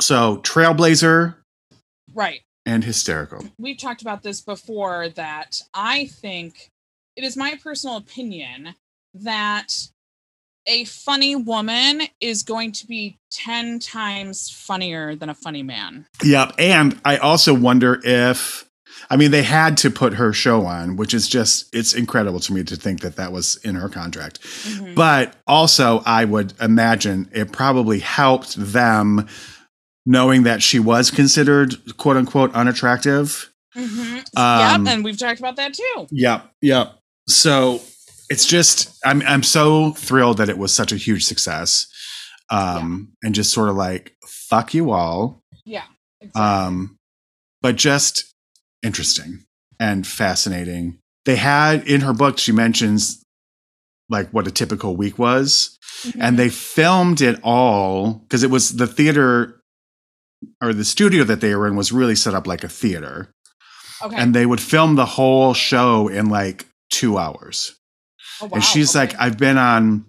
So 0.00 0.38
trailblazer 0.38 1.34
Right. 2.14 2.40
and 2.64 2.84
hysterical. 2.84 3.44
We've 3.58 3.78
talked 3.78 4.00
about 4.02 4.22
this 4.22 4.40
before 4.40 5.08
that 5.10 5.60
I 5.74 6.06
think 6.06 6.70
it 7.16 7.24
is 7.24 7.36
my 7.36 7.56
personal 7.62 7.96
opinion 7.96 8.74
that 9.14 9.74
a 10.68 10.84
funny 10.84 11.34
woman 11.34 12.02
is 12.20 12.42
going 12.42 12.72
to 12.72 12.86
be 12.86 13.18
10 13.30 13.78
times 13.80 14.50
funnier 14.50 15.14
than 15.16 15.28
a 15.28 15.34
funny 15.34 15.62
man. 15.62 16.06
yep 16.22 16.52
and 16.58 17.00
i 17.04 17.16
also 17.16 17.52
wonder 17.54 18.00
if 18.04 18.64
i 19.10 19.16
mean 19.16 19.30
they 19.30 19.42
had 19.42 19.76
to 19.78 19.90
put 19.90 20.14
her 20.14 20.32
show 20.32 20.66
on 20.66 20.96
which 20.96 21.14
is 21.14 21.28
just 21.28 21.68
it's 21.74 21.94
incredible 21.94 22.40
to 22.40 22.52
me 22.52 22.62
to 22.64 22.76
think 22.76 23.00
that 23.00 23.16
that 23.16 23.32
was 23.32 23.56
in 23.64 23.74
her 23.76 23.88
contract 23.88 24.40
Mhm. 24.40 24.94
But 24.94 25.34
also, 25.46 26.02
I 26.04 26.24
would 26.24 26.52
imagine 26.60 27.28
it 27.32 27.52
probably 27.52 28.00
helped 28.00 28.56
them 28.56 29.26
knowing 30.04 30.42
that 30.42 30.62
she 30.62 30.78
was 30.80 31.10
considered 31.10 31.74
quote 31.96 32.16
unquote 32.16 32.52
unattractive. 32.54 33.50
Mhm. 33.76 34.24
Um, 34.36 34.86
yep, 34.86 34.94
and 34.94 35.04
we've 35.04 35.16
talked 35.18 35.38
about 35.38 35.56
that 35.56 35.74
too. 35.74 36.06
Yep. 36.10 36.50
Yep. 36.62 36.98
So 37.28 37.80
it's 38.30 38.46
just, 38.46 38.98
I'm, 39.04 39.22
I'm 39.22 39.42
so 39.42 39.92
thrilled 39.92 40.38
that 40.38 40.48
it 40.48 40.58
was 40.58 40.74
such 40.74 40.92
a 40.92 40.96
huge 40.96 41.24
success. 41.24 41.86
Um, 42.50 43.12
and 43.22 43.34
just 43.34 43.52
sort 43.52 43.68
of 43.68 43.76
like, 43.76 44.14
fuck 44.26 44.72
you 44.72 44.90
all. 44.90 45.42
Yeah. 45.66 45.84
Exactly. 46.20 46.42
Um, 46.42 46.96
but 47.60 47.76
just 47.76 48.24
interesting 48.82 49.44
and 49.78 50.06
fascinating. 50.06 50.98
They 51.26 51.36
had 51.36 51.86
in 51.86 52.00
her 52.00 52.14
book, 52.14 52.38
she 52.38 52.52
mentions 52.52 53.22
like 54.08 54.30
what 54.30 54.46
a 54.46 54.50
typical 54.50 54.96
week 54.96 55.18
was. 55.18 55.78
Mhm. 56.04 56.16
and 56.20 56.38
they 56.38 56.48
filmed 56.48 57.20
it 57.20 57.40
all 57.42 58.12
because 58.12 58.44
it 58.44 58.50
was 58.50 58.76
the 58.76 58.86
theater 58.86 59.60
or 60.62 60.72
the 60.72 60.84
studio 60.84 61.24
that 61.24 61.40
they 61.40 61.56
were 61.56 61.66
in 61.66 61.74
was 61.74 61.90
really 61.90 62.14
set 62.14 62.34
up 62.34 62.46
like 62.46 62.62
a 62.62 62.68
theater 62.68 63.32
okay. 64.00 64.14
and 64.16 64.32
they 64.32 64.46
would 64.46 64.60
film 64.60 64.94
the 64.94 65.06
whole 65.06 65.54
show 65.54 66.06
in 66.06 66.26
like 66.30 66.66
two 66.92 67.18
hours 67.18 67.74
Oh, 68.40 68.46
wow, 68.46 68.50
and 68.54 68.64
she's 68.64 68.94
okay. 68.94 69.06
like 69.12 69.20
i've 69.20 69.36
been 69.38 69.58
on 69.58 70.04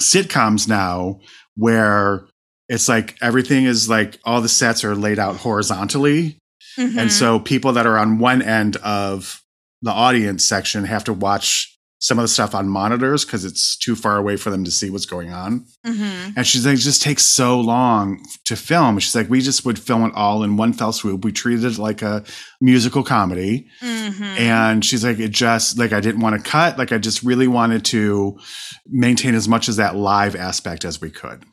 sitcoms 0.00 0.68
now 0.68 1.20
where 1.56 2.26
it's 2.68 2.88
like 2.88 3.16
everything 3.22 3.64
is 3.64 3.88
like 3.88 4.18
all 4.24 4.40
the 4.40 4.48
sets 4.48 4.84
are 4.84 4.94
laid 4.94 5.18
out 5.18 5.36
horizontally 5.36 6.38
Mhm. 6.78 6.98
and 6.98 7.12
so 7.12 7.38
people 7.38 7.72
that 7.72 7.86
are 7.86 7.96
on 7.96 8.18
one 8.18 8.42
end 8.42 8.76
of 8.76 9.40
the 9.80 9.90
audience 9.90 10.44
section 10.44 10.84
have 10.84 11.04
to 11.04 11.12
watch 11.14 11.75
some 12.06 12.18
of 12.20 12.22
the 12.22 12.28
stuff 12.28 12.54
on 12.54 12.68
monitors 12.68 13.24
because 13.24 13.44
it's 13.44 13.76
too 13.76 13.96
far 13.96 14.16
away 14.16 14.36
for 14.36 14.50
them 14.50 14.62
to 14.64 14.70
see 14.70 14.90
what's 14.90 15.06
going 15.06 15.32
on 15.32 15.66
Mhm. 15.84 16.34
and 16.36 16.46
she's 16.46 16.64
like, 16.64 16.74
it 16.74 16.82
just 16.82 17.02
takes 17.02 17.24
so 17.24 17.58
long 17.58 18.22
to 18.44 18.54
film. 18.54 18.98
She's 19.00 19.14
like, 19.16 19.28
we 19.28 19.40
just 19.40 19.64
would 19.64 19.76
film 19.78 20.04
it 20.04 20.12
all 20.14 20.44
in 20.44 20.56
one 20.56 20.72
fell 20.72 20.92
swoop. 20.92 21.24
We 21.24 21.32
treated 21.32 21.64
it 21.64 21.78
like 21.78 22.02
a 22.02 22.22
musical 22.60 23.02
comedy. 23.02 23.66
Mhm. 23.82 24.20
And 24.38 24.84
she's 24.84 25.02
like, 25.04 25.18
it 25.18 25.32
just, 25.32 25.78
like, 25.78 25.92
I 25.92 26.00
didn't 26.00 26.20
want 26.20 26.36
to 26.36 26.48
cut. 26.50 26.78
Like, 26.78 26.92
I 26.92 26.98
just 26.98 27.24
really 27.24 27.48
wanted 27.48 27.84
to 27.86 28.38
maintain 28.86 29.34
as 29.34 29.48
much 29.48 29.68
as 29.68 29.76
that 29.76 29.96
live 29.96 30.36
aspect 30.36 30.84
as 30.84 31.00
we 31.00 31.10
could. 31.10 31.44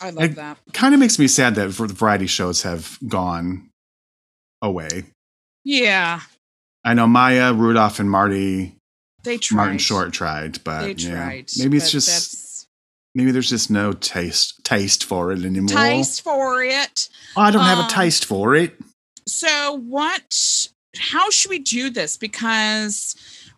I 0.00 0.06
love 0.06 0.16
like- 0.16 0.34
that. 0.34 0.58
Kind 0.72 0.92
of 0.92 0.98
makes 1.00 1.18
me 1.20 1.28
sad 1.28 1.54
that 1.54 1.68
variety 1.68 2.26
shows 2.26 2.62
have 2.62 2.98
gone 3.06 3.70
away. 4.60 5.04
Yeah. 5.64 6.20
I 6.84 6.94
know 6.94 7.06
Maya, 7.06 7.52
Rudolph, 7.52 7.98
and 8.00 8.10
Marty, 8.10 8.75
They 9.26 9.36
tried. 9.38 9.56
Martin 9.56 9.78
Short 9.78 10.12
tried, 10.12 10.64
but 10.64 10.82
They 10.82 10.92
yeah. 10.92 11.42
maybe 11.58 11.76
it's 11.76 11.90
just, 11.90 12.68
maybe 13.14 13.30
there's 13.32 13.50
just 13.50 13.70
no 13.70 13.92
taste, 13.92 14.64
taste 14.64 15.04
for 15.04 15.32
it 15.32 15.44
anymore. 15.44 15.68
taste 15.76 16.22
for 16.22 16.62
it. 16.62 17.08
Oh, 17.36 17.42
I 17.42 17.50
don't 17.50 17.64
have 17.64 17.78
a 17.78 17.82
Um, 17.82 17.88
taste 17.90 18.24
for 18.24 18.54
it. 18.54 18.78
So 19.26 19.74
what 19.86 20.68
how 20.98 21.28
should 21.30 21.50
we 21.50 21.58
do 21.58 21.90
this? 21.90 22.16
Because 22.16 23.14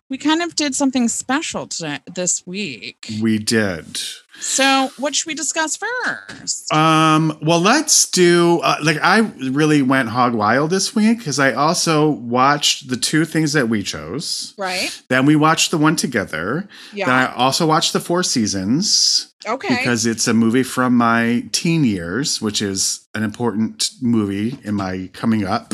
we 0.09 0.17
kind 0.17 0.41
of 0.41 0.55
did 0.55 0.75
something 0.75 1.07
special 1.07 1.67
today, 1.67 1.99
this 2.13 2.45
week. 2.45 3.07
We 3.21 3.37
did. 3.37 3.99
So 4.39 4.91
what 4.97 5.15
should 5.15 5.27
we 5.27 5.33
discuss 5.35 5.77
first? 5.77 6.71
Um, 6.73 7.37
well, 7.41 7.59
let's 7.59 8.09
do 8.09 8.59
uh, 8.63 8.77
like 8.83 8.97
I 9.01 9.19
really 9.51 9.81
went 9.81 10.09
hog 10.09 10.33
wild 10.33 10.69
this 10.69 10.95
week 10.95 11.17
because 11.19 11.39
I 11.39 11.51
also 11.53 12.09
watched 12.09 12.89
the 12.89 12.97
two 12.97 13.25
things 13.25 13.53
that 13.53 13.69
we 13.69 13.83
chose. 13.83 14.53
right? 14.57 14.89
Then 15.09 15.25
we 15.25 15.35
watched 15.35 15.71
the 15.71 15.77
one 15.77 15.95
together. 15.95 16.67
Yeah. 16.93 17.05
Then 17.07 17.15
I 17.15 17.33
also 17.35 17.65
watched 17.67 17.93
the 17.93 17.99
Four 17.99 18.23
Seasons 18.23 19.33
okay. 19.47 19.77
because 19.77 20.05
it's 20.05 20.27
a 20.27 20.33
movie 20.33 20.63
from 20.63 20.95
my 20.95 21.43
teen 21.51 21.83
years, 21.83 22.41
which 22.41 22.61
is 22.61 23.07
an 23.13 23.23
important 23.23 23.91
movie 24.01 24.57
in 24.63 24.75
my 24.75 25.09
coming 25.13 25.45
up. 25.45 25.73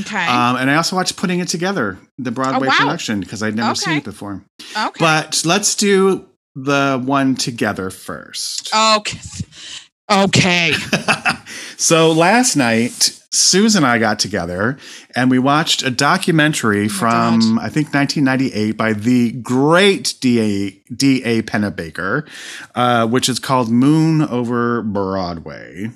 okay. 0.00 0.26
Um, 0.26 0.56
and 0.56 0.70
I 0.70 0.76
also 0.76 0.96
watched 0.96 1.16
Putting 1.16 1.40
It 1.40 1.48
Together, 1.48 1.98
the 2.18 2.30
Broadway 2.30 2.68
Oh, 2.68 2.70
wow. 2.70 2.76
production, 2.78 3.20
because 3.20 3.42
I'd 3.42 3.54
never 3.56 3.74
seen 3.74 3.98
it 3.98 4.04
before. 4.04 4.44
okay. 4.76 4.90
But 4.98 5.42
let's 5.44 5.74
do 5.74 6.26
the 6.54 7.02
one 7.04 7.34
together 7.34 7.90
first. 7.90 8.70
okay. 8.74 9.18
Okay. 10.10 10.72
so 11.76 12.12
last 12.12 12.56
night 12.56 13.18
Susan 13.32 13.82
and 13.82 13.90
I 13.90 13.98
got 13.98 14.18
together 14.18 14.76
and 15.16 15.30
we 15.30 15.38
watched 15.38 15.82
a 15.82 15.90
documentary 15.90 16.86
from, 16.86 17.58
I 17.58 17.70
think, 17.70 17.94
1998 17.94 18.72
by 18.72 18.92
the 18.92 19.32
great 19.32 20.14
D.A. 20.20 20.82
D.A. 20.94 21.42
Pennebaker, 21.42 22.28
uh, 22.74 23.06
which 23.06 23.30
is 23.30 23.38
called 23.38 23.70
Moon 23.70 24.20
Over 24.20 24.82
Broadway, 24.82 25.92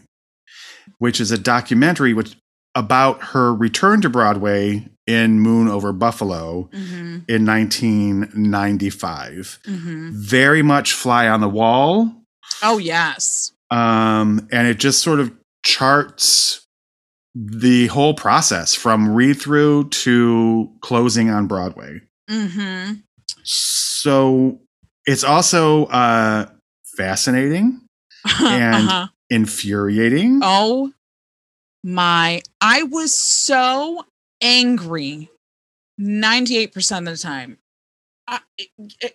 which 0.98 1.20
is 1.20 1.30
a 1.30 1.36
documentary 1.36 2.14
which 2.14 2.36
about 2.74 3.22
her 3.22 3.54
return 3.54 4.00
to 4.00 4.08
Broadway 4.08 4.88
in 5.06 5.40
Moon 5.40 5.68
Over 5.68 5.92
Buffalo 5.92 6.68
Mm-hmm. 6.72 7.18
in 7.28 7.46
1995. 7.46 9.58
Mm-hmm. 9.64 10.10
Very 10.12 10.62
much 10.62 10.92
fly 10.92 11.28
on 11.28 11.40
the 11.40 11.48
wall. 11.48 12.12
Oh 12.62 12.78
yes. 12.78 13.52
Um, 13.70 14.48
and 14.52 14.66
it 14.68 14.78
just 14.78 15.02
sort 15.02 15.20
of 15.20 15.32
charts 15.64 16.66
the 17.34 17.88
whole 17.88 18.14
process 18.14 18.74
from 18.74 19.14
read 19.14 19.40
through 19.40 19.88
to 19.90 20.70
closing 20.80 21.30
on 21.30 21.46
Broadway. 21.46 22.00
Mm-hmm. 22.30 22.94
So 23.42 24.60
it's 25.04 25.24
also 25.24 25.86
uh, 25.86 26.46
fascinating, 26.96 27.80
And- 28.40 28.88
uh-huh. 28.88 29.06
infuriating. 29.30 30.40
Oh 30.42 30.92
my! 31.84 32.42
I 32.60 32.82
was 32.84 33.14
so 33.14 34.04
angry. 34.40 35.30
Ninety-eight 35.98 36.72
percent 36.74 37.08
of 37.08 37.14
the 37.14 37.22
time. 37.22 37.58
I, 38.28 38.40
eh, 39.02 39.08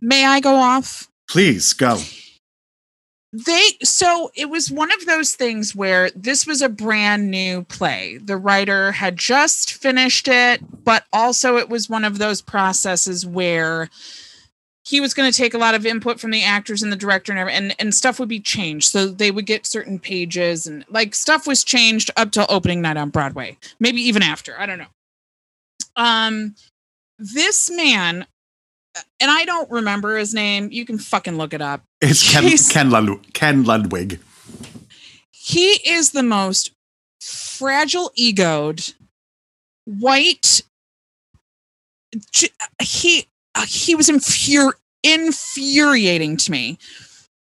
may 0.00 0.24
I 0.26 0.40
go 0.40 0.56
off? 0.56 1.08
Please 1.28 1.72
go. 1.72 1.98
they 3.32 3.62
so 3.82 4.30
it 4.36 4.48
was 4.48 4.70
one 4.70 4.92
of 4.92 5.06
those 5.06 5.34
things 5.34 5.74
where 5.74 6.10
this 6.10 6.46
was 6.46 6.62
a 6.62 6.68
brand 6.68 7.30
new 7.30 7.64
play 7.64 8.16
the 8.18 8.36
writer 8.36 8.92
had 8.92 9.16
just 9.16 9.72
finished 9.72 10.28
it 10.28 10.60
but 10.84 11.04
also 11.12 11.56
it 11.56 11.68
was 11.68 11.90
one 11.90 12.04
of 12.04 12.18
those 12.18 12.40
processes 12.40 13.26
where 13.26 13.90
he 14.86 15.00
was 15.00 15.14
going 15.14 15.30
to 15.30 15.36
take 15.36 15.54
a 15.54 15.58
lot 15.58 15.74
of 15.74 15.86
input 15.86 16.20
from 16.20 16.30
the 16.30 16.42
actors 16.44 16.82
and 16.82 16.92
the 16.92 16.96
director 16.96 17.32
and, 17.32 17.48
and 17.50 17.74
and 17.78 17.94
stuff 17.94 18.20
would 18.20 18.28
be 18.28 18.40
changed 18.40 18.90
so 18.90 19.06
they 19.06 19.30
would 19.30 19.46
get 19.46 19.66
certain 19.66 19.98
pages 19.98 20.66
and 20.66 20.84
like 20.90 21.14
stuff 21.14 21.46
was 21.46 21.64
changed 21.64 22.10
up 22.16 22.30
till 22.30 22.46
opening 22.48 22.80
night 22.82 22.96
on 22.96 23.10
broadway 23.10 23.56
maybe 23.80 24.00
even 24.00 24.22
after 24.22 24.58
i 24.58 24.66
don't 24.66 24.78
know 24.78 24.86
um 25.96 26.54
this 27.18 27.70
man 27.70 28.26
and 29.20 29.30
i 29.30 29.44
don't 29.44 29.70
remember 29.70 30.16
his 30.16 30.34
name 30.34 30.68
you 30.70 30.84
can 30.84 30.98
fucking 30.98 31.36
look 31.36 31.52
it 31.54 31.62
up 31.62 31.82
It's 32.00 32.30
Ken. 32.30 32.44
Ken, 32.70 32.90
Lud- 32.90 33.32
Ken 33.32 33.64
Ludwig. 33.64 34.20
he 35.30 35.72
is 35.88 36.12
the 36.12 36.22
most 36.22 36.70
fragile 37.20 38.10
egoed 38.18 38.92
white 39.86 40.62
he 42.82 43.26
uh, 43.54 43.66
he 43.66 43.94
was 43.94 44.08
infur- 44.08 44.78
infuriating 45.02 46.36
to 46.36 46.50
me. 46.50 46.78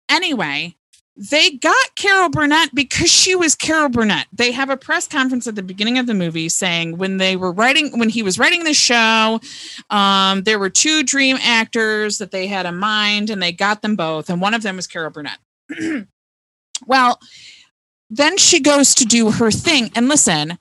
Anyway 0.09 0.75
they 1.15 1.51
got 1.51 1.95
carol 1.95 2.29
burnett 2.29 2.73
because 2.73 3.11
she 3.11 3.35
was 3.35 3.55
carol 3.55 3.89
burnett. 3.89 4.27
They 4.33 4.51
have 4.51 4.69
a 4.69 4.77
press 4.77 5.07
conference 5.07 5.45
at 5.45 5.55
the 5.55 5.61
beginning 5.61 5.99
of 5.99 6.07
the 6.07 6.13
movie 6.15 6.49
saying 6.49 6.97
when 6.97 7.17
they 7.17 7.35
were 7.35 7.51
writing 7.51 7.97
when 7.99 8.09
he 8.09 8.23
was 8.23 8.39
writing 8.39 8.63
the 8.63 8.73
show 8.73 9.39
um, 9.89 10.41
there 10.43 10.57
were 10.57 10.69
two 10.69 11.03
dream 11.03 11.37
actors 11.41 12.17
that 12.17 12.31
they 12.31 12.47
had 12.47 12.65
in 12.65 12.77
mind 12.77 13.29
and 13.29 13.41
they 13.41 13.51
got 13.51 13.81
them 13.81 13.95
both 13.95 14.29
and 14.29 14.41
one 14.41 14.53
of 14.53 14.63
them 14.63 14.75
was 14.75 14.87
carol 14.87 15.11
burnett. 15.11 15.39
Well 16.85 17.19
then 18.09 18.37
she 18.37 18.59
goes 18.59 18.93
to 18.95 19.05
do 19.05 19.31
her 19.31 19.49
thing. 19.49 19.89
And 19.95 20.07
listen, 20.07 20.57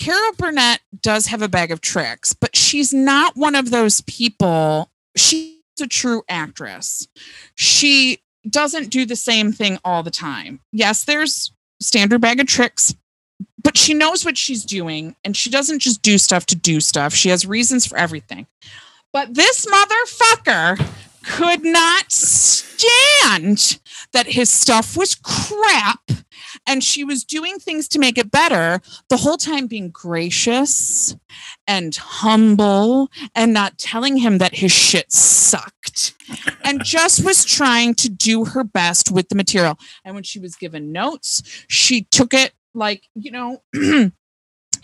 Carol 0.00 0.32
Burnett 0.38 0.80
does 1.02 1.26
have 1.26 1.42
a 1.42 1.48
bag 1.48 1.70
of 1.70 1.82
tricks, 1.82 2.32
but 2.32 2.56
she's 2.56 2.92
not 2.92 3.36
one 3.36 3.54
of 3.54 3.70
those 3.70 4.00
people. 4.00 4.90
She's 5.14 5.60
a 5.78 5.86
true 5.86 6.22
actress. 6.26 7.06
She 7.54 8.22
doesn't 8.48 8.88
do 8.88 9.04
the 9.04 9.14
same 9.14 9.52
thing 9.52 9.78
all 9.84 10.02
the 10.02 10.10
time. 10.10 10.60
Yes, 10.72 11.04
there's 11.04 11.52
standard 11.80 12.22
bag 12.22 12.40
of 12.40 12.46
tricks, 12.46 12.94
but 13.62 13.76
she 13.76 13.92
knows 13.92 14.24
what 14.24 14.38
she's 14.38 14.64
doing 14.64 15.16
and 15.22 15.36
she 15.36 15.50
doesn't 15.50 15.80
just 15.80 16.00
do 16.00 16.16
stuff 16.16 16.46
to 16.46 16.56
do 16.56 16.80
stuff. 16.80 17.12
She 17.12 17.28
has 17.28 17.44
reasons 17.44 17.84
for 17.84 17.98
everything. 17.98 18.46
But 19.12 19.34
this 19.34 19.66
motherfucker 19.66 20.82
could 21.26 21.62
not 21.62 22.10
stand 22.10 23.78
that 24.14 24.28
his 24.28 24.48
stuff 24.48 24.96
was 24.96 25.14
crap 25.14 26.10
and 26.70 26.84
she 26.84 27.02
was 27.02 27.24
doing 27.24 27.58
things 27.58 27.88
to 27.88 27.98
make 27.98 28.16
it 28.16 28.30
better 28.30 28.80
the 29.08 29.16
whole 29.16 29.36
time 29.36 29.66
being 29.66 29.90
gracious 29.90 31.16
and 31.66 31.96
humble 31.96 33.10
and 33.34 33.52
not 33.52 33.76
telling 33.76 34.16
him 34.16 34.38
that 34.38 34.54
his 34.54 34.70
shit 34.70 35.10
sucked 35.10 36.14
and 36.62 36.84
just 36.84 37.24
was 37.24 37.44
trying 37.44 37.92
to 37.92 38.08
do 38.08 38.44
her 38.44 38.62
best 38.62 39.10
with 39.10 39.28
the 39.30 39.34
material. 39.34 39.76
And 40.04 40.14
when 40.14 40.22
she 40.22 40.38
was 40.38 40.54
given 40.54 40.92
notes 40.92 41.42
she 41.66 42.02
took 42.02 42.32
it 42.32 42.52
like 42.72 43.08
you 43.16 43.32
know 43.32 43.62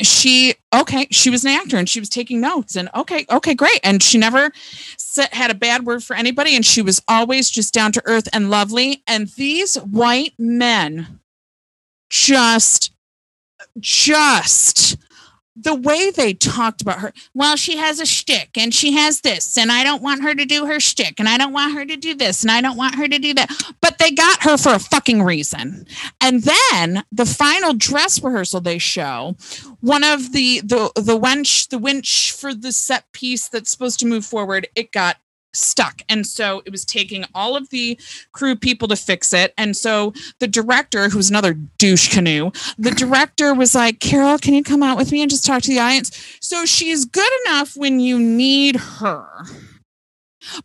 she 0.02 0.56
okay 0.74 1.06
she 1.12 1.30
was 1.30 1.44
an 1.44 1.52
actor 1.52 1.76
and 1.76 1.88
she 1.88 2.00
was 2.00 2.08
taking 2.08 2.40
notes 2.40 2.74
and 2.74 2.90
okay 2.96 3.26
okay 3.30 3.54
great. 3.54 3.78
And 3.84 4.02
she 4.02 4.18
never 4.18 4.50
sa- 4.98 5.30
had 5.30 5.52
a 5.52 5.54
bad 5.54 5.86
word 5.86 6.02
for 6.02 6.16
anybody 6.16 6.56
and 6.56 6.66
she 6.66 6.82
was 6.82 7.00
always 7.06 7.48
just 7.48 7.72
down 7.72 7.92
to 7.92 8.02
earth 8.06 8.28
and 8.32 8.50
lovely. 8.50 9.04
And 9.06 9.28
these 9.28 9.76
white 9.76 10.34
men 10.36 11.20
just 12.08 12.92
just 13.78 14.96
the 15.58 15.74
way 15.74 16.10
they 16.10 16.34
talked 16.34 16.82
about 16.82 17.00
her. 17.00 17.12
Well 17.34 17.56
she 17.56 17.76
has 17.78 17.98
a 17.98 18.06
shtick 18.06 18.50
and 18.56 18.74
she 18.74 18.92
has 18.92 19.22
this 19.22 19.56
and 19.56 19.72
i 19.72 19.82
don't 19.82 20.02
want 20.02 20.22
her 20.22 20.34
to 20.34 20.44
do 20.44 20.66
her 20.66 20.78
shtick 20.78 21.14
and 21.18 21.28
i 21.28 21.38
don't 21.38 21.52
want 21.52 21.74
her 21.74 21.84
to 21.84 21.96
do 21.96 22.14
this 22.14 22.42
and 22.42 22.50
i 22.50 22.60
don't 22.60 22.76
want 22.76 22.94
her 22.96 23.08
to 23.08 23.18
do 23.18 23.32
that. 23.34 23.50
But 23.80 23.98
they 23.98 24.10
got 24.10 24.42
her 24.42 24.56
for 24.58 24.74
a 24.74 24.78
fucking 24.78 25.22
reason. 25.22 25.86
And 26.20 26.42
then 26.42 27.04
the 27.10 27.26
final 27.26 27.72
dress 27.72 28.22
rehearsal 28.22 28.60
they 28.60 28.78
show 28.78 29.36
one 29.80 30.04
of 30.04 30.32
the 30.32 30.60
the 30.60 30.92
the 30.94 31.18
wench 31.18 31.68
the 31.70 31.78
winch 31.78 32.32
for 32.32 32.52
the 32.54 32.72
set 32.72 33.10
piece 33.12 33.48
that's 33.48 33.70
supposed 33.70 33.98
to 34.00 34.06
move 34.06 34.26
forward 34.26 34.68
it 34.74 34.92
got 34.92 35.16
stuck. 35.56 36.02
And 36.08 36.26
so 36.26 36.62
it 36.64 36.70
was 36.70 36.84
taking 36.84 37.24
all 37.34 37.56
of 37.56 37.70
the 37.70 37.98
crew 38.32 38.56
people 38.56 38.88
to 38.88 38.96
fix 38.96 39.32
it. 39.32 39.54
And 39.56 39.76
so 39.76 40.12
the 40.38 40.48
director 40.48 41.08
who's 41.08 41.30
another 41.30 41.54
douche 41.54 42.12
canoe 42.12 42.50
the 42.78 42.90
director 42.90 43.54
was 43.54 43.74
like 43.74 44.00
carol 44.00 44.38
can 44.38 44.54
you 44.54 44.62
come 44.62 44.82
out 44.82 44.96
with 44.96 45.12
me 45.12 45.22
and 45.22 45.30
just 45.30 45.44
talk 45.44 45.62
to 45.62 45.70
the 45.70 45.78
audience? 45.78 46.38
So 46.40 46.64
she's 46.64 47.04
good 47.04 47.32
enough 47.46 47.76
when 47.76 48.00
you 48.00 48.18
need 48.18 48.76
her 48.76 49.44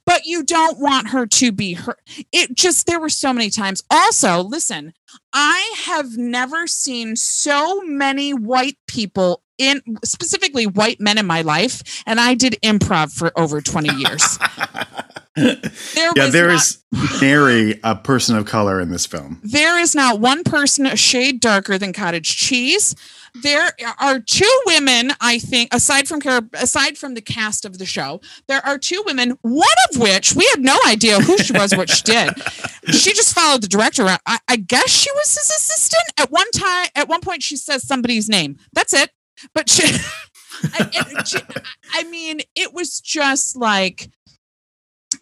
but 0.05 0.25
you 0.25 0.43
don't 0.43 0.79
want 0.79 1.09
her 1.09 1.25
to 1.25 1.51
be 1.51 1.73
her 1.73 1.95
it 2.31 2.55
just 2.55 2.85
there 2.85 2.99
were 2.99 3.09
so 3.09 3.33
many 3.33 3.49
times. 3.49 3.83
Also 3.89 4.41
listen 4.41 4.93
i 5.33 5.73
have 5.85 6.17
never 6.17 6.67
seen 6.67 7.15
so 7.15 7.81
many 7.81 8.33
white 8.33 8.77
people 8.87 9.43
in 9.61 9.81
specifically 10.03 10.65
white 10.65 10.99
men 10.99 11.17
in 11.17 11.25
my 11.25 11.41
life 11.41 12.01
and 12.07 12.19
i 12.19 12.33
did 12.33 12.57
improv 12.63 13.11
for 13.11 13.31
over 13.39 13.61
20 13.61 13.89
years 14.03 14.37
there 15.35 16.11
Yeah, 16.15 16.27
there 16.27 16.47
not- 16.47 16.55
is 16.55 16.77
nary 17.21 17.79
a 17.83 17.95
person 17.95 18.35
of 18.35 18.45
color 18.45 18.81
in 18.81 18.89
this 18.91 19.05
film. 19.05 19.39
there 19.43 19.79
is 19.79 19.95
not 19.95 20.19
one 20.19 20.43
person 20.43 20.85
a 20.85 20.95
shade 20.97 21.39
darker 21.39 21.77
than 21.77 21.93
cottage 21.93 22.35
cheese. 22.35 22.95
There 23.43 23.71
are 24.01 24.19
two 24.19 24.61
women, 24.65 25.13
I 25.21 25.39
think, 25.39 25.73
aside 25.73 26.05
from 26.09 26.19
aside 26.53 26.97
from 26.97 27.13
the 27.13 27.21
cast 27.21 27.63
of 27.63 27.77
the 27.77 27.85
show, 27.85 28.19
there 28.49 28.59
are 28.65 28.77
two 28.77 29.01
women, 29.05 29.37
one 29.41 29.77
of 29.89 30.01
which 30.01 30.35
we 30.35 30.45
had 30.51 30.59
no 30.59 30.77
idea 30.85 31.17
who 31.21 31.37
she 31.37 31.53
was, 31.53 31.73
what 31.73 31.89
she 31.89 32.03
did. 32.03 32.33
She 32.93 33.13
just 33.13 33.33
followed 33.33 33.61
the 33.63 33.69
director 33.69 34.03
around. 34.03 34.19
I, 34.25 34.39
I 34.49 34.57
guess 34.57 34.89
she 34.89 35.09
was 35.13 35.29
his 35.29 35.49
assistant. 35.49 36.03
At 36.19 36.29
one 36.29 36.51
time, 36.51 36.87
at 36.93 37.07
one 37.07 37.21
point, 37.21 37.41
she 37.41 37.55
says 37.55 37.87
somebody's 37.87 38.27
name. 38.27 38.57
That's 38.73 38.93
it. 38.93 39.11
But 39.53 39.69
she, 39.69 39.83
I, 40.63 41.23
she- 41.25 41.37
I 41.93 42.03
mean, 42.05 42.41
it 42.55 42.73
was 42.73 42.99
just 42.99 43.55
like 43.55 44.09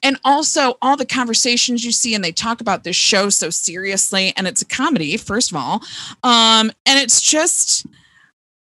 and 0.04 0.20
also 0.24 0.78
all 0.82 0.96
the 0.96 1.06
conversations 1.06 1.84
you 1.84 1.92
see 1.92 2.14
and 2.14 2.24
they 2.24 2.32
talk 2.32 2.62
about 2.62 2.84
this 2.84 2.96
show 2.96 3.30
so 3.30 3.50
seriously 3.50 4.34
and 4.38 4.48
it's 4.48 4.62
a 4.62 4.66
comedy 4.66 5.18
first 5.18 5.52
of 5.52 5.58
all. 5.58 5.82
Um 6.24 6.72
and 6.86 7.00
it's 7.00 7.22
just 7.22 7.86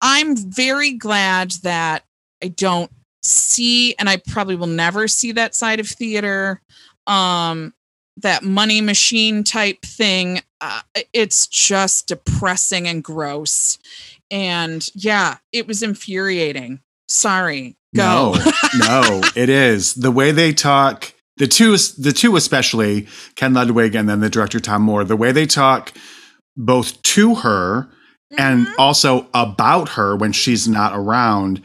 i'm 0.01 0.35
very 0.35 0.91
glad 0.91 1.51
that 1.63 2.03
i 2.43 2.49
don't 2.49 2.91
see 3.21 3.95
and 3.95 4.09
i 4.09 4.17
probably 4.17 4.55
will 4.55 4.67
never 4.67 5.07
see 5.07 5.31
that 5.31 5.55
side 5.55 5.79
of 5.79 5.87
theater 5.87 6.61
um 7.07 7.73
that 8.17 8.43
money 8.43 8.79
machine 8.79 9.43
type 9.43 9.81
thing. 9.81 10.39
Uh, 10.61 10.81
it's 11.13 11.47
just 11.47 12.07
depressing 12.07 12.87
and 12.87 13.03
gross 13.03 13.79
and 14.34 14.88
yeah 14.95 15.38
it 15.53 15.67
was 15.67 15.81
infuriating 15.84 16.79
sorry 17.07 17.77
go 17.95 18.34
No, 18.34 18.51
no, 18.79 19.21
it 19.36 19.49
is 19.49 19.93
the 19.93 20.09
way 20.11 20.31
they 20.31 20.51
talk. 20.51 21.13
The 21.38 21.47
two, 21.47 21.77
the 21.77 22.11
two 22.11 22.36
especially 22.36 23.07
Ken 23.36 23.53
Ludwig 23.53 23.93
and 23.95 24.09
then 24.09 24.19
the 24.19 24.29
director 24.29 24.59
Tom 24.59 24.81
Moore. 24.84 25.03
The 25.03 25.15
way 25.15 25.31
they 25.31 25.45
talk, 25.45 25.91
both 26.57 27.01
to 27.03 27.36
her 27.36 27.89
and 28.38 28.65
Mhm. 28.67 28.73
also 28.79 29.27
about 29.34 29.89
her 29.89 30.15
when 30.15 30.31
she's 30.31 30.67
not 30.67 30.93
around 30.95 31.61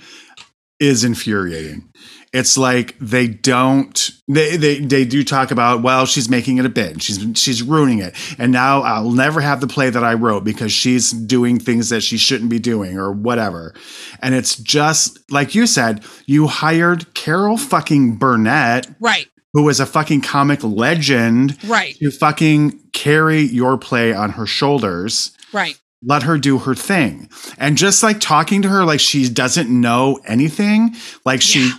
is 0.81 1.03
infuriating. 1.05 1.89
It's 2.33 2.59
like 2.59 2.97
they 2.99 3.27
don't 3.27 4.11
they, 4.29 4.57
they 4.57 4.81
they 4.81 5.05
do 5.05 5.25
talk 5.25 5.51
about 5.51 5.83
well 5.83 6.05
she's 6.05 6.29
making 6.29 6.59
it 6.59 6.67
a 6.67 6.69
bit 6.69 7.01
she's 7.03 7.19
she's 7.35 7.63
ruining 7.63 8.01
it. 8.01 8.15
And 8.39 8.53
now 8.53 8.83
I'll 8.83 9.11
never 9.13 9.41
have 9.41 9.61
the 9.61 9.67
play 9.67 9.89
that 9.91 10.05
I 10.05 10.15
wrote 10.15 10.45
because 10.45 10.71
she's 10.73 11.11
doing 11.13 11.59
things 11.59 11.89
that 11.89 12.03
she 12.03 12.19
shouldn't 12.19 12.51
be 12.51 12.59
doing 12.59 12.99
or 12.99 13.11
whatever. 13.13 13.75
And 14.21 14.35
it's 14.35 14.57
just 14.57 15.19
like 15.31 15.55
you 15.55 15.67
said 15.67 16.05
you 16.27 16.47
hired 16.47 17.15
Carol 17.15 17.57
fucking 17.57 18.17
Burnett 18.17 18.89
right, 19.01 19.27
who 19.55 19.63
was 19.63 19.81
a 19.81 19.87
fucking 19.87 20.21
comic 20.21 20.63
legend 20.63 21.57
right, 21.65 21.95
to 21.97 22.11
fucking 22.11 22.79
carry 22.93 23.41
your 23.41 23.79
play 23.79 24.13
on 24.13 24.31
her 24.31 24.47
shoulders. 24.47 25.33
Right. 25.53 25.79
let 26.03 26.25
her 26.25 26.37
do 26.37 26.59
her 26.59 26.75
thing. 26.75 27.31
And 27.59 27.79
just 27.79 28.03
like 28.03 28.21
talking 28.21 28.61
to 28.63 28.69
her 28.69 28.85
like 28.85 29.01
she 29.01 29.29
doesn't 29.31 29.71
know 29.71 30.21
anything 30.27 30.95
like 31.25 31.41
she 31.41 31.73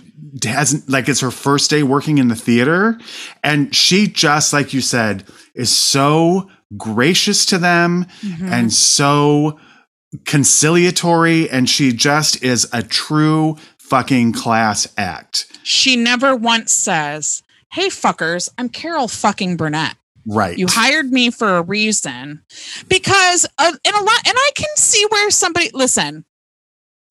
hasn't 0.44 0.88
like 0.88 1.08
it's 1.08 1.20
her 1.20 1.30
first 1.30 1.70
day 1.70 1.82
working 1.82 2.18
in 2.18 2.28
the 2.28 2.34
theater 2.36 2.98
and 3.42 3.74
she 3.74 4.06
just 4.06 4.52
like 4.52 4.72
you 4.74 4.80
said 4.80 5.24
is 5.54 5.70
so 5.74 6.48
gracious 6.76 7.44
to 7.46 7.58
them 7.58 8.06
Mhm. 8.22 8.50
and 8.50 8.72
so 8.72 9.58
conciliatory 10.24 11.48
and 11.50 11.68
she 11.68 11.92
just 11.92 12.42
is 12.42 12.68
a 12.72 12.82
true 12.82 13.56
fucking 13.78 14.32
class 14.32 14.86
act 14.96 15.46
she 15.62 15.94
never 15.96 16.34
once 16.34 16.72
says, 16.72 17.42
"Hey 17.72 17.88
fuckers, 17.88 18.48
I'm 18.58 18.68
Carol 18.70 19.08
fucking 19.08 19.56
Burnett. 19.56 19.96
right 20.26 20.56
You 20.58 20.66
hired 20.68 21.12
me 21.12 21.30
for 21.30 21.56
a 21.58 21.62
reason." 21.62 22.42
Because 22.88 23.46
uh, 23.58 23.72
in 23.84 23.94
a 23.94 24.00
lot 24.02 24.20
and 24.26 24.36
I 24.36 24.50
can 24.56 24.68
see 24.76 25.04
where 25.10 25.30
somebody 25.30 25.70
listen, 25.74 26.24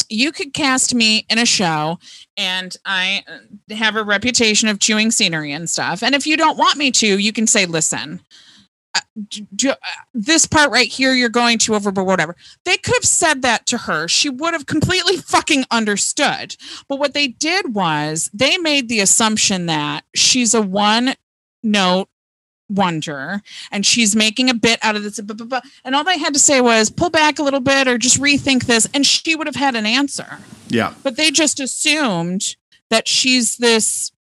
you 0.09 0.31
could 0.31 0.53
cast 0.53 0.93
me 0.93 1.25
in 1.29 1.37
a 1.37 1.45
show 1.45 1.99
and 2.35 2.75
I 2.85 3.23
uh, 3.27 3.75
have 3.75 3.95
a 3.95 4.03
reputation 4.03 4.67
of 4.67 4.79
chewing 4.79 5.11
scenery 5.11 5.51
and 5.51 5.69
stuff. 5.69 6.03
And 6.03 6.15
if 6.15 6.25
you 6.25 6.35
don't 6.35 6.57
want 6.57 6.77
me 6.77 6.91
to, 6.91 7.19
you 7.19 7.31
can 7.31 7.47
say, 7.47 7.65
"Listen, 7.65 8.21
uh, 8.95 9.01
d- 9.29 9.47
d- 9.55 9.69
uh, 9.69 9.75
this 10.13 10.47
part 10.47 10.71
right 10.71 10.87
here 10.87 11.13
you're 11.13 11.29
going 11.29 11.59
to 11.59 11.75
overboard 11.75 12.07
whatever. 12.07 12.35
They 12.65 12.77
could 12.77 12.95
have 12.95 13.05
said 13.05 13.41
that 13.43 13.67
to 13.67 13.77
her. 13.77 14.07
She 14.07 14.29
would 14.29 14.53
have 14.53 14.65
completely 14.65 15.17
fucking 15.33 15.65
understood. 15.69 16.55
But 16.87 16.99
what 16.99 17.13
they 17.13 17.27
did 17.27 17.75
was 17.75 18.29
they 18.33 18.57
made 18.57 18.89
the 18.89 18.99
assumption 18.99 19.67
that 19.67 20.05
she's 20.15 20.53
a 20.53 20.61
one 20.61 21.13
note 21.61 22.09
wonder. 22.69 23.41
And 23.71 23.85
she's 23.85 24.15
making 24.15 24.49
a 24.49 24.53
bit 24.53 24.79
out 24.81 24.95
of 24.95 25.03
this 25.03 25.19
blah, 25.19 25.35
blah, 25.35 25.45
blah. 25.45 25.61
and 25.83 25.95
all 25.95 26.03
they 26.03 26.17
had 26.17 26.33
to 26.33 26.39
say 26.39 26.61
was 26.61 26.89
pull 26.89 27.09
back 27.09 27.39
a 27.39 27.43
little 27.43 27.59
bit 27.59 27.87
or 27.87 27.97
just 27.97 28.19
rethink 28.19 28.65
this 28.65 28.87
and 28.93 29.05
she 29.05 29.35
would 29.35 29.47
have 29.47 29.55
had 29.55 29.75
an 29.75 29.85
answer. 29.85 30.39
Yeah. 30.67 30.93
But 31.03 31.17
they 31.17 31.31
just 31.31 31.59
assumed 31.59 32.55
that 32.89 33.07
she's 33.07 33.57
this 33.57 34.11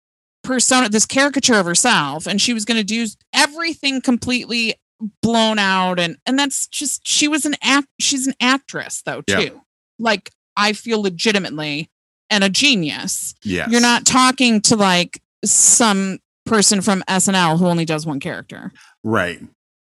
persona 0.42 0.88
this 0.88 1.04
caricature 1.04 1.54
of 1.54 1.66
herself 1.66 2.26
and 2.26 2.40
she 2.40 2.54
was 2.54 2.64
going 2.64 2.78
to 2.78 2.84
do 2.84 3.06
everything 3.34 4.00
completely 4.00 4.74
blown 5.20 5.58
out 5.58 5.98
and 5.98 6.16
and 6.26 6.38
that's 6.38 6.66
just 6.68 7.06
she 7.06 7.28
was 7.28 7.44
an 7.44 7.54
act 7.62 7.86
she's 8.00 8.26
an 8.26 8.34
actress 8.40 9.02
though 9.02 9.20
too. 9.22 9.42
Yeah. 9.42 9.50
like 9.98 10.30
i 10.56 10.72
feel 10.72 11.02
legitimately 11.02 11.90
and 12.30 12.44
a 12.44 12.48
genius. 12.48 13.34
Yes. 13.42 13.70
You're 13.70 13.80
not 13.80 14.04
talking 14.06 14.60
to 14.62 14.76
like 14.76 15.22
some 15.44 16.18
person 16.48 16.80
from 16.80 17.02
snl 17.08 17.58
who 17.58 17.66
only 17.66 17.84
does 17.84 18.06
one 18.06 18.20
character 18.20 18.72
Right. 19.04 19.40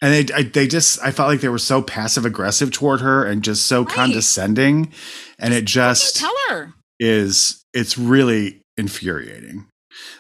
And 0.02 0.28
they 0.28 0.34
I, 0.34 0.44
they 0.44 0.68
just 0.68 1.02
I 1.02 1.12
felt 1.12 1.30
like 1.30 1.40
they 1.42 1.48
were 1.50 1.58
so 1.58 1.82
passive 1.82 2.26
aggressive 2.26 2.72
toward 2.72 3.00
her 3.02 3.24
and 3.26 3.42
just 3.44 3.66
so 3.66 3.84
Right. 3.84 3.96
condescending 3.96 4.92
and 5.40 5.54
it 5.54 5.66
just 5.66 6.18
tell 6.18 6.34
her 6.50 6.74
is 7.00 7.64
it's 7.74 7.98
really 7.98 8.62
infuriating. 8.78 9.68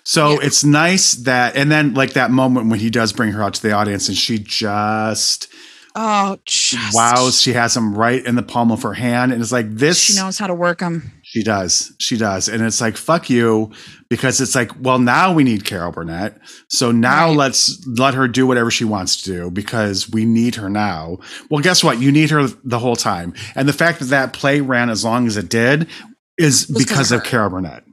So 0.03 0.31
Yeah. 0.33 0.37
it's 0.47 0.63
nice 0.63 1.13
that 1.13 1.55
and 1.57 1.71
then 1.71 1.93
like 1.93 2.13
that 2.13 2.31
moment 2.31 2.69
when 2.69 2.79
he 2.79 2.89
does 2.89 3.11
bring 3.13 3.31
her 3.33 3.43
out 3.43 3.53
to 3.55 3.61
the 3.61 3.73
audience 3.73 4.07
and 4.07 4.17
she 4.17 4.39
just 4.39 5.47
oh 5.95 6.37
just 6.45 6.95
wow 6.95 7.29
she 7.31 7.53
has 7.53 7.75
him 7.75 7.95
right 7.97 8.25
in 8.25 8.35
the 8.35 8.43
palm 8.43 8.71
of 8.71 8.81
her 8.83 8.93
hand 8.93 9.31
and 9.33 9.41
it's 9.41 9.51
like 9.51 9.69
this 9.75 9.97
she 9.99 10.15
knows 10.15 10.37
how 10.39 10.47
to 10.47 10.53
work 10.55 10.79
them 10.79 11.11
she 11.35 11.43
does. 11.43 11.93
She 11.99 12.15
does. 12.15 12.47
And 12.47 12.63
it's 12.63 12.79
like, 12.79 12.95
fuck 12.95 13.29
you, 13.29 13.69
because 14.09 14.39
it's 14.39 14.55
like, 14.55 14.71
well, 14.79 14.99
now 14.99 15.33
we 15.33 15.43
need 15.43 15.65
Carol 15.65 15.91
Burnett. 15.91 16.37
So 16.69 16.93
now 16.93 17.27
Right. 17.27 17.35
let's 17.35 17.85
let 17.85 18.13
her 18.13 18.29
do 18.29 18.47
whatever 18.47 18.71
she 18.71 18.85
wants 18.85 19.21
to 19.23 19.29
do 19.33 19.51
because 19.51 20.09
we 20.09 20.23
need 20.23 20.55
her 20.55 20.69
now. 20.69 21.17
Well, 21.49 21.61
guess 21.61 21.83
what? 21.83 21.99
You 21.99 22.09
need 22.09 22.29
her 22.29 22.47
the 22.63 22.79
whole 22.79 22.95
time. 22.95 23.33
And 23.53 23.67
the 23.67 23.73
fact 23.73 23.99
that 23.99 24.05
that 24.05 24.31
play 24.31 24.61
ran 24.61 24.89
as 24.89 25.03
long 25.03 25.27
as 25.27 25.35
it 25.35 25.49
did 25.49 25.89
is 26.37 26.67
because 26.67 27.11
of. 27.11 27.25
Carol 27.25 27.49
Burnett. 27.49 27.83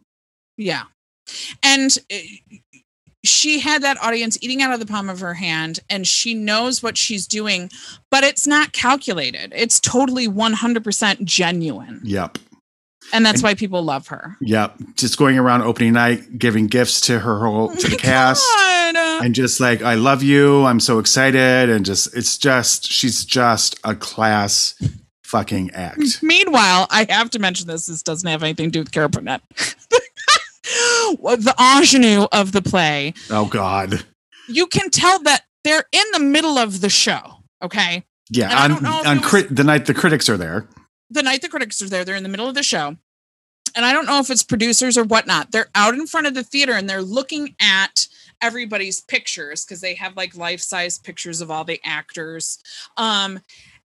Yeah. 0.57 0.83
And 1.65 1.99
uh, 2.13 2.17
she 3.25 3.59
had 3.59 3.83
that 3.83 4.01
audience 4.01 4.39
eating 4.41 4.63
out 4.63 4.73
of 4.73 4.79
the 4.79 4.87
palm 4.87 5.09
of 5.11 5.19
her 5.19 5.35
hand 5.35 5.81
and 5.91 6.07
she 6.07 6.33
knows 6.33 6.81
what 6.81 6.97
she's 6.97 7.27
doing, 7.27 7.71
but 8.09 8.23
it's 8.23 8.47
not 8.47 8.73
calculated. 8.73 9.53
It's 9.57 9.81
totally 9.81 10.29
100% 10.29 11.25
genuine. 11.25 12.01
Yep. 12.05 12.39
And 13.13 13.25
that's 13.27 13.37
And- 13.41 13.45
why 13.45 13.55
people 13.55 13.83
love 13.83 14.09
her. 14.09 14.37
Yep. 14.41 14.77
Just 14.97 15.19
going 15.19 15.39
around 15.39 15.63
opening 15.63 15.93
night, 15.93 16.39
giving 16.39 16.67
gifts 16.67 17.01
to 17.03 17.19
her 17.21 17.39
whole, 17.41 17.69
to 17.75 17.89
the 17.89 17.97
cast. 18.09 18.43
God. 18.57 19.25
And 19.25 19.35
just 19.35 19.61
like, 19.61 19.83
I 19.83 19.95
love 19.95 20.23
you. 20.23 20.65
I'm 20.65 20.81
so 20.81 20.99
excited. 20.99 21.69
And 21.71 21.85
just, 21.85 22.17
it's 22.17 22.37
just, 22.39 22.91
she's 22.91 23.25
just 23.25 23.79
a 23.85 23.95
class 23.95 24.75
fucking 25.25 25.71
act. 25.73 26.23
Meanwhile, 26.23 26.87
I 26.91 27.07
have 27.11 27.31
to 27.31 27.39
mention 27.39 27.67
this. 27.69 27.87
This 27.87 28.03
doesn't 28.03 28.29
have 28.29 28.43
anything 28.43 28.67
to 28.69 28.71
do 28.73 28.79
with 28.81 28.93
Carol 28.93 29.09
Burnett. 29.09 29.43
The 30.65 31.55
ingenue 31.59 32.27
of 32.33 32.53
the 32.53 32.63
play 32.63 33.15
Oh, 33.31 33.47
God. 33.47 34.05
you 34.49 34.67
can 34.67 34.91
tell 34.91 35.19
that 35.21 35.43
they're 35.65 35.85
in 35.93 36.05
the 36.13 36.21
middle 36.21 36.59
of 36.59 36.81
the 36.81 36.89
show. 36.89 37.21
Okay. 37.63 38.05
Yeah, 38.31 38.65
And 38.65 38.73
on, 38.75 38.87
on 39.07 39.19
was- 39.21 39.27
crit, 39.29 39.55
the 39.55 39.65
night 39.65 39.87
the 39.87 39.95
critics 39.95 40.29
are 40.29 40.37
there. 40.37 40.69
The 41.13 41.23
night 41.23 41.43
the 41.43 41.49
critics 41.49 41.83
are 41.83 41.89
there, 41.89 42.05
they're 42.05 42.17
in 42.17 42.23
the 42.23 42.29
middle 42.29 42.49
of 42.49 42.55
the 42.55 42.63
show. 42.63 42.97
And 43.75 43.85
I 43.87 43.93
don't 43.93 44.07
know 44.07 44.19
if 44.19 44.31
it's 44.31 44.43
producers 44.43 44.99
or 44.99 45.05
whatnot. 45.05 45.51
They're 45.51 45.71
out 45.75 45.95
in 45.95 46.07
front 46.07 46.27
of 46.27 46.35
the 46.35 46.43
theater 46.43 46.73
and 46.73 46.89
they're 46.89 47.03
looking 47.03 47.55
at 47.61 48.07
everybody's 48.41 49.01
pictures 49.01 49.65
because 49.65 49.81
they 49.81 49.95
have 49.95 50.17
like 50.17 50.37
life 50.37 50.61
size 50.61 50.99
pictures 50.99 51.41
of 51.41 51.51
all 51.51 51.65
the 51.65 51.81
actors. 51.85 52.59
Um, 52.97 53.41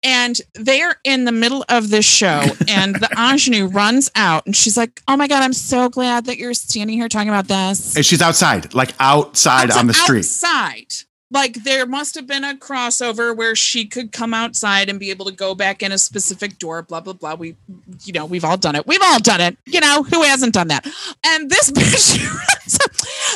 and 0.04 0.40
they're 0.54 0.98
in 1.04 1.24
the 1.24 1.32
middle 1.32 1.64
of 1.70 1.90
this 1.90 2.06
show, 2.06 2.44
and 2.68 2.96
the 2.96 3.10
ingenue 3.18 3.68
runs 3.68 4.12
out, 4.16 4.46
and 4.46 4.54
she's 4.54 4.76
like, 4.76 5.02
"Oh 5.08 5.16
my 5.16 5.30
god, 5.30 5.44
I'm 5.44 5.54
so 5.54 5.88
glad 5.88 6.26
that 6.26 6.38
you're 6.38 6.54
standing 6.54 6.98
here 6.98 7.08
talking 7.08 7.30
about 7.30 7.48
this." 7.48 7.96
And 7.96 8.06
she's 8.06 8.22
outside, 8.22 8.74
like 8.74 8.94
outside 9.00 9.72
on 9.72 9.88
the 9.88 9.94
street. 9.94 10.20
Outside. 10.20 10.94
Like 11.34 11.64
there 11.64 11.88
must 11.88 12.14
have 12.14 12.28
been 12.28 12.44
a 12.44 12.54
crossover 12.54 13.36
where 13.36 13.56
she 13.56 13.86
could 13.86 14.12
come 14.12 14.36
outside 14.36 14.88
and 14.88 15.00
be 15.00 15.10
able 15.10 15.26
to 15.26 15.32
go 15.32 15.56
back 15.56 15.82
in 15.82 15.92
a 15.92 15.98
specific 15.98 16.60
door, 16.60 16.84
blah, 16.84 17.00
blah, 17.00 17.14
blah. 17.14 17.34
We, 17.34 17.56
you 18.04 18.14
know, 18.14 18.26
we've 18.26 18.46
all 18.46 18.56
done 18.56 18.76
it. 18.76 18.86
We've 18.86 19.02
all 19.04 19.20
done 19.20 19.42
it. 19.42 19.58
You 19.66 19.82
know, 19.82 20.04
who 20.04 20.22
hasn't 20.22 20.54
done 20.54 20.68
that? 20.68 20.86
And 21.26 21.50
this 21.50 21.72
bitch, 21.72 22.20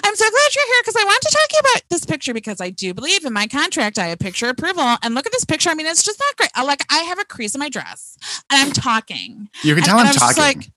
I'm 0.04 0.16
so 0.16 0.30
glad 0.30 0.56
you're 0.56 0.68
here 0.68 0.82
because 0.84 0.96
I 0.96 1.04
want 1.06 1.22
to 1.24 1.30
talk 1.32 1.48
to 1.50 1.56
you 1.56 1.60
about 1.60 1.82
this 1.90 2.06
picture 2.06 2.34
because 2.36 2.62
I 2.62 2.70
do 2.70 2.94
believe 2.94 3.26
in 3.26 3.34
my 3.34 3.48
contract 3.48 3.98
I 3.98 4.08
have 4.08 4.20
picture 4.20 4.48
approval. 4.48 4.98
And 5.02 5.16
look 5.16 5.26
at 5.26 5.32
this 5.32 5.46
picture. 5.46 5.72
I 5.72 5.74
mean, 5.74 5.88
it's 5.88 6.04
just 6.04 6.20
not 6.20 6.36
great. 6.38 6.52
Like 6.68 6.86
I 6.92 7.00
have 7.00 7.20
a 7.20 7.26
crease 7.26 7.56
in 7.56 7.60
my 7.60 7.70
dress 7.70 8.16
and 8.52 8.62
I'm 8.62 8.72
talking. 8.72 9.50
You 9.64 9.74
can 9.74 9.84
tell 9.84 9.98
and 9.98 10.02
I'm 10.02 10.06
I 10.06 10.10
was 10.10 10.18
just 10.18 10.38
talking. 10.38 10.60
like, 10.60 10.70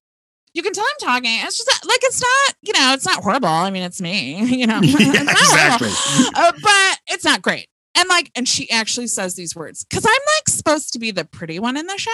you 0.55 0.63
can 0.63 0.73
tell 0.73 0.85
I'm 0.85 1.07
talking. 1.09 1.31
It's 1.43 1.57
just 1.57 1.87
like 1.87 2.01
it's 2.03 2.21
not, 2.21 2.55
you 2.63 2.73
know, 2.73 2.93
it's 2.93 3.07
not 3.07 3.23
horrible. 3.23 3.49
I 3.49 3.71
mean, 3.71 3.83
it's 3.83 4.01
me, 4.01 4.45
you 4.57 4.67
know. 4.67 4.81
yeah, 4.83 4.97
It's 4.99 5.25
not 5.25 5.81
horrible. 5.81 5.87
exactly. 5.87 6.33
Uh, 6.35 6.53
but 6.63 6.99
it's 7.15 7.25
not 7.25 7.43
great. 7.43 7.67
And 7.97 8.09
like, 8.09 8.31
and 8.35 8.49
she 8.49 8.71
actually 8.71 9.09
says 9.09 9.35
these 9.35 9.55
words 9.57 9.85
because 9.85 10.05
I'm 10.05 10.11
like 10.13 10.49
supposed 10.49 10.93
to 10.93 10.99
be 10.99 11.11
the 11.11 11.25
pretty 11.25 11.59
one 11.59 11.77
in 11.77 11.87
the 11.87 11.99
show. 11.99 12.11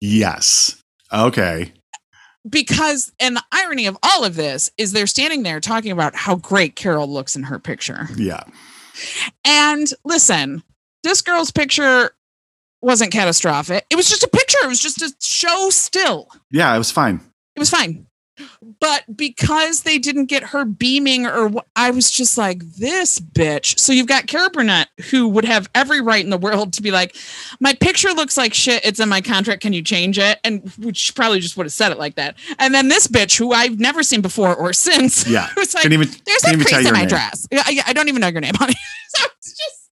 Yes. 0.00 0.80
Okay. 1.12 1.72
Because, 2.48 3.10
and 3.18 3.36
the 3.36 3.42
irony 3.52 3.86
of 3.86 3.96
all 4.02 4.22
of 4.24 4.36
this 4.36 4.70
is 4.76 4.92
they're 4.92 5.06
standing 5.06 5.42
there 5.44 5.60
talking 5.60 5.90
about 5.92 6.14
how 6.14 6.36
great 6.36 6.76
Carol 6.76 7.08
looks 7.08 7.36
in 7.36 7.44
her 7.44 7.58
picture. 7.58 8.06
Yeah. 8.16 8.42
And 9.46 9.88
listen, 10.04 10.62
this 11.04 11.22
girl's 11.22 11.50
picture 11.50 12.10
wasn't 12.82 13.12
catastrophic. 13.12 13.86
It 13.88 13.96
was 13.96 14.10
just 14.10 14.24
a 14.24 14.28
picture. 14.28 14.58
It 14.62 14.68
was 14.68 14.80
just 14.80 15.00
a 15.00 15.10
show 15.22 15.70
still. 15.70 16.28
Yeah, 16.50 16.74
it 16.74 16.78
was 16.78 16.90
fine. 16.90 17.20
It 17.56 17.60
was 17.60 17.70
fine. 17.70 18.06
But 18.80 19.04
because 19.16 19.82
they 19.82 19.96
didn't 19.98 20.26
get 20.26 20.42
her 20.42 20.64
beaming 20.64 21.24
or 21.24 21.46
what, 21.46 21.66
I 21.76 21.92
was 21.92 22.10
just 22.10 22.36
like, 22.36 22.58
this 22.78 23.20
bitch. 23.20 23.78
So 23.78 23.92
you've 23.92 24.08
got 24.08 24.26
Carol 24.26 24.50
Burnett, 24.50 24.88
who 25.10 25.28
would 25.28 25.44
have 25.44 25.70
every 25.72 26.00
right 26.00 26.24
in 26.24 26.30
the 26.30 26.38
world 26.38 26.72
to 26.72 26.82
be 26.82 26.90
like, 26.90 27.14
my 27.60 27.74
picture 27.74 28.08
looks 28.12 28.36
like 28.36 28.52
shit. 28.52 28.84
It's 28.84 28.98
in 28.98 29.08
my 29.08 29.20
contract. 29.20 29.62
Can 29.62 29.72
you 29.72 29.82
change 29.82 30.18
it? 30.18 30.40
And 30.42 30.68
which 30.78 31.14
probably 31.14 31.38
just 31.38 31.56
would 31.56 31.66
have 31.66 31.72
said 31.72 31.92
it 31.92 31.98
like 31.98 32.16
that. 32.16 32.36
And 32.58 32.74
then 32.74 32.88
this 32.88 33.06
bitch, 33.06 33.38
who 33.38 33.52
I've 33.52 33.78
never 33.78 34.02
seen 34.02 34.20
before 34.20 34.52
or 34.56 34.72
since, 34.72 35.28
Yeah. 35.28 35.48
was 35.56 35.72
like, 35.72 35.84
even 35.86 36.08
there's 36.26 36.44
a 36.44 36.56
crease 36.56 36.86
in 36.86 36.92
my 36.92 37.00
name. 37.00 37.08
dress. 37.08 37.46
I, 37.52 37.82
I 37.86 37.92
don't 37.92 38.08
even 38.08 38.20
know 38.20 38.28
your 38.28 38.40
name, 38.40 38.54
honey. 38.58 38.74
so 39.10 39.26
it's 39.38 39.56
just, 39.56 39.90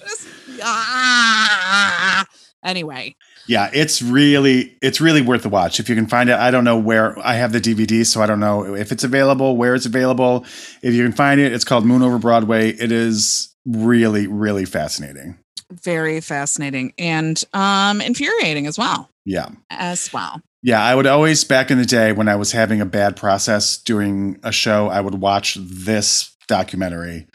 just 0.26 0.28
ah. 0.64 2.26
anyway. 2.64 3.14
Yeah, 3.46 3.70
it's 3.72 4.02
really 4.02 4.76
it's 4.82 5.00
really 5.00 5.22
worth 5.22 5.42
the 5.42 5.48
watch 5.48 5.78
if 5.78 5.88
you 5.88 5.94
can 5.94 6.06
find 6.06 6.28
it. 6.28 6.36
I 6.36 6.50
don't 6.50 6.64
know 6.64 6.78
where 6.78 7.18
I 7.18 7.34
have 7.34 7.52
the 7.52 7.60
DVD, 7.60 8.04
so 8.04 8.20
I 8.20 8.26
don't 8.26 8.40
know 8.40 8.74
if 8.74 8.92
it's 8.92 9.04
available, 9.04 9.56
where 9.56 9.74
it's 9.74 9.86
available. 9.86 10.44
If 10.82 10.94
you 10.94 11.04
can 11.04 11.12
find 11.12 11.40
it, 11.40 11.52
it's 11.52 11.64
called 11.64 11.84
Moon 11.84 12.02
Over 12.02 12.18
Broadway. 12.18 12.70
It 12.70 12.92
is 12.92 13.54
really 13.64 14.26
really 14.26 14.64
fascinating. 14.64 15.38
Very 15.70 16.20
fascinating 16.20 16.92
and 16.98 17.42
um 17.52 18.00
infuriating 18.00 18.66
as 18.66 18.78
well. 18.78 19.10
Yeah. 19.24 19.48
As 19.70 20.12
well. 20.12 20.40
Yeah, 20.62 20.82
I 20.82 20.94
would 20.94 21.06
always 21.06 21.44
back 21.44 21.70
in 21.70 21.78
the 21.78 21.84
day 21.84 22.12
when 22.12 22.28
I 22.28 22.36
was 22.36 22.52
having 22.52 22.80
a 22.80 22.86
bad 22.86 23.16
process 23.16 23.78
doing 23.78 24.38
a 24.42 24.50
show, 24.50 24.88
I 24.88 25.00
would 25.00 25.14
watch 25.14 25.56
this 25.60 26.34
documentary 26.48 27.26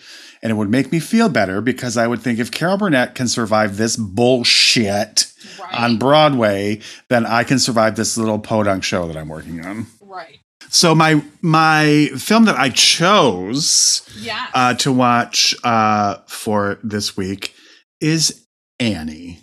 and 0.43 0.51
it 0.51 0.55
would 0.55 0.69
make 0.69 0.91
me 0.91 0.99
feel 0.99 1.29
better 1.29 1.61
because 1.61 1.97
I 1.97 2.07
would 2.07 2.21
think 2.21 2.39
if 2.39 2.51
Carol 2.51 2.77
Burnett 2.77 3.15
can 3.15 3.27
survive 3.27 3.77
this 3.77 3.95
bullshit 3.97 5.31
on 5.71 5.97
Broadway, 5.97 6.79
then 7.09 7.25
I 7.25 7.43
can 7.43 7.59
survive 7.59 7.95
this 7.95 8.17
little 8.17 8.39
podunk 8.39 8.83
show 8.83 9.07
that 9.07 9.17
I'm 9.17 9.29
working 9.29 9.65
on. 9.65 9.87
right. 10.01 10.39
So 10.69 10.95
my 10.95 11.21
my 11.41 12.09
film 12.17 12.45
that 12.45 12.55
I 12.57 12.69
chose 12.69 14.03
Yeah. 14.17 14.47
uh, 14.53 14.73
to 14.75 14.91
watch 14.91 15.53
uh, 15.63 16.17
for 16.27 16.79
this 16.83 17.17
week 17.17 17.53
is 17.99 18.45
Annie, 18.79 19.39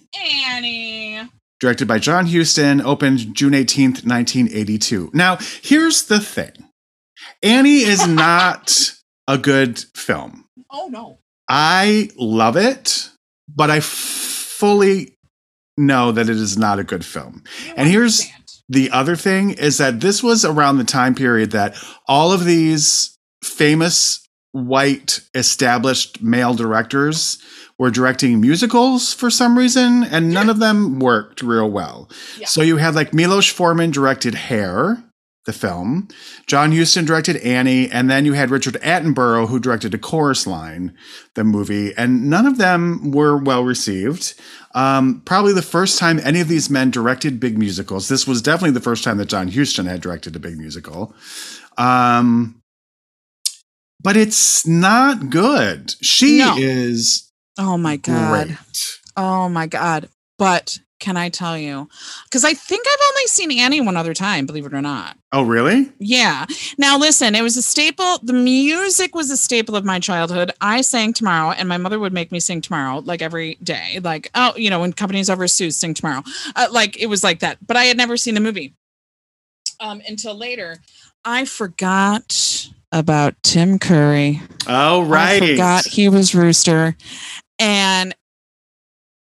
Annie. 0.47 1.21
directed 1.61 1.87
by 1.87 1.99
John 1.99 2.27
Huston, 2.27 2.81
opened 2.81 3.35
June 3.37 3.53
18th, 3.53 4.05
1982. 4.07 5.11
Now, 5.13 5.37
here's 5.63 6.07
the 6.07 6.19
thing. 6.19 6.53
Annie 7.43 7.83
is 7.83 8.07
not 8.09 8.93
a 9.29 9.37
good 9.39 9.79
film. 9.95 10.47
Oh 10.71 10.89
no. 10.89 11.19
I 11.49 12.11
love 12.17 12.57
it, 12.57 13.09
but 13.55 13.71
I 13.71 13.81
fully 13.81 15.15
know 15.77 16.13
that 16.13 16.29
it 16.29 16.37
is 16.37 16.59
not 16.59 16.79
a 16.79 16.85
good 16.85 17.05
film. 17.05 17.43
And 17.77 17.89
here's- 17.89 18.27
The 18.71 18.91
other 18.91 19.17
thing 19.17 19.53
is 19.53 19.79
that 19.79 20.01
this 20.01 20.23
was 20.23 20.45
around 20.45 20.77
the 20.77 20.85
time 20.85 21.15
period 21.15 21.53
that 21.53 21.75
all 22.07 22.33
of 22.33 22.45
these 22.45 23.17
famous 23.43 24.21
white 24.53 25.21
established 25.35 26.21
male 26.23 26.53
directors 26.53 27.39
were 27.79 27.91
directing 27.91 28.43
musicals 28.43 29.15
for 29.15 29.31
some 29.31 29.57
reason, 29.57 30.05
and 30.05 30.35
none 30.35 30.51
of 30.51 30.59
them 30.59 30.99
worked 30.99 31.41
real 31.41 31.71
well. 31.71 32.11
Yeah. 32.39 32.47
So 32.47 32.61
you 32.61 32.77
had 32.77 32.95
like 32.95 33.15
Milos 33.15 33.47
Forman 33.47 33.91
directed 33.91 34.35
Hair, 34.35 35.03
the 35.49 35.53
film, 35.53 36.07
John 36.47 36.71
Huston 36.71 37.05
directed 37.05 37.39
Annie, 37.39 37.91
and 37.91 38.09
then 38.09 38.25
you 38.25 38.35
had 38.35 38.51
Richard 38.51 38.75
Attenborough 38.75 39.49
who 39.49 39.59
directed 39.59 39.93
A 39.95 39.99
Chorus 39.99 40.47
Line, 40.47 40.95
the 41.35 41.43
movie, 41.43 41.93
and 41.97 42.31
none 42.31 42.47
of 42.47 42.59
them 42.59 43.11
were 43.11 43.37
well 43.37 43.65
received. 43.65 44.35
Um, 44.75 45.23
probably 45.25 45.55
the 45.55 45.63
first 45.63 45.99
time 45.99 46.21
any 46.23 46.41
of 46.41 46.49
these 46.49 46.69
men 46.71 46.91
directed 46.91 47.41
big 47.41 47.59
musicals. 47.59 48.09
This 48.09 48.27
was 48.29 48.43
definitely 48.43 48.73
the 48.73 48.81
first 48.81 49.03
time 49.03 49.17
that 49.17 49.29
John 49.29 49.49
Huston 49.49 49.87
had 49.87 50.01
directed 50.03 50.37
a 50.37 50.39
big 50.39 50.59
musical. 50.59 51.15
Um, 51.79 52.61
but 54.01 54.17
it's 54.17 54.67
not 54.67 55.31
good. 55.31 55.95
She 56.03 56.39
No. 56.39 56.57
is 56.59 57.33
Oh 57.59 57.77
my 57.79 57.97
god. 57.97 58.47
great. 58.49 58.59
Oh 59.17 59.49
my 59.49 59.67
god. 59.67 60.09
But 60.39 60.79
can 60.99 61.17
I 61.17 61.29
tell 61.29 61.57
you? 61.57 61.89
Because 62.25 62.45
I 62.45 62.55
think 62.55 62.87
I've 62.87 63.09
only 63.11 63.27
seen 63.27 63.53
Annie 63.53 63.81
one 63.81 63.97
other 63.97 64.15
time, 64.15 64.47
believe 64.47 64.67
it 64.67 64.75
or 64.75 64.83
not. 64.83 65.17
Oh, 65.33 65.43
really? 65.43 65.93
Yeah. 65.99 66.47
Now 66.77 66.99
listen, 66.99 67.35
it 67.35 67.43
was 67.43 67.57
a 67.57 67.63
staple. 67.63 68.19
The 68.23 68.33
music 68.33 69.15
was 69.15 69.31
a 69.31 69.37
staple 69.37 69.77
of 69.77 69.85
my 69.85 70.01
childhood. 70.01 70.53
I 70.61 70.81
sang 70.81 71.13
tomorrow, 71.13 71.53
and 71.53 71.69
my 71.69 71.77
mother 71.77 71.99
would 71.99 72.13
make 72.13 72.33
me 72.33 72.41
sing 72.41 72.61
tomorrow, 72.61 73.01
like 73.01 73.23
every 73.23 73.57
day. 73.63 74.01
Like, 74.03 74.31
oh, 74.35 74.55
you 74.57 74.71
know, 74.71 74.81
when 74.81 74.93
companies 74.93 75.31
over 75.31 75.47
Sue 75.47 75.71
sing 75.71 75.95
tomorrow. 75.95 76.23
Uh, 76.57 76.69
like 76.71 77.01
it 77.01 77.07
was 77.07 77.23
like 77.23 77.41
that. 77.41 77.59
But 77.67 77.77
I 77.77 77.85
had 77.85 77.97
never 77.97 78.17
seen 78.17 78.35
the 78.35 78.41
movie 78.41 78.75
um, 79.81 80.03
until 80.09 80.35
later. 80.35 80.79
I 81.25 81.45
forgot 81.45 82.69
about 82.91 83.35
Tim 83.43 83.79
Curry. 83.79 84.41
Oh, 84.67 85.03
right. 85.03 85.43
I 85.43 85.47
forgot 85.51 85.87
he 85.87 86.09
was 86.09 86.35
Rooster, 86.35 86.97
and 87.59 88.15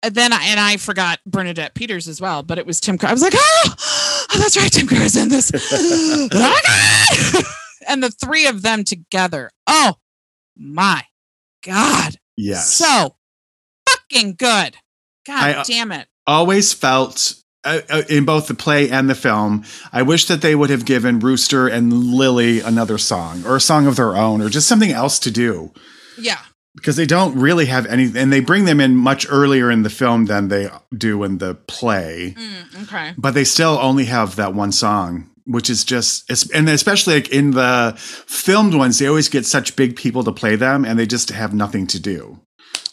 then 0.09 0.33
I 0.33 0.43
and 0.45 0.59
I 0.59 0.77
forgot 0.77 1.19
Bernadette 1.25 1.73
Peters 1.75 2.07
as 2.07 2.19
well. 2.21 2.43
But 2.43 2.57
it 2.57 2.65
was 2.65 2.79
Tim. 2.79 2.97
Curry. 2.97 3.09
I 3.09 3.13
was 3.13 3.21
like, 3.21 3.33
oh, 3.35 3.75
oh 3.77 4.37
that's 4.37 4.57
right, 4.57 4.71
Tim 4.71 4.87
Curry's 4.87 5.15
in 5.15 5.29
this. 5.29 5.51
oh 5.71 6.27
god! 6.29 7.43
and 7.87 8.03
the 8.03 8.11
three 8.11 8.47
of 8.47 8.61
them 8.61 8.83
together. 8.83 9.51
Oh 9.67 9.95
my 10.57 11.03
god! 11.63 12.15
yes. 12.37 12.73
So 12.73 13.15
fucking 13.89 14.35
good. 14.35 14.77
God 15.25 15.43
I, 15.43 15.53
uh, 15.53 15.63
damn 15.63 15.91
it! 15.91 16.07
always 16.27 16.73
felt 16.73 17.35
uh, 17.63 17.81
uh, 17.89 18.03
in 18.09 18.25
both 18.25 18.47
the 18.47 18.53
play 18.53 18.89
and 18.89 19.09
the 19.09 19.15
film, 19.15 19.63
I 19.91 20.03
wish 20.03 20.25
that 20.25 20.41
they 20.41 20.55
would 20.55 20.69
have 20.69 20.85
given 20.85 21.19
Rooster 21.19 21.67
and 21.67 21.91
Lily 21.91 22.59
another 22.59 22.97
song 22.97 23.43
or 23.45 23.55
a 23.55 23.61
song 23.61 23.87
of 23.87 23.95
their 23.95 24.15
own 24.15 24.41
or 24.41 24.49
just 24.49 24.67
something 24.67 24.91
else 24.91 25.17
to 25.19 25.31
do 25.31 25.71
Yeah. 26.17 26.39
Because 26.75 26.95
they 26.95 27.05
don't 27.05 27.37
really 27.39 27.65
have 27.65 27.85
any, 27.87 28.11
and 28.15 28.31
they 28.31 28.39
bring 28.41 28.65
them 28.65 28.79
in 28.79 28.95
much 28.95 29.25
earlier 29.29 29.71
in 29.71 29.83
the 29.83 29.89
film 29.89 30.25
than 30.25 30.47
they 30.49 30.69
do 30.95 31.23
in 31.23 31.37
the 31.39 31.55
play, 31.67 32.35
Mm, 32.37 32.83
okay. 32.83 33.13
but 33.17 33.33
they 33.33 33.43
still 33.43 33.77
only 33.81 34.05
have 34.05 34.35
that 34.35 34.53
one 34.53 34.71
song. 34.71 35.29
Which 35.47 35.69
is 35.69 35.83
just, 35.85 36.27
and 36.55 36.67
especially 36.69 37.13
like 37.13 37.29
in 37.29 37.51
the 37.51 37.93
filmed 37.97 38.73
ones, 38.73 38.97
they 38.97 39.05
always 39.05 39.29
get 39.29 39.45
such 39.45 39.75
big 39.75 39.95
people 39.95 40.23
to 40.23 40.31
play 40.31 40.55
them, 40.55 40.83
and 40.85 40.97
they 40.97 41.05
just 41.05 41.29
have 41.29 41.53
nothing 41.53 41.85
to 41.87 41.99
do 41.99 42.39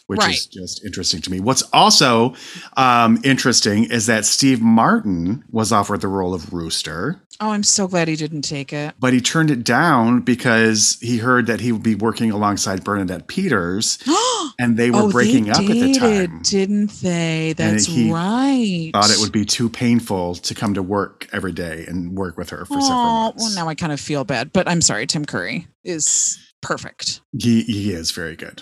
which 0.07 0.19
Right. 0.19 0.35
is 0.35 0.45
just 0.47 0.83
interesting 0.85 1.21
to 1.21 1.31
me. 1.31 1.39
What's 1.39 1.61
also 1.73 2.35
um, 2.77 3.19
interesting 3.23 3.85
is 3.85 4.05
that 4.07 4.25
Steve 4.25 4.61
Martin 4.61 5.43
was 5.49 5.71
offered 5.71 6.01
the 6.01 6.07
role 6.07 6.33
of 6.33 6.51
Rooster, 6.53 7.21
Oh, 7.39 7.49
I'm 7.49 7.63
so 7.63 7.87
glad 7.87 8.07
he 8.07 8.15
didn't 8.15 8.43
take 8.43 8.71
it. 8.71 8.93
but 8.99 9.11
he 9.11 9.19
turned 9.19 9.49
it 9.49 9.63
down 9.63 10.21
because 10.21 10.97
he 11.01 11.17
heard 11.17 11.47
that 11.47 11.61
he 11.61 11.71
would 11.71 11.81
be 11.81 11.95
working 11.95 12.29
alongside 12.31 12.83
Bernadette 12.83 13.27
Peters, 13.27 13.97
and 14.59 14.77
they 14.77 14.91
were 14.91 15.03
oh, 15.03 15.09
breaking 15.11 15.45
they 15.45 15.51
up 15.51 15.57
at 15.61 15.67
the 15.67 15.93
time. 15.93 16.41
didn't 16.43 16.91
they? 17.01 17.53
That's 17.57 17.89
right. 17.89 18.91
Thought 18.93 19.09
it 19.09 19.19
would 19.19 19.31
be 19.31 19.45
too 19.45 19.67
painful 19.69 20.35
to 20.35 20.53
come 20.53 20.73
to 20.75 20.83
work 20.83 21.27
every 21.33 21.51
day 21.53 21.85
and 21.87 22.15
work 22.15 22.37
with 22.37 22.49
her 22.51 22.65
for 22.65 22.79
several 22.79 22.99
Oh, 22.99 23.03
months. 23.23 23.43
well, 23.43 23.55
now 23.55 23.67
I 23.67 23.73
kind 23.75 23.91
of 23.91 23.99
feel 23.99 24.23
bad, 24.23 24.53
but 24.53 24.67
I'm 24.67 24.81
sorry. 24.81 25.07
Tim 25.07 25.25
Curry 25.25 25.67
is 25.83 26.37
perfect. 26.61 27.21
he, 27.37 27.63
he 27.63 27.93
is 27.93 28.11
very 28.11 28.35
good. 28.35 28.61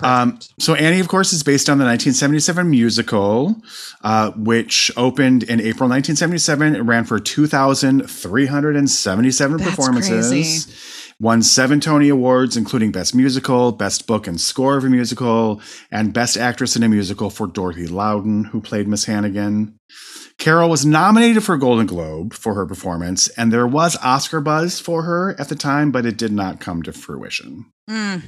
Um, 0.00 0.38
so 0.58 0.74
Annie, 0.74 1.00
of 1.00 1.08
course, 1.08 1.32
is 1.32 1.42
based 1.42 1.68
on 1.68 1.78
the 1.78 1.84
1977 1.84 2.70
musical, 2.70 3.56
uh, 4.02 4.30
which 4.32 4.92
opened 4.96 5.42
in 5.42 5.60
April 5.60 5.88
1977. 5.88 6.76
It 6.76 6.80
ran 6.80 7.04
for 7.04 7.18
2,377 7.18 9.56
That's 9.56 9.70
performances. 9.70 10.28
crazy. 10.28 10.72
Won 11.22 11.40
seven 11.40 11.78
Tony 11.78 12.08
Awards, 12.08 12.56
including 12.56 12.90
Best 12.90 13.14
Musical, 13.14 13.70
Best 13.70 14.08
Book 14.08 14.26
and 14.26 14.40
Score 14.40 14.76
of 14.76 14.82
a 14.82 14.90
Musical, 14.90 15.62
and 15.88 16.12
Best 16.12 16.36
Actress 16.36 16.74
in 16.74 16.82
a 16.82 16.88
Musical 16.88 17.30
for 17.30 17.46
Dorothy 17.46 17.86
Loudon, 17.86 18.42
who 18.42 18.60
played 18.60 18.88
Miss 18.88 19.04
Hannigan. 19.04 19.78
Carol 20.38 20.68
was 20.68 20.84
nominated 20.84 21.44
for 21.44 21.54
a 21.54 21.60
Golden 21.60 21.86
Globe 21.86 22.34
for 22.34 22.54
her 22.54 22.66
performance, 22.66 23.28
and 23.28 23.52
there 23.52 23.68
was 23.68 23.96
Oscar 23.98 24.40
buzz 24.40 24.80
for 24.80 25.04
her 25.04 25.40
at 25.40 25.48
the 25.48 25.54
time, 25.54 25.92
but 25.92 26.04
it 26.04 26.16
did 26.16 26.32
not 26.32 26.58
come 26.58 26.82
to 26.82 26.92
fruition 26.92 27.66
Mm, 27.88 28.22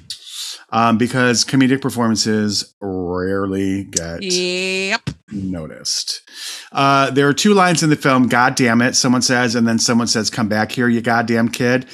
um, 0.70 0.96
because 0.96 1.44
comedic 1.44 1.80
performances 1.80 2.74
rarely 2.80 3.84
get 3.84 4.22
yep. 4.22 5.10
noticed. 5.32 6.22
Uh, 6.70 7.10
there 7.10 7.28
are 7.28 7.34
two 7.34 7.54
lines 7.54 7.82
in 7.82 7.90
the 7.90 7.96
film, 7.96 8.28
God 8.28 8.54
damn 8.54 8.82
it, 8.82 8.94
someone 8.94 9.22
says, 9.22 9.56
and 9.56 9.66
then 9.66 9.80
someone 9.80 10.06
says, 10.06 10.30
come 10.30 10.48
back 10.48 10.70
here, 10.70 10.88
you 10.88 11.00
goddamn 11.00 11.48
kid. 11.48 11.86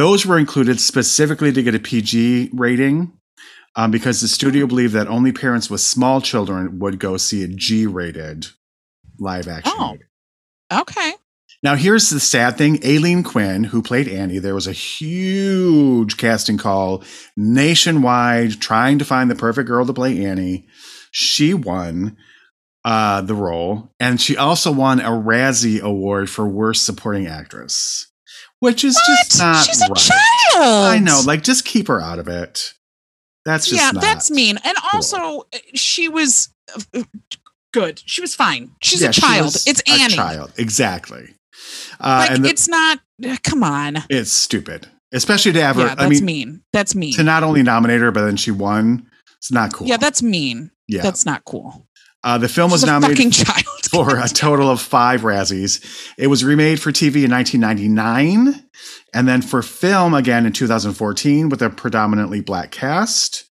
Those 0.00 0.24
were 0.24 0.38
included 0.38 0.80
specifically 0.80 1.52
to 1.52 1.62
get 1.62 1.74
a 1.74 1.78
PG 1.78 2.52
rating 2.54 3.12
um, 3.76 3.90
because 3.90 4.22
the 4.22 4.28
studio 4.28 4.66
believed 4.66 4.94
that 4.94 5.08
only 5.08 5.30
parents 5.30 5.68
with 5.68 5.82
small 5.82 6.22
children 6.22 6.78
would 6.78 6.98
go 6.98 7.18
see 7.18 7.44
a 7.44 7.48
G 7.48 7.86
rated 7.86 8.46
live 9.18 9.46
action. 9.46 9.74
Oh. 9.76 9.90
movie. 9.90 10.04
Okay. 10.72 11.12
Now, 11.62 11.74
here's 11.74 12.08
the 12.08 12.18
sad 12.18 12.56
thing 12.56 12.82
Aileen 12.82 13.22
Quinn, 13.22 13.62
who 13.62 13.82
played 13.82 14.08
Annie, 14.08 14.38
there 14.38 14.54
was 14.54 14.66
a 14.66 14.72
huge 14.72 16.16
casting 16.16 16.56
call 16.56 17.04
nationwide 17.36 18.58
trying 18.58 18.98
to 19.00 19.04
find 19.04 19.30
the 19.30 19.34
perfect 19.34 19.68
girl 19.68 19.84
to 19.84 19.92
play 19.92 20.24
Annie. 20.24 20.66
She 21.10 21.52
won 21.52 22.16
uh, 22.86 23.20
the 23.20 23.34
role, 23.34 23.92
and 24.00 24.18
she 24.18 24.38
also 24.38 24.72
won 24.72 25.00
a 25.00 25.10
Razzie 25.10 25.82
Award 25.82 26.30
for 26.30 26.48
Worst 26.48 26.86
Supporting 26.86 27.26
Actress, 27.26 28.09
which 28.60 28.84
is 28.84 28.94
just 29.06 29.40
What? 29.40 29.44
not 29.44 29.66
She's 29.66 29.82
a 29.82 29.86
right. 29.88 29.96
child. 29.96 30.92
I 30.94 30.98
know, 31.00 31.20
like, 31.26 31.42
just 31.42 31.64
keep 31.64 31.88
her 31.88 32.00
out 32.00 32.18
of 32.18 32.28
it. 32.28 32.72
That's 33.44 33.66
just 33.68 33.80
yeah, 33.80 33.92
that's 34.00 34.30
mean. 34.30 34.58
And 34.64 34.76
cool. 34.76 34.90
also, 34.92 35.40
uh, 35.52 35.58
she 35.74 36.08
was 36.08 36.50
uh, 36.94 37.02
good. 37.72 38.02
She 38.04 38.20
was 38.20 38.34
fine. 38.34 38.70
She's 38.82 39.02
Yeah, 39.02 39.08
a 39.08 39.12
child. 39.12 39.44
was 39.46 39.66
It's 39.66 39.80
a 39.88 39.92
Annie. 39.92 40.14
child, 40.14 40.52
exactly. 40.58 41.34
Uh, 42.00 42.26
Like 42.28 42.30
and 42.32 42.44
the- 42.44 42.48
it's 42.50 42.68
not. 42.68 43.00
uh, 43.26 43.36
Come 43.42 43.62
on. 43.64 43.98
it's 44.10 44.30
stupid, 44.32 44.88
especially 45.12 45.52
to 45.54 45.62
have 45.62 45.76
her. 45.76 45.82
Yeah, 45.82 45.88
that's 45.94 46.02
I 46.02 46.08
mean, 46.08 46.24
mean. 46.24 46.62
That's 46.72 46.94
mean. 46.94 47.14
to 47.14 47.22
not 47.22 47.42
only 47.42 47.62
nominate 47.62 48.00
her, 48.02 48.10
but 48.12 48.24
then 48.26 48.36
she 48.36 48.50
won. 48.50 49.06
It's 49.38 49.50
not 49.50 49.72
cool. 49.72 49.86
Yeah, 49.86 49.96
that's 49.96 50.22
mean. 50.22 50.70
yeah. 50.86 51.00
That's 51.02 51.24
not 51.24 51.44
cool. 51.46 51.86
Uh, 52.22 52.38
the 52.38 52.48
film 52.48 52.70
was 52.70 52.80
She's 52.80 52.88
a 52.88 52.92
nominated 52.92 53.34
for 53.90 54.18
a 54.18 54.28
total 54.28 54.70
of 54.70 54.80
five 54.80 55.22
Razzies. 55.22 56.12
It 56.18 56.26
was 56.26 56.44
remade 56.44 56.80
for 56.80 56.92
TV 56.92 57.24
in 57.24 57.30
1999 57.30 58.62
and 59.14 59.28
then 59.28 59.42
for 59.42 59.62
film 59.62 60.14
again 60.14 60.46
in 60.46 60.52
2014 60.52 61.48
with 61.48 61.62
a 61.62 61.70
predominantly 61.70 62.40
black 62.40 62.70
cast. 62.70 63.44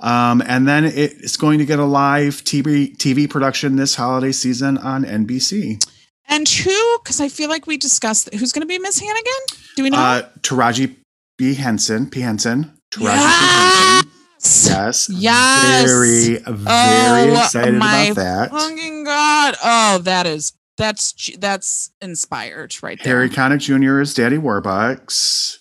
Um, 0.00 0.42
and 0.46 0.66
then 0.66 0.84
it's 0.84 1.36
going 1.36 1.58
to 1.58 1.64
get 1.64 1.78
a 1.78 1.84
live 1.84 2.42
TV, 2.44 2.96
TV 2.96 3.28
production 3.28 3.76
this 3.76 3.94
holiday 3.94 4.32
season 4.32 4.78
on 4.78 5.04
NBC. 5.04 5.84
And 6.28 6.48
who? 6.48 6.98
Because 7.02 7.20
I 7.20 7.28
feel 7.28 7.48
like 7.48 7.66
we 7.66 7.76
discussed 7.76 8.32
who's 8.34 8.52
going 8.52 8.62
to 8.62 8.66
be 8.66 8.78
Miss 8.78 8.98
Hannigan. 8.98 9.32
Do 9.76 9.82
we 9.82 9.90
know? 9.90 9.98
Uh, 9.98 10.22
Taraji 10.40 10.96
B. 11.36 11.54
Henson, 11.54 12.08
P. 12.08 12.20
Henson. 12.20 12.72
Taraji 12.90 13.00
P. 13.00 13.04
yes. 13.04 14.02
Henson. 14.04 14.11
Yes. 14.44 15.08
Yes. 15.08 15.84
Very, 15.88 16.38
very 16.38 17.30
Oh, 17.30 17.40
excited 17.44 17.76
about 17.76 18.16
that. 18.16 18.50
Fucking 18.50 19.04
god! 19.04 19.54
Oh, 19.62 19.98
that 20.02 20.26
is 20.26 20.52
that's 20.76 21.30
that's 21.38 21.90
inspired 22.00 22.74
right 22.82 22.98
there. 23.02 23.14
Harry 23.14 23.28
Connick 23.30 23.60
Jr. 23.60 24.00
is 24.00 24.14
Daddy 24.14 24.38
Warbucks. 24.38 25.58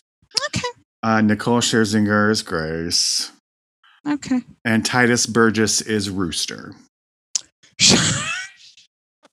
Okay. 0.48 0.68
Uh, 1.04 1.22
Nicole 1.22 1.60
Scherzinger 1.62 2.32
is 2.32 2.42
Grace. 2.42 3.32
Okay. 4.08 4.42
And 4.66 4.84
Tituss 4.84 5.32
Burgess 5.32 5.82
is 5.82 6.10
Rooster. 6.10 6.74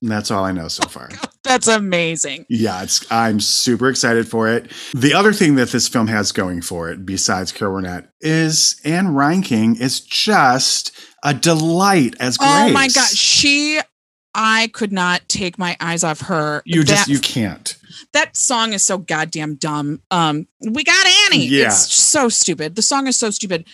And 0.01 0.09
that's 0.09 0.31
all 0.31 0.45
I 0.45 0.51
know 0.53 0.69
so 0.69 0.87
far. 0.87 1.09
that's 1.43 1.67
amazing. 1.67 2.45
Yeah, 2.49 2.83
it's 2.83 3.05
I'm 3.11 3.39
super 3.41 3.89
excited 3.89 4.27
for 4.29 4.47
it. 4.47 4.71
The 4.95 5.13
other 5.13 5.33
thing 5.33 5.55
that 5.55 5.69
this 5.69 5.87
film 5.89 6.07
has 6.07 6.31
going 6.31 6.61
for 6.61 6.89
it, 6.89 7.05
besides 7.05 7.51
Carol 7.51 7.75
Burnett, 7.81 8.09
is 8.21 8.79
Ann 8.85 9.07
Reinking 9.07 9.79
is 9.79 9.99
just 9.99 10.91
a 11.23 11.33
delight 11.33 12.15
as 12.19 12.37
Grace. 12.37 12.49
Oh 12.51 12.69
my 12.71 12.87
god, 12.87 13.09
she 13.09 13.81
I 14.33 14.69
could 14.73 14.93
not 14.93 15.27
take 15.27 15.57
my 15.57 15.75
eyes 15.81 16.03
off 16.05 16.21
her. 16.21 16.61
You 16.65 16.83
just 16.83 17.07
That- 17.07 17.11
you 17.11 17.19
can't. 17.19 17.75
that 18.13 18.37
song 18.37 18.71
is 18.73 18.83
so 18.83 18.99
goddamn 18.99 19.55
dumb. 19.55 20.01
Um, 20.11 20.47
we 20.61 20.83
got 20.85 21.05
Annie. 21.25 21.47
Yeah. 21.47 21.65
It's 21.65 21.93
so 21.93 22.29
stupid. 22.29 22.75
The 22.75 22.81
song 22.83 23.07
is 23.07 23.17
so 23.17 23.31
stupid. 23.31 23.65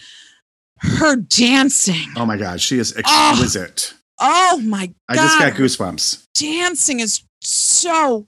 Her 0.80 1.15
dancing. 1.17 2.07
Oh 2.15 2.26
my 2.26 2.38
god, 2.38 2.61
she 2.61 2.80
is 2.80 2.95
exquisite. 2.97 3.93
Oh 3.93 3.94
my 4.20 4.88
god. 4.88 4.93
I 5.09 5.16
just 5.16 5.39
got 5.39 5.53
goosebumps. 5.53 6.24
dancing 6.36 6.99
is 6.99 7.24
so 7.41 8.26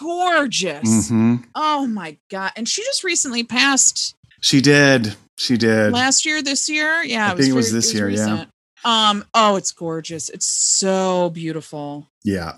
gorgeous. 0.00 1.08
hmm 1.08 1.36
Oh 1.54 1.86
my 1.86 2.18
god. 2.30 2.52
And 2.56 2.68
she 2.68 2.82
just 2.84 3.04
recently 3.04 3.44
passed 3.44 4.14
She 4.40 4.60
did. 4.60 5.16
She 5.38 5.56
did. 5.56 5.92
last 5.92 6.24
year, 6.26 6.42
this 6.42 6.68
year. 6.68 7.02
Yeah, 7.02 7.32
I 7.32 7.36
think 7.36 7.48
it 7.48 7.52
was 7.52 7.70
very- 7.70 7.78
this 7.80 7.94
year, 7.94 8.08
yeah. 8.08 8.44
Um, 8.84 9.24
oh, 9.32 9.56
it's 9.56 9.70
gorgeous. 9.72 10.28
It's 10.28 10.46
so 10.46 11.30
beautiful. 11.30 12.08
Yeah. 12.24 12.56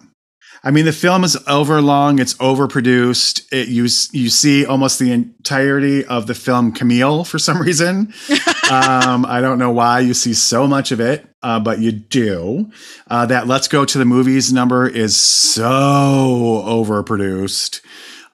I 0.67 0.71
mean, 0.71 0.87
the 0.87 0.93
film 0.93 1.25
is 1.25 1.37
overlong. 1.47 2.19
It's 2.19 2.35
overproduced. 2.35 3.53
It, 3.53 3.69
you 3.69 3.83
you 4.19 4.31
see 4.31 4.65
almost 4.65 4.99
the 4.99 5.13
entirety 5.13 6.07
of 6.07 6.27
the 6.27 6.35
film 6.35 6.73
Camille 6.73 7.25
for 7.25 7.39
some 7.39 7.61
reason. 7.63 8.15
um, 8.71 9.27
I 9.27 9.41
don't 9.43 9.59
know 9.59 9.71
why 9.71 10.01
you 10.01 10.15
see 10.15 10.33
so 10.33 10.67
much 10.67 10.91
of 10.91 11.01
it, 11.01 11.29
uh, 11.43 11.61
but 11.61 11.81
you 11.81 11.93
do. 11.93 12.71
Uh, 13.09 13.27
that 13.27 13.47
"Let's 13.47 13.69
Go 13.69 13.85
to 13.85 13.99
the 13.99 14.07
Movies" 14.07 14.55
number 14.55 14.89
is 14.89 15.17
so 15.17 15.63
overproduced. 16.67 17.81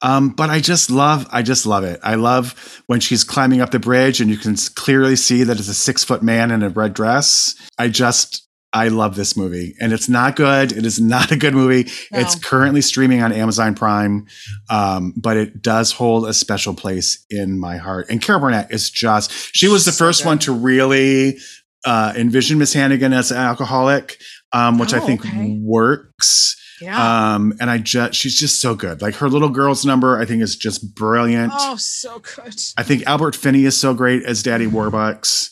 Um, 0.02 0.30
but 0.30 0.48
I 0.48 0.60
just 0.60 0.90
love, 0.90 1.26
I 1.30 1.42
just 1.42 1.66
love 1.66 1.84
it. 1.84 2.00
I 2.02 2.14
love 2.14 2.82
when 2.86 3.00
she's 3.00 3.22
climbing 3.24 3.60
up 3.60 3.70
the 3.70 3.78
bridge 3.78 4.20
and 4.20 4.30
you 4.30 4.38
can 4.38 4.56
clearly 4.74 5.14
see 5.14 5.42
that 5.44 5.58
it's 5.58 5.68
a 5.68 5.74
six 5.74 6.04
foot 6.04 6.22
man 6.22 6.50
in 6.50 6.62
a 6.62 6.70
red 6.70 6.94
dress. 6.94 7.54
I 7.76 7.88
just, 7.88 8.48
I 8.72 8.86
love 8.88 9.16
this 9.16 9.36
movie, 9.36 9.74
and 9.80 9.92
it's 9.92 10.08
not 10.08 10.36
good. 10.36 10.70
It 10.70 10.86
is 10.86 11.00
not 11.00 11.32
a 11.32 11.36
good 11.36 11.54
movie. 11.54 11.90
It's 12.12 12.36
currently 12.36 12.80
streaming 12.82 13.20
on 13.20 13.32
Amazon 13.32 13.74
Prime, 13.74 14.26
um, 14.68 15.12
but 15.16 15.36
it 15.36 15.60
does 15.60 15.90
hold 15.90 16.28
a 16.28 16.32
special 16.32 16.72
place 16.74 17.24
in 17.30 17.58
my 17.58 17.78
heart. 17.78 18.06
And 18.10 18.22
Carol 18.22 18.40
Burnett 18.40 18.70
is 18.72 18.88
just, 18.88 19.32
she 19.56 19.66
was 19.66 19.84
the 19.84 19.90
So 19.92 20.04
first 20.04 20.22
good. 20.22 20.28
one 20.28 20.38
to 20.40 20.52
really 20.52 21.38
uh, 21.84 22.12
envision 22.16 22.58
Miss 22.58 22.72
Hannigan 22.72 23.12
as 23.12 23.32
an 23.32 23.38
alcoholic, 23.38 24.20
um, 24.52 24.78
which 24.78 24.94
I 24.94 24.98
Oh, 24.98 25.06
think 25.06 25.26
okay. 25.26 25.58
works. 25.60 26.56
Yeah. 26.80 27.34
Um, 27.34 27.52
and 27.60 27.68
I 27.70 27.78
just, 27.78 28.14
she's 28.14 28.38
just 28.38 28.60
so 28.60 28.74
good. 28.76 29.02
Like 29.02 29.16
her 29.16 29.28
little 29.28 29.48
girl's 29.50 29.84
number, 29.84 30.18
I 30.18 30.24
think 30.24 30.42
is 30.42 30.54
just 30.56 30.94
brilliant. 30.94 31.52
oh, 31.56 31.76
so 31.76 32.20
good. 32.20 32.54
I 32.78 32.84
think 32.84 33.04
Albert 33.06 33.34
Finney 33.34 33.64
is 33.64 33.76
so 33.76 33.94
great 33.94 34.22
as 34.24 34.42
Daddy 34.44 34.66
Warbucks. 34.66 35.50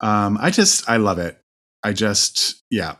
Um, 0.00 0.36
I 0.40 0.50
just, 0.50 0.88
I 0.90 0.96
love 0.96 1.18
it. 1.18 1.36
I 1.82 1.92
just, 1.92 2.62
yeah. 2.70 2.96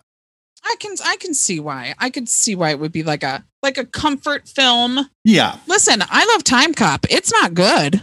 I 0.62 0.76
can 0.78 0.94
I 1.04 1.16
can 1.16 1.32
see 1.32 1.58
why. 1.58 1.94
I 1.98 2.10
could 2.10 2.28
see 2.28 2.54
why 2.54 2.70
it 2.70 2.78
would 2.78 2.92
be 2.92 3.02
like 3.02 3.22
a 3.22 3.44
like 3.62 3.78
a 3.78 3.84
comfort 3.84 4.46
film. 4.46 4.98
Yeah. 5.24 5.56
Listen, 5.66 6.02
I 6.08 6.26
love 6.26 6.44
Time 6.44 6.74
Cop. 6.74 7.06
It's 7.10 7.32
not 7.32 7.54
good. 7.54 8.02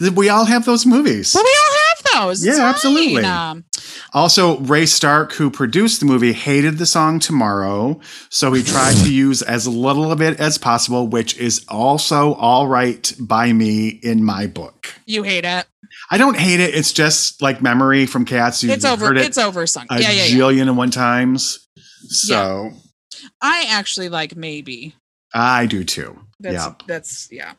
we 0.16 0.28
all 0.28 0.44
have 0.44 0.64
those 0.64 0.84
movies. 0.86 1.32
But 1.32 1.44
we 1.44 1.56
all 1.66 1.76
have 1.76 2.28
those. 2.28 2.44
Yeah, 2.44 2.64
absolutely. 2.68 3.24
Um, 3.24 3.64
Also, 4.12 4.58
Ray 4.58 4.86
Stark, 4.86 5.32
who 5.32 5.50
produced 5.50 6.00
the 6.00 6.06
movie, 6.06 6.32
hated 6.32 6.78
the 6.78 6.86
song 6.86 7.18
Tomorrow. 7.18 8.00
So 8.28 8.52
he 8.52 8.62
tried 8.62 8.94
to 8.96 9.12
use 9.14 9.42
as 9.42 9.66
little 9.66 10.10
of 10.12 10.20
it 10.20 10.38
as 10.40 10.58
possible, 10.58 11.06
which 11.08 11.36
is 11.38 11.64
also 11.68 12.34
all 12.34 12.66
right 12.66 13.12
by 13.18 13.52
me 13.52 13.88
in 13.88 14.24
my 14.24 14.46
book. 14.46 14.94
you 15.06 15.22
hate 15.22 15.44
it. 15.44 15.66
I 16.12 16.18
don't 16.18 16.36
hate 16.36 16.60
it. 16.60 16.74
It's 16.74 16.92
just 16.92 17.40
like 17.40 17.62
memory 17.62 18.04
from 18.06 18.24
Cats. 18.26 18.62
You've 18.62 18.72
it's 18.72 18.84
over. 18.84 19.06
heard 19.06 19.16
it 19.16 19.24
It's 19.26 19.38
oversung. 19.38 19.86
a 19.90 20.00
Yeah, 20.00 20.10
yeah, 20.10 20.24
yeah. 20.26 20.36
jillion 20.36 20.62
and 20.68 20.76
one 20.76 20.90
times. 20.90 21.66
So 22.08 22.70
I 23.40 23.64
actually 23.70 24.08
like 24.10 24.36
maybe. 24.36 24.94
I 25.34 25.66
do 25.66 25.84
too. 25.84 26.18
That's 26.38 26.54
yeah. 26.54 26.74
that's 26.86 27.28
yeah. 27.32 27.52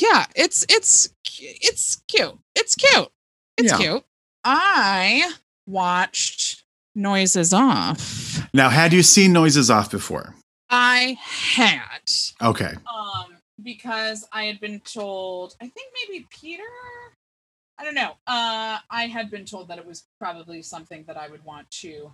Yeah, 0.00 0.26
it's 0.34 0.66
it's 0.68 1.08
it's 1.38 2.02
cute. 2.08 2.38
It's 2.56 2.74
cute. 2.74 3.08
It's 3.56 3.70
Yeah. 3.72 3.78
cute. 3.78 4.04
I 4.44 5.32
watched 5.66 6.64
Noises 6.96 7.52
Off. 7.52 8.40
Now, 8.52 8.70
had 8.70 8.92
you 8.92 9.02
seen 9.02 9.32
Noises 9.32 9.70
Off 9.70 9.90
before? 9.90 10.34
I 10.68 11.16
had. 11.20 12.10
Okay. 12.42 12.72
um 12.92 13.36
because 13.62 14.26
i 14.32 14.44
had 14.44 14.58
been 14.58 14.80
told 14.80 15.54
i 15.60 15.68
think 15.68 15.92
maybe 16.08 16.26
peter 16.30 16.62
i 17.80 17.84
don't 17.84 17.94
know. 17.94 18.12
Uh 18.26 18.78
i 18.90 19.06
had 19.06 19.30
been 19.30 19.44
told 19.44 19.68
that 19.68 19.78
it 19.78 19.86
was 19.86 20.04
probably 20.18 20.62
something 20.62 21.04
that 21.06 21.16
i 21.16 21.28
would 21.28 21.44
want 21.44 21.70
to 21.70 22.12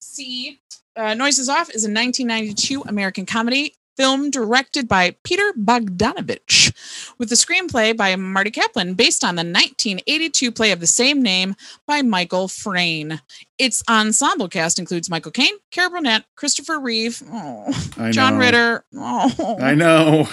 see. 0.00 0.60
Uh, 0.94 1.14
noises 1.14 1.48
off 1.48 1.68
is 1.70 1.84
a 1.84 1.92
1992 1.92 2.82
american 2.82 3.26
comedy 3.26 3.74
film 3.96 4.30
directed 4.30 4.86
by 4.88 5.14
peter 5.24 5.52
bogdanovich 5.58 6.72
with 7.18 7.30
a 7.32 7.34
screenplay 7.34 7.96
by 7.96 8.14
marty 8.16 8.50
kaplan 8.50 8.94
based 8.94 9.24
on 9.24 9.36
the 9.36 9.40
1982 9.40 10.52
play 10.52 10.70
of 10.70 10.80
the 10.80 10.86
same 10.86 11.22
name 11.22 11.54
by 11.86 12.02
michael 12.02 12.46
frayn 12.46 13.20
its 13.58 13.82
ensemble 13.88 14.48
cast 14.48 14.78
includes 14.78 15.10
michael 15.10 15.32
caine 15.32 15.54
carol 15.70 15.90
burnett 15.90 16.24
christopher 16.34 16.78
reeve 16.78 17.22
oh, 17.30 17.70
john 18.10 18.38
ritter 18.38 18.84
oh. 18.94 19.56
I 19.60 19.74
know. 19.74 20.28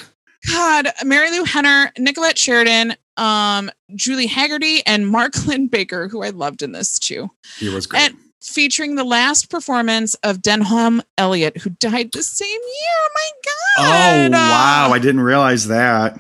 God, 0.52 0.88
Marilu 1.04 1.48
Henner, 1.48 1.92
Nicolette 1.98 2.38
Sheridan, 2.38 2.96
um, 3.18 3.70
Julie 3.96 4.28
Hagerty, 4.28 4.82
and 4.86 5.08
Mark 5.08 5.34
Linn-Baker, 5.46 6.08
who 6.08 6.24
I 6.24 6.30
loved 6.30 6.62
in 6.62 6.72
this 6.72 6.98
too, 7.00 7.30
He 7.58 7.70
was 7.70 7.88
great. 7.88 8.04
And- 8.12 8.18
featuring 8.42 8.96
the 8.96 9.06
last 9.06 9.50
performance 9.50 10.16
of 10.16 10.40
Denholm 10.40 11.02
Elliott, 11.18 11.58
who 11.60 11.70
died 11.70 12.10
the 12.12 12.22
same 12.24 12.50
year. 12.50 12.98
Oh 13.00 13.10
my 13.16 13.32
god! 13.46 14.34
oh, 14.34 14.38
wow. 14.38 14.88
Uh, 14.90 14.94
I 14.94 15.00
didn't 15.00 15.22
realize 15.22 15.68
that. 15.68 16.20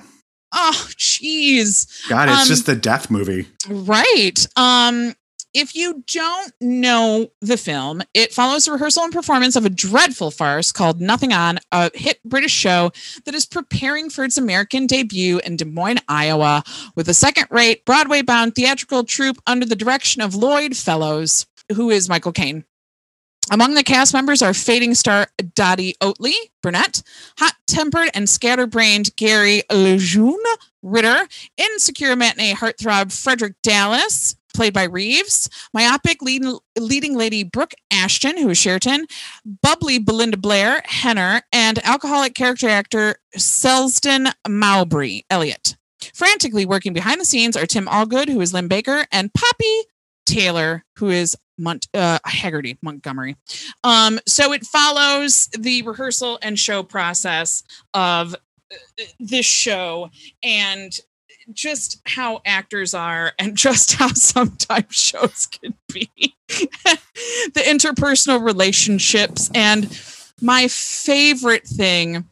oh, 0.53 0.87
jeez. 0.95 2.07
God, 2.07 2.29
it's 2.29 2.41
um, 2.43 2.47
just 2.47 2.65
the 2.65 2.75
death 2.75 3.11
movie. 3.11 3.47
Right. 3.67 4.47
Um, 4.55 5.15
if 5.53 5.75
you 5.75 6.03
don't 6.07 6.53
know 6.59 7.27
the 7.41 7.57
film, 7.57 8.01
it 8.13 8.33
follows 8.33 8.65
the 8.65 8.71
rehearsal 8.71 9.03
and 9.03 9.13
performance 9.13 9.55
of 9.55 9.65
a 9.65 9.69
dreadful 9.69 10.31
farce 10.31 10.71
called 10.71 10.99
Nothing 10.99 11.31
On, 11.31 11.59
a 11.71 11.91
hit 11.93 12.19
British 12.23 12.53
show 12.53 12.91
that 13.25 13.35
is 13.35 13.45
preparing 13.45 14.09
for 14.09 14.23
its 14.23 14.37
American 14.37 14.87
debut 14.87 15.39
in 15.45 15.55
Des 15.55 15.65
Moines, 15.65 15.99
Iowa, 16.07 16.63
with 16.95 17.07
a 17.07 17.13
second 17.13 17.47
rate 17.51 17.85
Broadway 17.85 18.21
bound 18.21 18.55
theatrical 18.55 19.03
troupe 19.03 19.37
under 19.45 19.65
the 19.65 19.75
direction 19.75 20.21
of 20.21 20.35
Lloyd 20.35 20.75
Fellowes, 20.75 21.45
who 21.73 21.89
is 21.89 22.09
Michael 22.09 22.31
Caine. 22.31 22.65
Among 23.51 23.73
the 23.73 23.83
cast 23.83 24.13
members 24.13 24.41
are 24.41 24.53
fading 24.53 24.95
star 24.95 25.27
Dottie 25.53 25.95
Oatley, 26.01 26.33
Burnett, 26.61 27.03
hot 27.37 27.55
tempered 27.67 28.09
and 28.13 28.29
scatterbrained 28.29 29.15
Gary 29.17 29.63
Lejeune, 29.69 30.37
Ritter, 30.81 31.27
insecure 31.57 32.15
matinee 32.15 32.53
heartthrob 32.53 33.11
Frederick 33.11 33.55
Dallas, 33.61 34.35
played 34.53 34.73
by 34.73 34.83
Reeves, 34.83 35.49
myopic 35.73 36.21
lead, 36.21 36.43
leading 36.77 37.17
lady 37.17 37.43
Brooke 37.43 37.73
Ashton, 37.91 38.37
who 38.37 38.49
is 38.49 38.57
Sheridan, 38.57 39.05
bubbly 39.61 39.99
Belinda 39.99 40.37
Blair, 40.37 40.81
Henner, 40.85 41.41
and 41.51 41.79
alcoholic 41.85 42.35
character 42.35 42.69
actor 42.69 43.15
Selsden 43.37 44.31
Mowbray, 44.47 45.21
Elliott. 45.29 45.75
Frantically 46.13 46.65
working 46.65 46.93
behind 46.93 47.21
the 47.21 47.25
scenes 47.25 47.55
are 47.55 47.65
Tim 47.65 47.85
Allgood, 47.85 48.27
who 48.27 48.41
is 48.41 48.53
Linn-Baker, 48.53 49.05
and 49.11 49.33
Poppy 49.33 49.81
Taylor, 50.25 50.83
who 50.97 51.09
is 51.09 51.37
Mont 51.57 51.87
uh, 51.93 52.19
Hagerty 52.25 52.77
Montgomery. 52.81 53.35
Um, 53.83 54.19
so 54.27 54.53
it 54.53 54.65
follows 54.65 55.47
the 55.57 55.81
rehearsal 55.83 56.39
and 56.41 56.57
show 56.57 56.83
process 56.83 57.63
of 57.93 58.33
uh, 58.33 59.03
this 59.19 59.45
show 59.45 60.09
and 60.41 60.91
just 61.51 62.01
how 62.05 62.41
actors 62.45 62.93
are 62.93 63.33
and 63.39 63.55
just 63.67 63.93
how 63.93 64.07
sometimes 64.09 64.93
shows 64.95 65.45
can 65.47 65.73
be 65.91 66.09
the 66.47 67.63
interpersonal 67.65 68.43
relationships 68.43 69.49
and 69.53 69.85
my 70.41 70.67
favorite 70.67 71.65
thing 71.65 72.25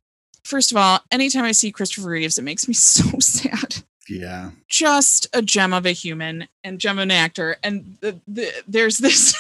first 0.44 0.72
of 0.72 0.78
all 0.78 1.00
anytime 1.12 1.44
i 1.44 1.52
see 1.52 1.72
christopher 1.72 2.10
reeves 2.10 2.38
it 2.38 2.44
makes 2.44 2.68
me 2.68 2.74
so 2.76 3.04
sad 3.20 3.84
Yeah. 4.10 4.52
just 4.68 5.28
a 5.34 5.42
gem 5.42 5.74
of 5.74 5.86
a 5.86 5.92
human 5.92 6.48
and 6.64 6.80
gem 6.80 6.98
of 6.98 7.04
an 7.04 7.12
actor. 7.12 7.58
And 7.64 7.98
the, 8.02 8.20
the, 8.28 8.52
there's 8.68 8.98
this, 8.98 9.34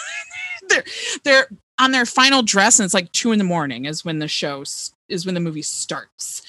they're, 0.69 0.83
they're 1.23 1.47
on 1.79 1.91
their 1.91 2.05
final 2.05 2.41
dress, 2.43 2.79
and 2.79 2.85
it's 2.85 2.93
like 2.93 3.11
two 3.11 3.31
in 3.31 3.37
the 3.39 3.43
morning 3.43 3.85
is 3.85 4.05
when 4.05 4.19
the 4.19 4.27
show 4.27 4.63
is 5.11 5.25
when 5.25 5.35
the 5.35 5.41
movie 5.41 5.61
starts. 5.61 6.41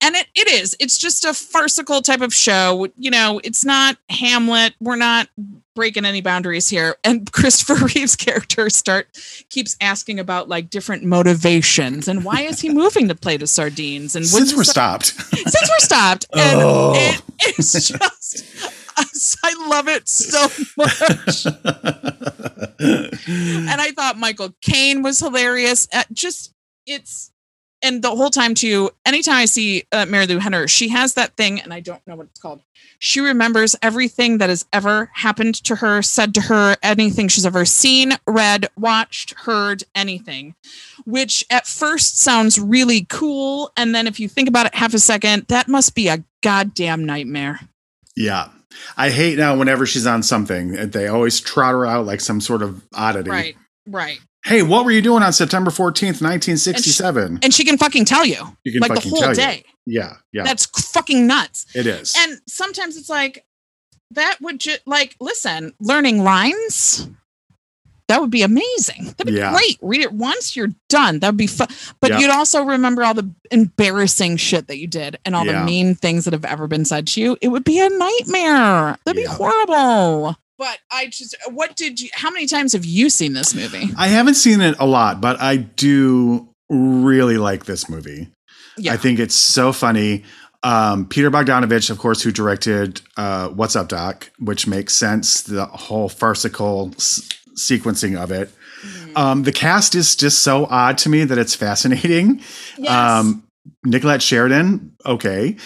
And 0.00 0.14
it, 0.14 0.26
it 0.34 0.48
is, 0.48 0.76
it's 0.80 0.96
just 0.98 1.24
a 1.24 1.34
farcical 1.34 2.00
type 2.02 2.20
of 2.20 2.32
show. 2.32 2.88
You 2.96 3.10
know, 3.10 3.40
it's 3.44 3.64
not 3.64 3.96
Hamlet. 4.08 4.74
We're 4.80 4.96
not 4.96 5.28
breaking 5.74 6.04
any 6.04 6.20
boundaries 6.20 6.68
here. 6.68 6.96
And 7.04 7.30
Christopher 7.32 7.74
Reeve's 7.86 8.16
character 8.16 8.70
start 8.70 9.08
keeps 9.50 9.76
asking 9.80 10.20
about 10.20 10.48
like 10.48 10.70
different 10.70 11.02
motivations 11.02 12.06
and 12.08 12.24
why 12.24 12.42
is 12.42 12.60
he 12.60 12.70
moving 12.72 13.08
to 13.08 13.14
play 13.14 13.36
the 13.36 13.46
sardines 13.46 14.14
and 14.16 14.24
Since 14.26 14.52
we're 14.52 14.58
the- 14.58 14.64
stopped. 14.64 15.06
since 15.06 15.68
we're 15.70 15.78
stopped 15.80 16.26
and 16.32 16.60
Oh. 16.60 16.92
it, 16.96 17.22
it's 17.40 17.72
just 17.88 18.44
i 19.42 19.66
love 19.68 19.88
it 19.88 20.08
so 20.08 20.46
much 20.76 21.46
and 22.78 23.80
i 23.80 23.90
thought 23.96 24.16
michael 24.18 24.54
caine 24.62 25.02
was 25.02 25.18
hilarious 25.18 25.88
Uh, 25.92 26.04
just 26.12 26.52
it's 26.86 27.32
and 27.84 28.02
the 28.02 28.10
whole 28.10 28.30
time 28.30 28.54
too 28.54 28.90
anytime 29.06 29.36
i 29.36 29.44
see 29.44 29.84
uh, 29.92 30.04
marilu 30.06 30.40
henner 30.40 30.66
she 30.66 30.88
has 30.88 31.14
that 31.14 31.36
thing 31.36 31.60
and 31.60 31.72
i 31.72 31.80
don't 31.80 32.04
know 32.06 32.16
what 32.16 32.26
it's 32.26 32.40
called 32.40 32.60
she 32.98 33.20
remembers 33.20 33.76
everything 33.82 34.38
that 34.38 34.48
has 34.48 34.64
ever 34.72 35.10
happened 35.14 35.54
to 35.54 35.76
her 35.76 36.02
said 36.02 36.34
to 36.34 36.40
her 36.40 36.76
anything 36.82 37.28
she's 37.28 37.46
ever 37.46 37.64
seen 37.64 38.12
read 38.26 38.68
watched 38.76 39.34
heard 39.40 39.84
anything 39.94 40.54
which 41.04 41.44
at 41.50 41.66
first 41.66 42.18
sounds 42.18 42.58
really 42.58 43.06
cool 43.08 43.70
and 43.76 43.94
then 43.94 44.06
if 44.06 44.18
you 44.18 44.28
think 44.28 44.48
about 44.48 44.66
it 44.66 44.74
half 44.74 44.94
a 44.94 44.98
second 44.98 45.44
that 45.48 45.68
must 45.68 45.94
be 45.94 46.08
a 46.08 46.24
goddamn 46.42 47.04
nightmare 47.04 47.60
yeah. 48.16 48.48
I 48.96 49.10
hate 49.10 49.38
now 49.38 49.56
whenever 49.56 49.86
she's 49.86 50.06
on 50.06 50.22
something, 50.22 50.90
they 50.90 51.06
always 51.06 51.40
trot 51.40 51.72
her 51.72 51.86
out 51.86 52.06
like 52.06 52.20
some 52.20 52.40
sort 52.40 52.62
of 52.62 52.82
oddity. 52.94 53.30
right 53.30 53.56
right 53.86 54.18
Hey, 54.44 54.62
what 54.62 54.84
were 54.84 54.90
you 54.90 55.00
doing 55.00 55.22
on 55.22 55.32
September 55.32 55.70
14th, 55.70 56.20
1967? 56.20 57.38
and 57.42 57.54
she 57.54 57.64
can 57.64 57.78
fucking 57.78 58.04
tell 58.04 58.24
you 58.26 58.56
You 58.64 58.72
can 58.72 58.80
like 58.80 58.94
the 59.00 59.08
whole 59.08 59.18
tell 59.20 59.30
you. 59.30 59.34
day 59.34 59.64
yeah. 59.86 60.14
Yeah. 60.32 60.44
that's 60.44 60.66
fucking 60.92 61.26
nuts 61.26 61.66
it 61.74 61.86
is. 61.86 62.14
and 62.18 62.40
sometimes 62.46 62.96
it's 62.96 63.08
like 63.08 63.44
that 64.12 64.36
would 64.40 64.60
just 64.60 64.80
like 64.86 65.16
listen 65.20 65.72
learning 65.80 66.22
lines 66.24 67.08
that 68.08 68.20
would 68.20 68.30
be 68.30 68.42
amazing 68.42 69.04
that'd 69.16 69.26
be 69.26 69.32
Yeah. 69.32 69.52
great 69.52 69.78
read 69.82 70.02
it 70.02 70.12
once 70.12 70.54
you're 70.56 70.74
done 70.88 71.20
that'd 71.20 71.36
be 71.38 71.46
fun 71.46 71.68
but 72.00 72.18
you'd 72.20 72.30
also 72.30 72.62
remember 72.64 73.02
all 73.02 73.14
the 73.14 73.30
embarrassing 73.50 74.36
shit 74.36 74.68
that 74.68 74.78
you 74.78 74.86
did 74.86 75.18
and 75.24 75.34
all 75.34 75.44
Yeah. 75.46 75.60
the 75.60 75.64
mean 75.66 75.94
things 75.94 76.24
that 76.24 76.32
have 76.34 76.44
ever 76.44 76.66
been 76.66 76.84
said 76.84 77.06
to 77.08 77.20
you 77.20 77.36
it 77.40 77.48
would 77.48 77.64
be 77.64 77.80
a 77.80 77.88
nightmare 77.88 78.98
that'd 79.04 79.22
Yeah. 79.22 79.22
be 79.22 79.24
horrible 79.24 80.36
but 80.58 80.78
i 80.90 81.06
just 81.06 81.34
what 81.50 81.76
did 81.76 82.00
you 82.00 82.08
how 82.14 82.30
many 82.30 82.46
times 82.46 82.72
have 82.72 82.84
you 82.84 83.08
seen 83.10 83.32
this 83.32 83.54
movie 83.54 83.88
I 83.96 84.08
haven't 84.08 84.34
seen 84.34 84.60
it 84.60 84.76
a 84.78 84.86
lot, 84.86 85.20
but 85.20 85.40
I 85.40 85.56
do 85.56 86.48
really 86.70 87.36
like 87.38 87.64
this 87.66 87.88
movie. 87.88 88.28
yeah 88.78 88.92
I 88.94 88.96
think 88.96 89.18
it's 89.18 89.34
so 89.34 89.72
funny. 89.72 90.24
Um, 90.62 91.06
Peter 91.06 91.30
Bogdanovich, 91.30 91.90
of 91.90 91.98
course, 91.98 92.22
who 92.22 92.32
directed 92.32 93.02
uh, 93.18 93.48
What's 93.48 93.76
Up, 93.76 93.88
Doc, 93.88 94.30
which 94.38 94.66
makes 94.66 94.94
sense, 94.94 95.42
the 95.42 95.66
whole 95.66 96.08
farcical 96.08 96.90
s- 96.96 97.28
sequencing 97.54 98.16
of 98.18 98.30
it. 98.30 98.50
Mhm. 98.82 99.16
Um, 99.18 99.42
the 99.42 99.52
cast 99.52 99.94
is 99.94 100.16
just 100.16 100.42
so 100.42 100.64
odd 100.70 100.96
to 100.98 101.08
me 101.10 101.24
that 101.24 101.36
it's 101.38 101.54
fascinating. 101.54 102.40
yes 102.78 102.90
Um, 102.90 103.44
Nicolette 103.84 104.22
Sheridan, 104.22 104.92
okay. 105.04 105.56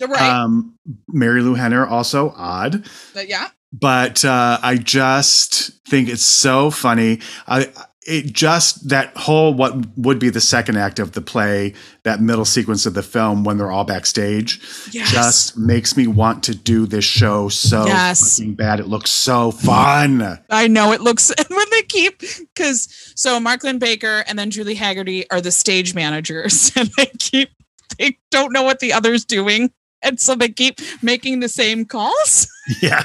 right 0.00 0.20
Um, 0.20 0.74
Marilu 1.14 1.56
Henner, 1.56 1.86
also 1.86 2.32
odd. 2.36 2.84
but 3.14 3.28
yeah 3.28 3.48
But 3.72 4.24
uh, 4.24 4.58
I 4.62 4.76
just 4.76 5.82
think 5.86 6.08
it's 6.08 6.22
so 6.22 6.70
funny. 6.70 7.20
I 7.46 7.70
it 8.06 8.32
just 8.32 8.88
that 8.88 9.14
whole 9.18 9.52
what 9.52 9.74
would 9.98 10.18
be 10.18 10.30
the 10.30 10.40
second 10.40 10.78
act 10.78 10.98
of 10.98 11.12
the 11.12 11.20
play, 11.20 11.74
that 12.04 12.22
middle 12.22 12.46
sequence 12.46 12.86
of 12.86 12.94
the 12.94 13.02
film 13.02 13.44
when 13.44 13.58
they're 13.58 13.70
all 13.70 13.84
backstage, 13.84 14.60
yes 14.92 15.12
just 15.12 15.58
makes 15.58 15.94
me 15.94 16.06
want 16.06 16.42
to 16.44 16.54
do 16.54 16.86
this 16.86 17.04
show 17.04 17.50
so 17.50 17.84
Yes. 17.84 18.40
bad. 18.40 18.80
It 18.80 18.86
looks 18.86 19.10
so 19.10 19.50
fun. 19.50 20.38
I 20.48 20.68
know 20.68 20.92
it 20.92 21.02
looks 21.02 21.30
when 21.50 21.66
they 21.70 21.82
keep 21.82 22.20
because 22.20 22.88
so 23.14 23.38
Mark 23.38 23.62
Linn-Baker 23.62 24.24
and 24.26 24.38
then 24.38 24.50
Julie 24.50 24.76
Hagerty 24.76 25.26
are 25.30 25.42
the 25.42 25.52
stage 25.52 25.94
managers 25.94 26.72
and 26.76 26.90
they 26.96 27.10
keep 27.18 27.50
they 27.98 28.16
don't 28.30 28.54
know 28.54 28.62
what 28.62 28.80
the 28.80 28.94
other's 28.94 29.26
doing 29.26 29.70
and 30.00 30.18
so 30.18 30.34
they 30.34 30.48
keep 30.48 30.80
making 31.02 31.40
the 31.40 31.48
same 31.48 31.84
calls. 31.84 32.48
Yeah. 32.80 33.04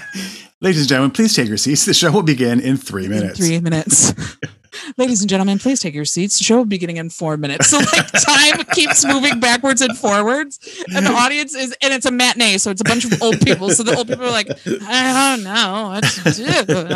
Ladies 0.64 0.80
and 0.80 0.88
gentlemen, 0.88 1.12
please 1.12 1.36
take 1.36 1.50
your 1.50 1.58
seats. 1.58 1.84
The 1.84 1.94
show 1.94 2.10
will 2.10 2.24
begin 2.24 2.62
in 2.62 2.78
three 2.78 3.10
minutes. 3.10 3.38
In 3.38 3.46
three 3.46 3.60
minutes. 3.60 4.14
Ladies 4.98 5.20
and 5.20 5.30
gentlemen, 5.30 5.60
please 5.60 5.82
take 5.82 5.94
your 5.94 6.06
seats. 6.06 6.38
The 6.38 6.46
show 6.46 6.56
will 6.56 6.64
be 6.64 6.78
beginning 6.78 6.96
in 6.96 7.10
four 7.10 7.36
minutes. 7.36 7.68
So 7.68 7.80
like 7.80 8.12
time 8.14 8.64
keeps 8.72 9.04
moving 9.04 9.42
backwards 9.42 9.82
and 9.82 9.98
forwards. 9.98 10.62
And 10.96 11.06
the 11.06 11.12
audience 11.16 11.54
is 11.54 11.76
and 11.82 11.94
it's 11.94 12.06
a 12.06 12.12
matinee, 12.12 12.60
so 12.60 12.72
it's 12.72 12.80
a 12.80 12.86
bunch 12.86 13.04
of 13.04 13.22
old 13.22 13.42
people. 13.42 13.72
So 13.72 13.84
the 13.84 13.94
old 13.94 14.08
people 14.08 14.24
are 14.24 14.32
like, 14.32 14.48
I 14.66 15.36
don't 15.36 15.44
know 15.44 15.90
what 15.90 16.04
to 16.06 16.66
do. 16.66 16.88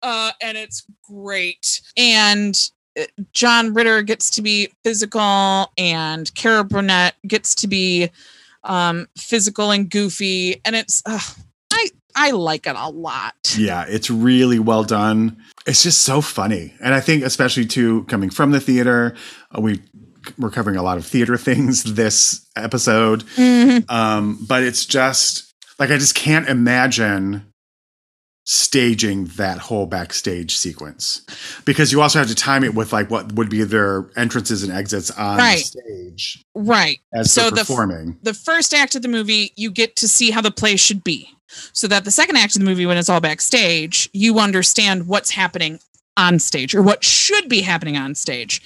Uh, 0.00 0.30
and 0.40 0.56
it's 0.56 0.86
great. 1.02 1.80
And 1.96 2.56
uh, 2.96 3.06
John 3.32 3.74
Ritter 3.74 4.02
gets 4.02 4.30
to 4.30 4.42
be 4.42 4.72
physical, 4.84 5.72
and 5.76 6.32
Cara 6.36 6.62
Burnett 6.62 7.14
gets 7.26 7.56
to 7.56 7.66
be 7.66 8.10
um, 8.62 9.08
physical 9.18 9.72
and 9.72 9.90
goofy, 9.90 10.60
and 10.64 10.76
it's 10.76 11.02
uh, 11.06 11.18
I 12.14 12.30
like 12.32 12.66
it 12.66 12.76
a 12.76 12.88
lot. 12.90 13.34
Yeah, 13.56 13.84
it's 13.88 14.10
really 14.10 14.58
well 14.58 14.84
done. 14.84 15.36
It's 15.66 15.82
just 15.82 16.02
so 16.02 16.20
funny. 16.20 16.74
And 16.80 16.94
I 16.94 17.00
think 17.00 17.24
especially 17.24 17.66
too 17.66 18.04
coming 18.04 18.30
from 18.30 18.50
the 18.50 18.60
theater, 18.60 19.14
uh, 19.56 19.60
we 19.60 19.80
we're 20.38 20.50
covering 20.50 20.76
a 20.76 20.82
lot 20.82 20.98
of 20.98 21.06
theater 21.06 21.36
things 21.48 21.82
this 21.94 22.46
episode. 22.56 23.24
Mhm. 23.36 23.90
Um, 23.90 24.44
but 24.48 24.62
it's 24.62 24.86
just 24.86 25.52
like 25.78 25.90
I 25.90 25.98
just 25.98 26.14
can't 26.14 26.48
imagine 26.48 27.51
staging 28.44 29.26
that 29.36 29.58
whole 29.58 29.86
backstage 29.86 30.56
sequence 30.56 31.22
because 31.64 31.92
you 31.92 32.02
also 32.02 32.18
have 32.18 32.26
to 32.28 32.34
time 32.34 32.64
it 32.64 32.74
with 32.74 32.92
like 32.92 33.08
what 33.08 33.32
would 33.34 33.48
be 33.48 33.62
their 33.62 34.10
entrances 34.16 34.64
and 34.64 34.72
exits 34.72 35.10
on 35.12 35.38
Right. 35.38 35.64
stage 35.64 36.44
Right. 36.54 36.98
as 37.14 37.32
So 37.32 37.50
the 37.50 37.56
performing. 37.56 38.18
the 38.22 38.34
first 38.34 38.74
act 38.74 38.94
of 38.96 39.02
the 39.02 39.08
movie, 39.08 39.52
you 39.56 39.70
get 39.70 39.94
to 39.96 40.08
see 40.08 40.30
how 40.32 40.40
the 40.40 40.50
play 40.50 40.76
should 40.76 41.04
be. 41.04 41.28
So 41.72 41.86
that 41.88 42.04
the 42.04 42.10
second 42.10 42.36
act 42.36 42.56
of 42.56 42.60
the 42.60 42.64
movie, 42.66 42.84
when 42.86 42.96
it's 42.96 43.08
all 43.08 43.20
backstage, 43.20 44.10
you 44.12 44.38
understand 44.38 45.06
what's 45.06 45.30
happening 45.30 45.78
on 46.16 46.38
stage 46.38 46.74
or 46.74 46.82
what 46.82 47.04
should 47.04 47.48
be 47.48 47.60
happening 47.60 47.96
on 47.96 48.14
stage. 48.14 48.60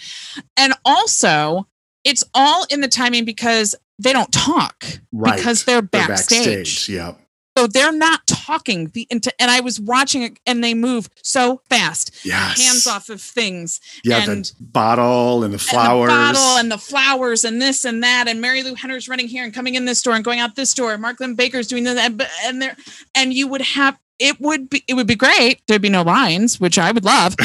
And 0.56 0.72
also, 0.84 1.66
it's 2.04 2.24
all 2.34 2.64
in 2.70 2.80
the 2.80 2.88
timing 2.88 3.24
because 3.24 3.74
they 3.98 4.12
don't 4.12 4.30
talk 4.32 4.84
right. 5.12 5.36
because 5.36 5.64
they're 5.64 5.80
They're 5.82 6.06
backstage. 6.08 6.88
Yeah. 6.88 7.14
So 7.56 7.66
they're 7.66 7.92
not 7.92 8.26
talking 8.26 8.88
the 8.88 9.06
into 9.10 9.32
and 9.40 9.50
I 9.50 9.60
was 9.60 9.80
watching 9.80 10.22
it 10.22 10.38
and 10.46 10.62
they 10.62 10.74
move 10.74 11.08
so 11.22 11.62
fast. 11.70 12.24
Yes. 12.24 12.62
Hands 12.62 12.86
off 12.86 13.08
of 13.08 13.20
things. 13.20 13.80
Yeah, 14.04 14.28
and- 14.28 14.44
the 14.44 14.52
bottle 14.60 15.42
and 15.44 15.54
the 15.54 15.58
flowers. 15.58 16.10
And 16.12 16.18
the 16.20 16.38
bottle 16.38 16.58
and 16.58 16.72
the 16.72 16.78
flowers 16.78 17.44
and 17.44 17.60
this 17.62 17.84
and 17.84 18.02
that. 18.02 18.26
And 18.28 18.42
Marilu 18.42 18.76
Henner's 18.76 19.08
running 19.08 19.28
here 19.28 19.44
and 19.44 19.54
coming 19.54 19.74
in 19.74 19.84
this 19.86 20.02
door 20.02 20.14
and 20.14 20.24
going 20.24 20.40
out 20.40 20.54
this 20.56 20.74
door. 20.74 20.92
And 20.92 21.00
Mark 21.02 21.18
Linn-Baker's 21.20 21.66
doing 21.66 21.84
that. 21.84 21.96
And, 21.98 22.26
and 22.44 22.62
there, 22.62 22.76
and 23.14 23.32
you 23.32 23.48
would 23.48 23.62
have 23.62 23.98
it 24.18 24.40
would 24.40 24.70
be 24.70 24.82
it 24.88 24.94
would 24.94 25.06
be 25.06 25.14
great. 25.14 25.60
There'd 25.68 25.82
be 25.82 25.90
no 25.90 26.02
lines, 26.02 26.58
which 26.58 26.78
I 26.78 26.90
would 26.92 27.04
love. 27.04 27.34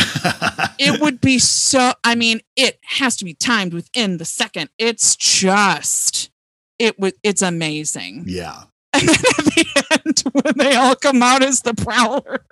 It 0.83 0.99
would 0.99 1.21
be 1.21 1.37
so. 1.37 1.93
I 2.03 2.15
mean, 2.15 2.41
it 2.55 2.79
has 2.83 3.15
to 3.17 3.25
be 3.25 3.35
timed 3.35 3.71
within 3.71 4.17
the 4.17 4.25
second. 4.25 4.71
It's 4.79 5.15
just 5.15 6.31
it 6.79 6.97
would. 6.99 7.13
It's 7.21 7.43
amazing. 7.43 8.23
yeah. 8.25 8.63
And 8.99 9.07
then 9.07 9.15
at 9.15 9.45
the 9.45 10.01
end, 10.05 10.23
when 10.33 10.53
they 10.57 10.75
all 10.75 10.95
come 10.95 11.23
out 11.23 11.43
as 11.43 11.61
the 11.61 11.73
prowler. 11.73 12.45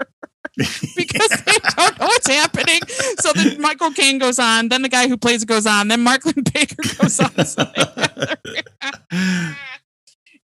because 0.95 1.29
they 1.29 1.51
don't 1.77 1.99
know 1.99 2.07
what's 2.07 2.27
happening. 2.27 2.79
So 3.19 3.31
then 3.33 3.61
Michael 3.61 3.91
Caine 3.91 4.19
goes 4.19 4.39
on, 4.39 4.69
then 4.69 4.81
the 4.81 4.89
guy 4.89 5.07
who 5.07 5.17
plays 5.17 5.43
it 5.43 5.47
goes 5.47 5.65
on, 5.65 5.87
then 5.87 6.01
Mark 6.01 6.25
Linn-Baker 6.25 6.75
goes 6.97 7.19
on. 7.19 7.45
So 7.45 7.65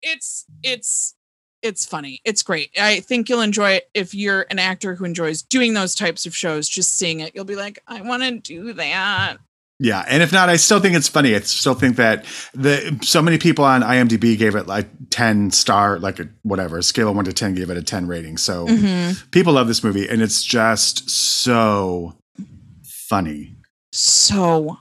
it's 0.01 0.45
it's 0.61 1.15
it's 1.61 1.85
funny. 1.85 2.21
It's 2.25 2.43
great. 2.43 2.71
I 2.79 2.99
think 2.99 3.29
you'll 3.29 3.41
enjoy 3.41 3.71
it 3.71 3.89
if 3.93 4.13
you're 4.13 4.45
an 4.49 4.59
actor 4.59 4.95
who 4.95 5.05
enjoys 5.05 5.41
doing 5.41 5.73
those 5.73 5.95
types 5.95 6.25
of 6.25 6.35
shows. 6.35 6.67
Just 6.67 6.97
seeing 6.97 7.21
it, 7.21 7.33
you'll 7.33 7.45
be 7.45 7.55
like, 7.55 7.81
I 7.87 8.01
want 8.01 8.21
to 8.23 8.37
do 8.37 8.73
that. 8.73 9.37
Yeah, 9.79 10.05
and 10.07 10.23
if 10.23 10.31
not, 10.31 10.49
I 10.49 10.55
still 10.55 10.79
think 10.79 10.95
it's 10.95 11.07
funny. 11.09 11.35
I 11.35 11.39
still 11.41 11.73
think 11.73 11.97
that 11.97 12.25
the 12.53 12.97
so 13.01 13.21
many 13.21 13.37
people 13.37 13.65
on 13.65 13.81
IMDb 13.81 14.37
gave 14.37 14.55
it 14.55 14.67
like 14.67 14.87
ten 15.09 15.51
star, 15.51 15.99
like 15.99 16.19
a, 16.19 16.29
whatever, 16.43 16.77
a 16.77 16.83
scale 16.83 17.09
of 17.09 17.15
one 17.15 17.25
to 17.25 17.33
ten, 17.33 17.53
gave 17.55 17.69
it 17.69 17.75
a 17.77 17.83
ten 17.83 18.07
rating. 18.07 18.37
So 18.37 18.67
Mhm. 18.67 19.29
people 19.31 19.53
love 19.53 19.67
this 19.67 19.83
movie, 19.83 20.07
and 20.07 20.21
it's 20.21 20.43
just 20.43 21.09
so 21.09 22.15
funny. 22.83 23.55
So, 23.91 24.77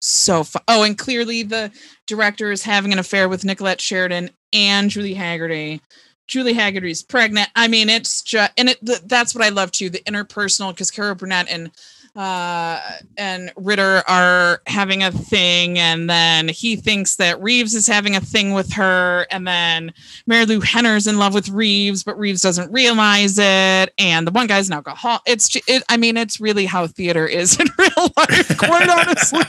so 0.00 0.42
fun. 0.44 0.62
Oh, 0.68 0.82
and 0.82 0.96
clearly 0.98 1.42
the 1.42 1.70
director 2.06 2.50
is 2.50 2.62
having 2.62 2.92
an 2.92 2.98
affair 2.98 3.28
with 3.28 3.44
Nicolette 3.44 3.80
Sheridan 3.80 4.30
and 4.52 4.90
Julie 4.90 5.14
Hagerty. 5.14 5.80
Julie 6.26 6.54
Hagerty's 6.54 7.02
pregnant. 7.02 7.48
I 7.56 7.68
mean, 7.68 7.88
it's 7.88 8.22
just, 8.22 8.52
and 8.56 8.68
it, 8.68 8.84
th- 8.84 9.00
that's 9.06 9.34
what 9.34 9.44
I 9.44 9.48
love 9.48 9.70
too. 9.72 9.90
The 9.90 10.00
interpersonal, 10.00 10.70
because 10.72 10.90
Carol 10.90 11.14
Burnett 11.14 11.48
and 11.48 11.70
uh 12.16 12.80
and 13.16 13.52
Ritter 13.56 14.02
are 14.08 14.62
having 14.66 15.02
a 15.02 15.12
thing 15.12 15.78
and 15.78 16.10
then 16.10 16.48
he 16.48 16.76
thinks 16.76 17.16
that 17.16 17.40
Reeves 17.40 17.74
is 17.74 17.86
having 17.86 18.16
a 18.16 18.20
thing 18.20 18.52
with 18.52 18.72
her 18.72 19.26
and 19.30 19.46
then 19.46 19.92
Marilu 20.28 20.62
Henner's 20.64 21.06
in 21.06 21.18
love 21.18 21.34
with 21.34 21.48
Reeves 21.48 22.02
but 22.02 22.18
Reeves 22.18 22.42
doesn't 22.42 22.72
realize 22.72 23.38
it 23.38 23.92
and 23.98 24.26
the 24.26 24.32
one 24.32 24.46
guy's 24.46 24.68
an 24.68 24.74
alcohol 24.74 25.20
it's 25.26 25.54
it, 25.68 25.82
I 25.88 25.96
mean 25.96 26.16
it's 26.16 26.40
really 26.40 26.66
how 26.66 26.86
theater 26.86 27.26
is 27.26 27.58
in 27.60 27.68
real 27.78 28.12
life 28.16 28.58
quite 28.58 28.88
honestly 28.88 29.42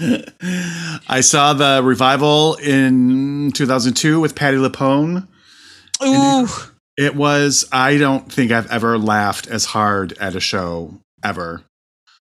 I 1.08 1.20
saw 1.20 1.54
the 1.54 1.82
revival 1.82 2.54
in 2.56 3.50
2002 3.52 4.20
with 4.20 4.34
Patti 4.34 4.56
LuPone. 4.56 5.26
ooh 6.04 6.48
It 6.96 7.14
was, 7.14 7.68
I 7.72 7.96
don't 7.96 8.30
think 8.32 8.52
I've 8.52 8.70
ever 8.70 8.98
laughed 8.98 9.46
as 9.46 9.64
hard 9.64 10.14
at 10.18 10.34
a 10.34 10.40
show 10.40 11.00
ever. 11.24 11.62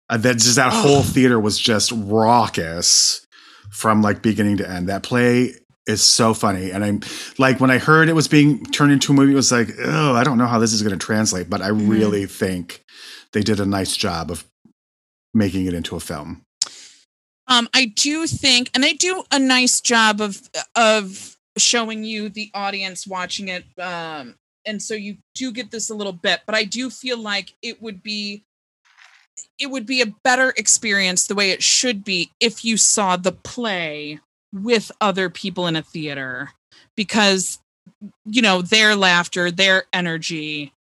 Uh, 0.09 0.17
that 0.17 0.35
just 0.35 0.55
that 0.55 0.71
whole 0.71 1.01
theater 1.03 1.39
was 1.39 1.57
just 1.59 1.91
raucous 1.95 3.25
from 3.71 4.01
like 4.01 4.21
beginning 4.21 4.57
to 4.57 4.69
end. 4.69 4.87
That 4.89 5.03
play 5.03 5.53
is 5.87 6.01
so 6.01 6.33
funny. 6.33 6.71
And 6.71 6.83
I'm 6.83 7.01
like, 7.37 7.59
when 7.59 7.71
I 7.71 7.77
heard 7.77 8.09
it 8.09 8.13
was 8.13 8.27
being 8.27 8.63
turned 8.65 8.91
into 8.91 9.11
a 9.11 9.15
movie, 9.15 9.33
it 9.33 9.35
was 9.35 9.51
like, 9.51 9.69
oh, 9.83 10.13
I 10.15 10.23
don't 10.23 10.37
know 10.37 10.47
how 10.47 10.59
this 10.59 10.73
is 10.73 10.81
going 10.81 10.97
to 10.97 11.03
translate, 11.05 11.49
but 11.49 11.61
I 11.61 11.69
Mhm. 11.69 11.89
really 11.89 12.25
think 12.25 12.83
they 13.33 13.41
did 13.41 13.59
a 13.59 13.65
nice 13.65 13.95
job 13.95 14.31
of 14.31 14.45
making 15.33 15.65
it 15.65 15.73
into 15.73 15.95
a 15.95 15.99
film. 15.99 16.41
Um, 17.47 17.69
I 17.73 17.85
do 17.85 18.25
think, 18.25 18.71
and 18.73 18.83
they 18.83 18.93
do 18.93 19.23
a 19.31 19.37
nice 19.39 19.79
job 19.81 20.21
of 20.21 20.41
of 20.75 21.35
showing 21.57 22.03
you 22.03 22.27
the 22.29 22.49
audience 22.53 23.07
watching 23.07 23.47
it. 23.47 23.63
Um, 23.79 24.35
and 24.65 24.81
so 24.81 24.93
you 24.93 25.17
do 25.35 25.51
get 25.51 25.71
this 25.71 25.89
a 25.89 25.95
little 25.95 26.11
bit, 26.13 26.41
but 26.45 26.53
I 26.55 26.63
do 26.63 26.89
feel 26.89 27.17
like 27.17 27.53
it 27.61 27.81
would 27.81 28.01
be 28.03 28.43
it 29.59 29.67
would 29.67 29.85
be 29.85 30.01
a 30.01 30.05
better 30.23 30.53
experience 30.57 31.27
the 31.27 31.35
way 31.35 31.51
it 31.51 31.63
should 31.63 32.03
be 32.03 32.31
if 32.39 32.63
you 32.63 32.77
saw 32.77 33.15
the 33.17 33.31
play 33.31 34.19
with 34.53 34.91
other 35.01 35.29
people 35.29 35.67
in 35.67 35.75
a 35.75 35.81
theater 35.81 36.51
because 36.95 37.59
you 38.25 38.41
know 38.41 38.61
their 38.61 38.95
laughter 38.95 39.51
their 39.51 39.83
energy 39.93 40.73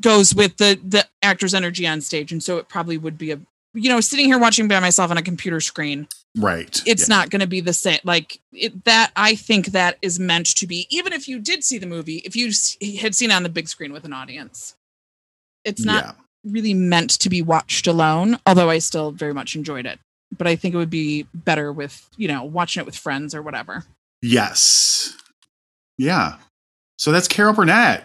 goes 0.00 0.34
with 0.34 0.56
the 0.58 0.78
the 0.86 1.06
actor's 1.22 1.54
energy 1.54 1.86
on 1.86 2.00
stage 2.00 2.32
and 2.32 2.42
so 2.42 2.56
it 2.56 2.68
probably 2.68 2.96
would 2.96 3.18
be 3.18 3.32
a 3.32 3.40
you 3.74 3.88
know 3.90 4.00
sitting 4.00 4.26
here 4.26 4.38
watching 4.38 4.68
by 4.68 4.80
myself 4.80 5.10
on 5.10 5.18
a 5.18 5.22
computer 5.22 5.60
screen 5.60 6.06
Right. 6.36 6.80
it's 6.86 7.08
Yeah. 7.08 7.16
not 7.16 7.30
going 7.30 7.40
to 7.40 7.46
be 7.46 7.60
the 7.60 7.72
same 7.72 7.98
like 8.04 8.40
it, 8.52 8.84
that 8.84 9.10
i 9.16 9.34
think 9.34 9.66
that 9.68 9.98
is 10.02 10.18
meant 10.20 10.46
to 10.56 10.66
be 10.66 10.86
even 10.90 11.12
if 11.12 11.26
you 11.28 11.38
did 11.38 11.64
see 11.64 11.78
the 11.78 11.86
movie 11.86 12.18
if 12.18 12.36
you 12.36 12.46
had 13.00 13.14
seen 13.14 13.30
it 13.30 13.34
on 13.34 13.42
the 13.42 13.48
big 13.48 13.68
screen 13.68 13.92
with 13.92 14.04
an 14.04 14.12
audience 14.12 14.76
it's 15.64 15.84
not 15.84 16.04
yeah. 16.04 16.12
Really 16.44 16.74
meant 16.74 17.10
to 17.10 17.28
be 17.28 17.42
watched 17.42 17.86
alone 17.86 18.38
although 18.46 18.70
i 18.70 18.78
still 18.78 19.10
very 19.10 19.34
much 19.34 19.54
enjoyed 19.56 19.86
it 19.86 19.98
but 20.36 20.46
i 20.46 20.54
think 20.56 20.74
it 20.74 20.78
would 20.78 20.90
be 20.90 21.26
better 21.34 21.72
with 21.72 22.08
you 22.16 22.28
know 22.28 22.42
watching 22.44 22.80
it 22.80 22.86
with 22.86 22.96
friends 22.96 23.34
or 23.34 23.42
whatever 23.42 23.84
Yes. 24.22 25.16
Yeah. 25.98 26.38
So 26.96 27.12
that's 27.12 27.28
Carol 27.28 27.52
Burnett 27.54 28.02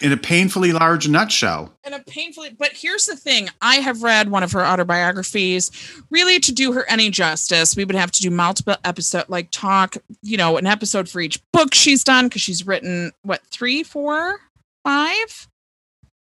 in 0.00 0.12
a 0.12 0.16
painfully 0.16 0.70
large 0.72 1.08
nutshell. 1.08 1.74
and 1.82 1.92
a 1.96 1.98
painfully 1.98 2.50
but 2.56 2.70
here's 2.72 3.06
the 3.06 3.16
thing 3.16 3.48
i 3.60 3.76
have 3.76 4.04
read 4.04 4.30
one 4.30 4.44
of 4.44 4.52
her 4.52 4.64
autobiographies 4.64 5.72
really 6.10 6.38
to 6.38 6.52
do 6.52 6.72
her 6.72 6.84
any 6.88 7.10
justice 7.10 7.74
we 7.74 7.84
would 7.84 7.96
have 7.96 8.12
to 8.12 8.22
do 8.22 8.30
multiple 8.30 8.76
episode 8.84 9.24
like 9.28 9.48
talk 9.50 9.96
you 10.22 10.36
know 10.36 10.56
an 10.56 10.66
episode 10.66 11.08
for 11.08 11.20
each 11.20 11.40
book 11.52 11.74
she's 11.74 12.04
done 12.04 12.26
because 12.28 12.42
she's 12.42 12.64
written 12.64 13.10
what 13.22 13.40
three 13.50 13.82
four 13.82 14.38
five 14.84 15.48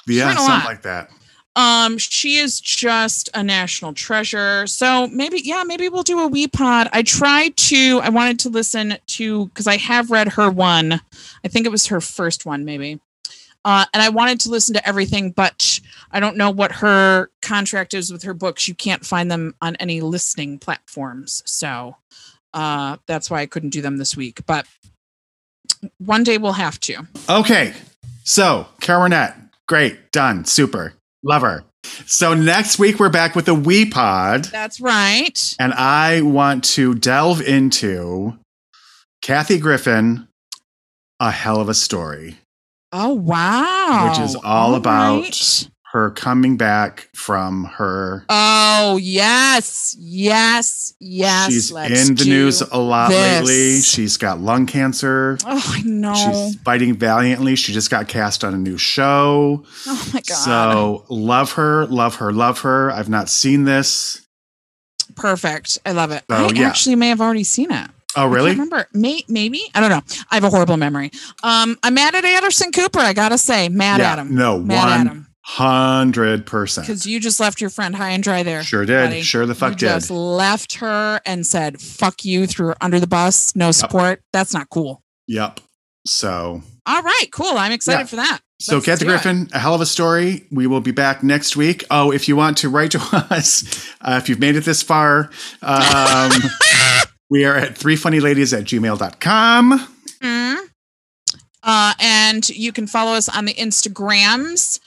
Yeah, 0.06 0.32
something 0.36 0.64
like 0.64 0.82
that. 0.82 1.10
Um 1.56 1.98
she 1.98 2.36
is 2.36 2.60
just 2.60 3.28
a 3.34 3.42
national 3.42 3.92
treasure. 3.94 4.66
So 4.66 5.08
maybe 5.08 5.40
yeah 5.40 5.64
maybe 5.64 5.88
we'll 5.88 6.02
do 6.02 6.20
a 6.20 6.28
wee 6.28 6.46
pod. 6.46 6.88
I 6.92 7.02
tried 7.02 7.56
to 7.56 8.00
i 8.02 8.08
wanted 8.08 8.38
to 8.40 8.48
listen 8.48 8.98
to 9.06 9.46
because 9.46 9.66
i 9.66 9.76
have 9.76 10.10
read 10.10 10.28
her 10.34 10.50
one. 10.50 11.00
I 11.44 11.48
think 11.48 11.66
it 11.66 11.70
was 11.72 11.86
her 11.86 12.00
first 12.00 12.46
one 12.46 12.64
maybe. 12.64 13.00
Uh, 13.64 13.84
and 13.92 14.02
i 14.02 14.08
wanted 14.08 14.38
to 14.40 14.50
listen 14.50 14.74
to 14.74 14.88
everything 14.88 15.32
but 15.32 15.80
i 16.12 16.20
don't 16.20 16.36
know 16.36 16.50
what 16.50 16.70
her 16.70 17.30
contract 17.42 17.94
is 17.94 18.12
with 18.12 18.22
her 18.22 18.34
books. 18.34 18.68
You 18.68 18.74
can't 18.74 19.04
find 19.04 19.30
them 19.30 19.54
on 19.60 19.74
any 19.76 20.00
listening 20.00 20.58
platforms. 20.58 21.42
So 21.46 21.96
uh, 22.54 22.96
that's 23.06 23.30
why 23.30 23.40
i 23.40 23.46
couldn't 23.46 23.70
do 23.70 23.82
them 23.82 23.96
this 23.96 24.16
week. 24.16 24.40
But 24.46 24.66
one 25.98 26.24
day 26.24 26.38
we'll 26.38 26.52
have 26.52 26.78
to. 26.80 27.06
Okay. 27.28 27.74
So, 28.24 28.66
Carol 28.80 29.02
Burnett, 29.02 29.36
great, 29.68 30.10
done, 30.10 30.44
super, 30.44 30.94
love 31.26 31.42
her. 31.42 31.64
So 32.06 32.34
next 32.34 32.78
week 32.78 32.98
we're 32.98 33.08
back 33.10 33.34
with 33.36 33.48
a 33.48 33.54
Wee 33.54 33.84
Pod, 33.88 34.44
that's 34.46 34.80
right 34.80 35.54
and 35.58 35.72
I 35.74 36.20
want 36.22 36.64
to 36.64 36.94
delve 36.94 37.40
into 37.40 38.38
Kathy 39.22 39.58
Griffin, 39.58 40.28
a 41.20 41.30
hell 41.30 41.60
of 41.60 41.68
a 41.68 41.74
story. 41.74 42.36
Oh 42.92 43.14
wow! 43.14 44.08
Which 44.10 44.18
is 44.20 44.36
all 44.36 44.74
about- 44.74 45.22
right. 45.22 45.68
Her 45.96 46.10
coming 46.10 46.58
back 46.58 47.08
from 47.14 47.64
her. 47.64 48.26
Oh 48.28 48.98
yes, 49.00 49.96
yes, 49.98 50.92
yes. 51.00 51.50
She's 51.50 51.72
let's 51.72 52.10
in 52.10 52.16
the 52.16 52.26
news 52.26 52.60
a 52.60 52.76
lot 52.76 53.08
this. 53.08 53.48
lately. 53.48 53.80
She's 53.80 54.18
got 54.18 54.38
lung 54.38 54.66
cancer. 54.66 55.38
Oh, 55.46 55.72
I 55.74 55.80
know. 55.84 56.12
She's 56.14 56.56
fighting 56.56 56.96
valiantly. 56.96 57.56
She 57.56 57.72
just 57.72 57.90
got 57.90 58.08
cast 58.08 58.44
on 58.44 58.52
a 58.52 58.58
new 58.58 58.76
show. 58.76 59.64
oh 59.86 60.10
my 60.12 60.20
god! 60.20 60.34
So 60.34 61.06
love 61.08 61.52
her, 61.52 61.86
love 61.86 62.16
her, 62.16 62.30
love 62.30 62.60
her. 62.60 62.90
I've 62.90 63.08
not 63.08 63.30
seen 63.30 63.64
this. 63.64 64.20
perfect. 65.14 65.78
I 65.86 65.92
love 65.92 66.10
it. 66.10 66.24
So, 66.28 66.36
I 66.36 66.50
yeah. 66.50 66.68
actually 66.68 66.96
may 66.96 67.08
have 67.08 67.22
already 67.22 67.44
seen 67.44 67.72
it. 67.72 67.88
Oh, 68.16 68.20
I 68.20 68.22
can't 68.24 68.34
really? 68.34 68.50
remember. 68.50 68.86
May, 68.92 69.22
maybe 69.28 69.62
I 69.74 69.80
don't 69.80 69.88
know. 69.88 70.02
I 70.30 70.34
have 70.34 70.44
a 70.44 70.50
horrible 70.50 70.76
memory. 70.76 71.10
Um, 71.42 71.78
I'm 71.82 71.94
mad 71.94 72.14
at 72.14 72.26
Anderson 72.26 72.70
Cooper. 72.70 72.98
I 72.98 73.14
gotta 73.14 73.38
say, 73.38 73.70
mad 73.70 74.00
yeah. 74.00 74.12
at 74.12 74.18
him. 74.18 74.34
No, 74.34 74.58
Mad 74.58 74.88
at 74.88 74.98
one 74.98 75.06
him 75.06 75.26
hundred 75.48 76.44
percent. 76.44 76.86
because 76.86 77.06
you 77.06 77.20
just 77.20 77.38
left 77.38 77.60
your 77.60 77.70
friend 77.70 77.94
high 77.94 78.10
and 78.10 78.22
dry 78.22 78.42
there. 78.42 78.62
Sure 78.64 78.84
did. 78.84 79.08
buddy. 79.10 79.22
Sure 79.22 79.46
the 79.46 79.54
fuck 79.54 79.70
you 79.72 79.76
did. 79.76 79.86
just 79.86 80.10
left 80.10 80.74
her 80.76 81.20
and 81.24 81.46
said 81.46 81.80
"fuck 81.80 82.24
you" 82.24 82.46
her 82.58 82.74
under 82.80 82.98
the 82.98 83.06
bus. 83.06 83.54
No 83.54 83.70
support. 83.70 84.22
That's 84.32 84.52
not 84.52 84.68
cool. 84.70 85.02
Yep. 85.28 85.60
So 86.06 86.62
All 86.86 87.02
right, 87.02 87.26
cool. 87.32 87.56
I'm 87.58 87.72
excited 87.72 88.00
Yeah. 88.00 88.06
for 88.06 88.16
that. 88.16 88.40
So, 88.58 88.74
Let's 88.76 88.86
Kathy 88.86 89.04
do 89.04 89.10
it. 89.10 89.14
Griffin, 89.14 89.48
a 89.52 89.58
hell 89.58 89.74
of 89.74 89.80
a 89.82 89.86
story. 89.86 90.46
We 90.50 90.66
will 90.66 90.80
be 90.80 90.90
back 90.92 91.22
next 91.22 91.56
week. 91.56 91.84
Oh, 91.90 92.10
if 92.10 92.26
you 92.26 92.36
want 92.36 92.56
to 92.58 92.68
write 92.70 92.92
to 92.92 92.98
us, 93.30 93.86
uh, 94.00 94.18
if 94.22 94.28
you've 94.30 94.38
made 94.40 94.56
it 94.56 94.64
this 94.64 94.82
far, 94.82 95.30
um, 95.62 96.30
we 97.30 97.44
are 97.44 97.54
at 97.56 97.74
threefunnyladies 97.74 98.56
at 98.56 98.64
gmail.com. 98.64 99.88
Mhm. 100.22 100.56
Uh, 101.62 101.92
and 102.00 102.48
you 102.50 102.72
can 102.72 102.86
follow 102.86 103.12
us 103.12 103.28
on 103.28 103.44
the 103.44 103.54
Instagrams. 103.54 104.78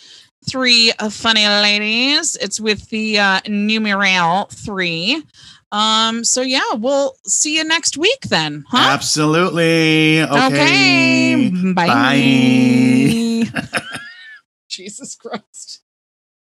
Three 0.48 0.92
funny 1.10 1.48
ladies. 1.48 2.36
It's 2.38 2.60
with 2.60 2.90
the 2.90 3.20
uh, 3.20 3.40
numeral 3.48 4.46
three. 4.46 5.24
Um. 5.72 6.24
So 6.24 6.42
yeah, 6.42 6.74
we'll 6.74 7.16
see 7.26 7.58
you 7.58 7.64
next 7.64 7.98
week 7.98 8.22
then, 8.30 8.64
huh? 8.68 8.90
Absolutely. 8.92 10.22
Okay. 10.22 10.46
Okay. 10.46 11.74
Bye. 11.74 11.88
Bye. 11.88 13.70
Jesus 14.70 15.16
Christ. 15.16 15.82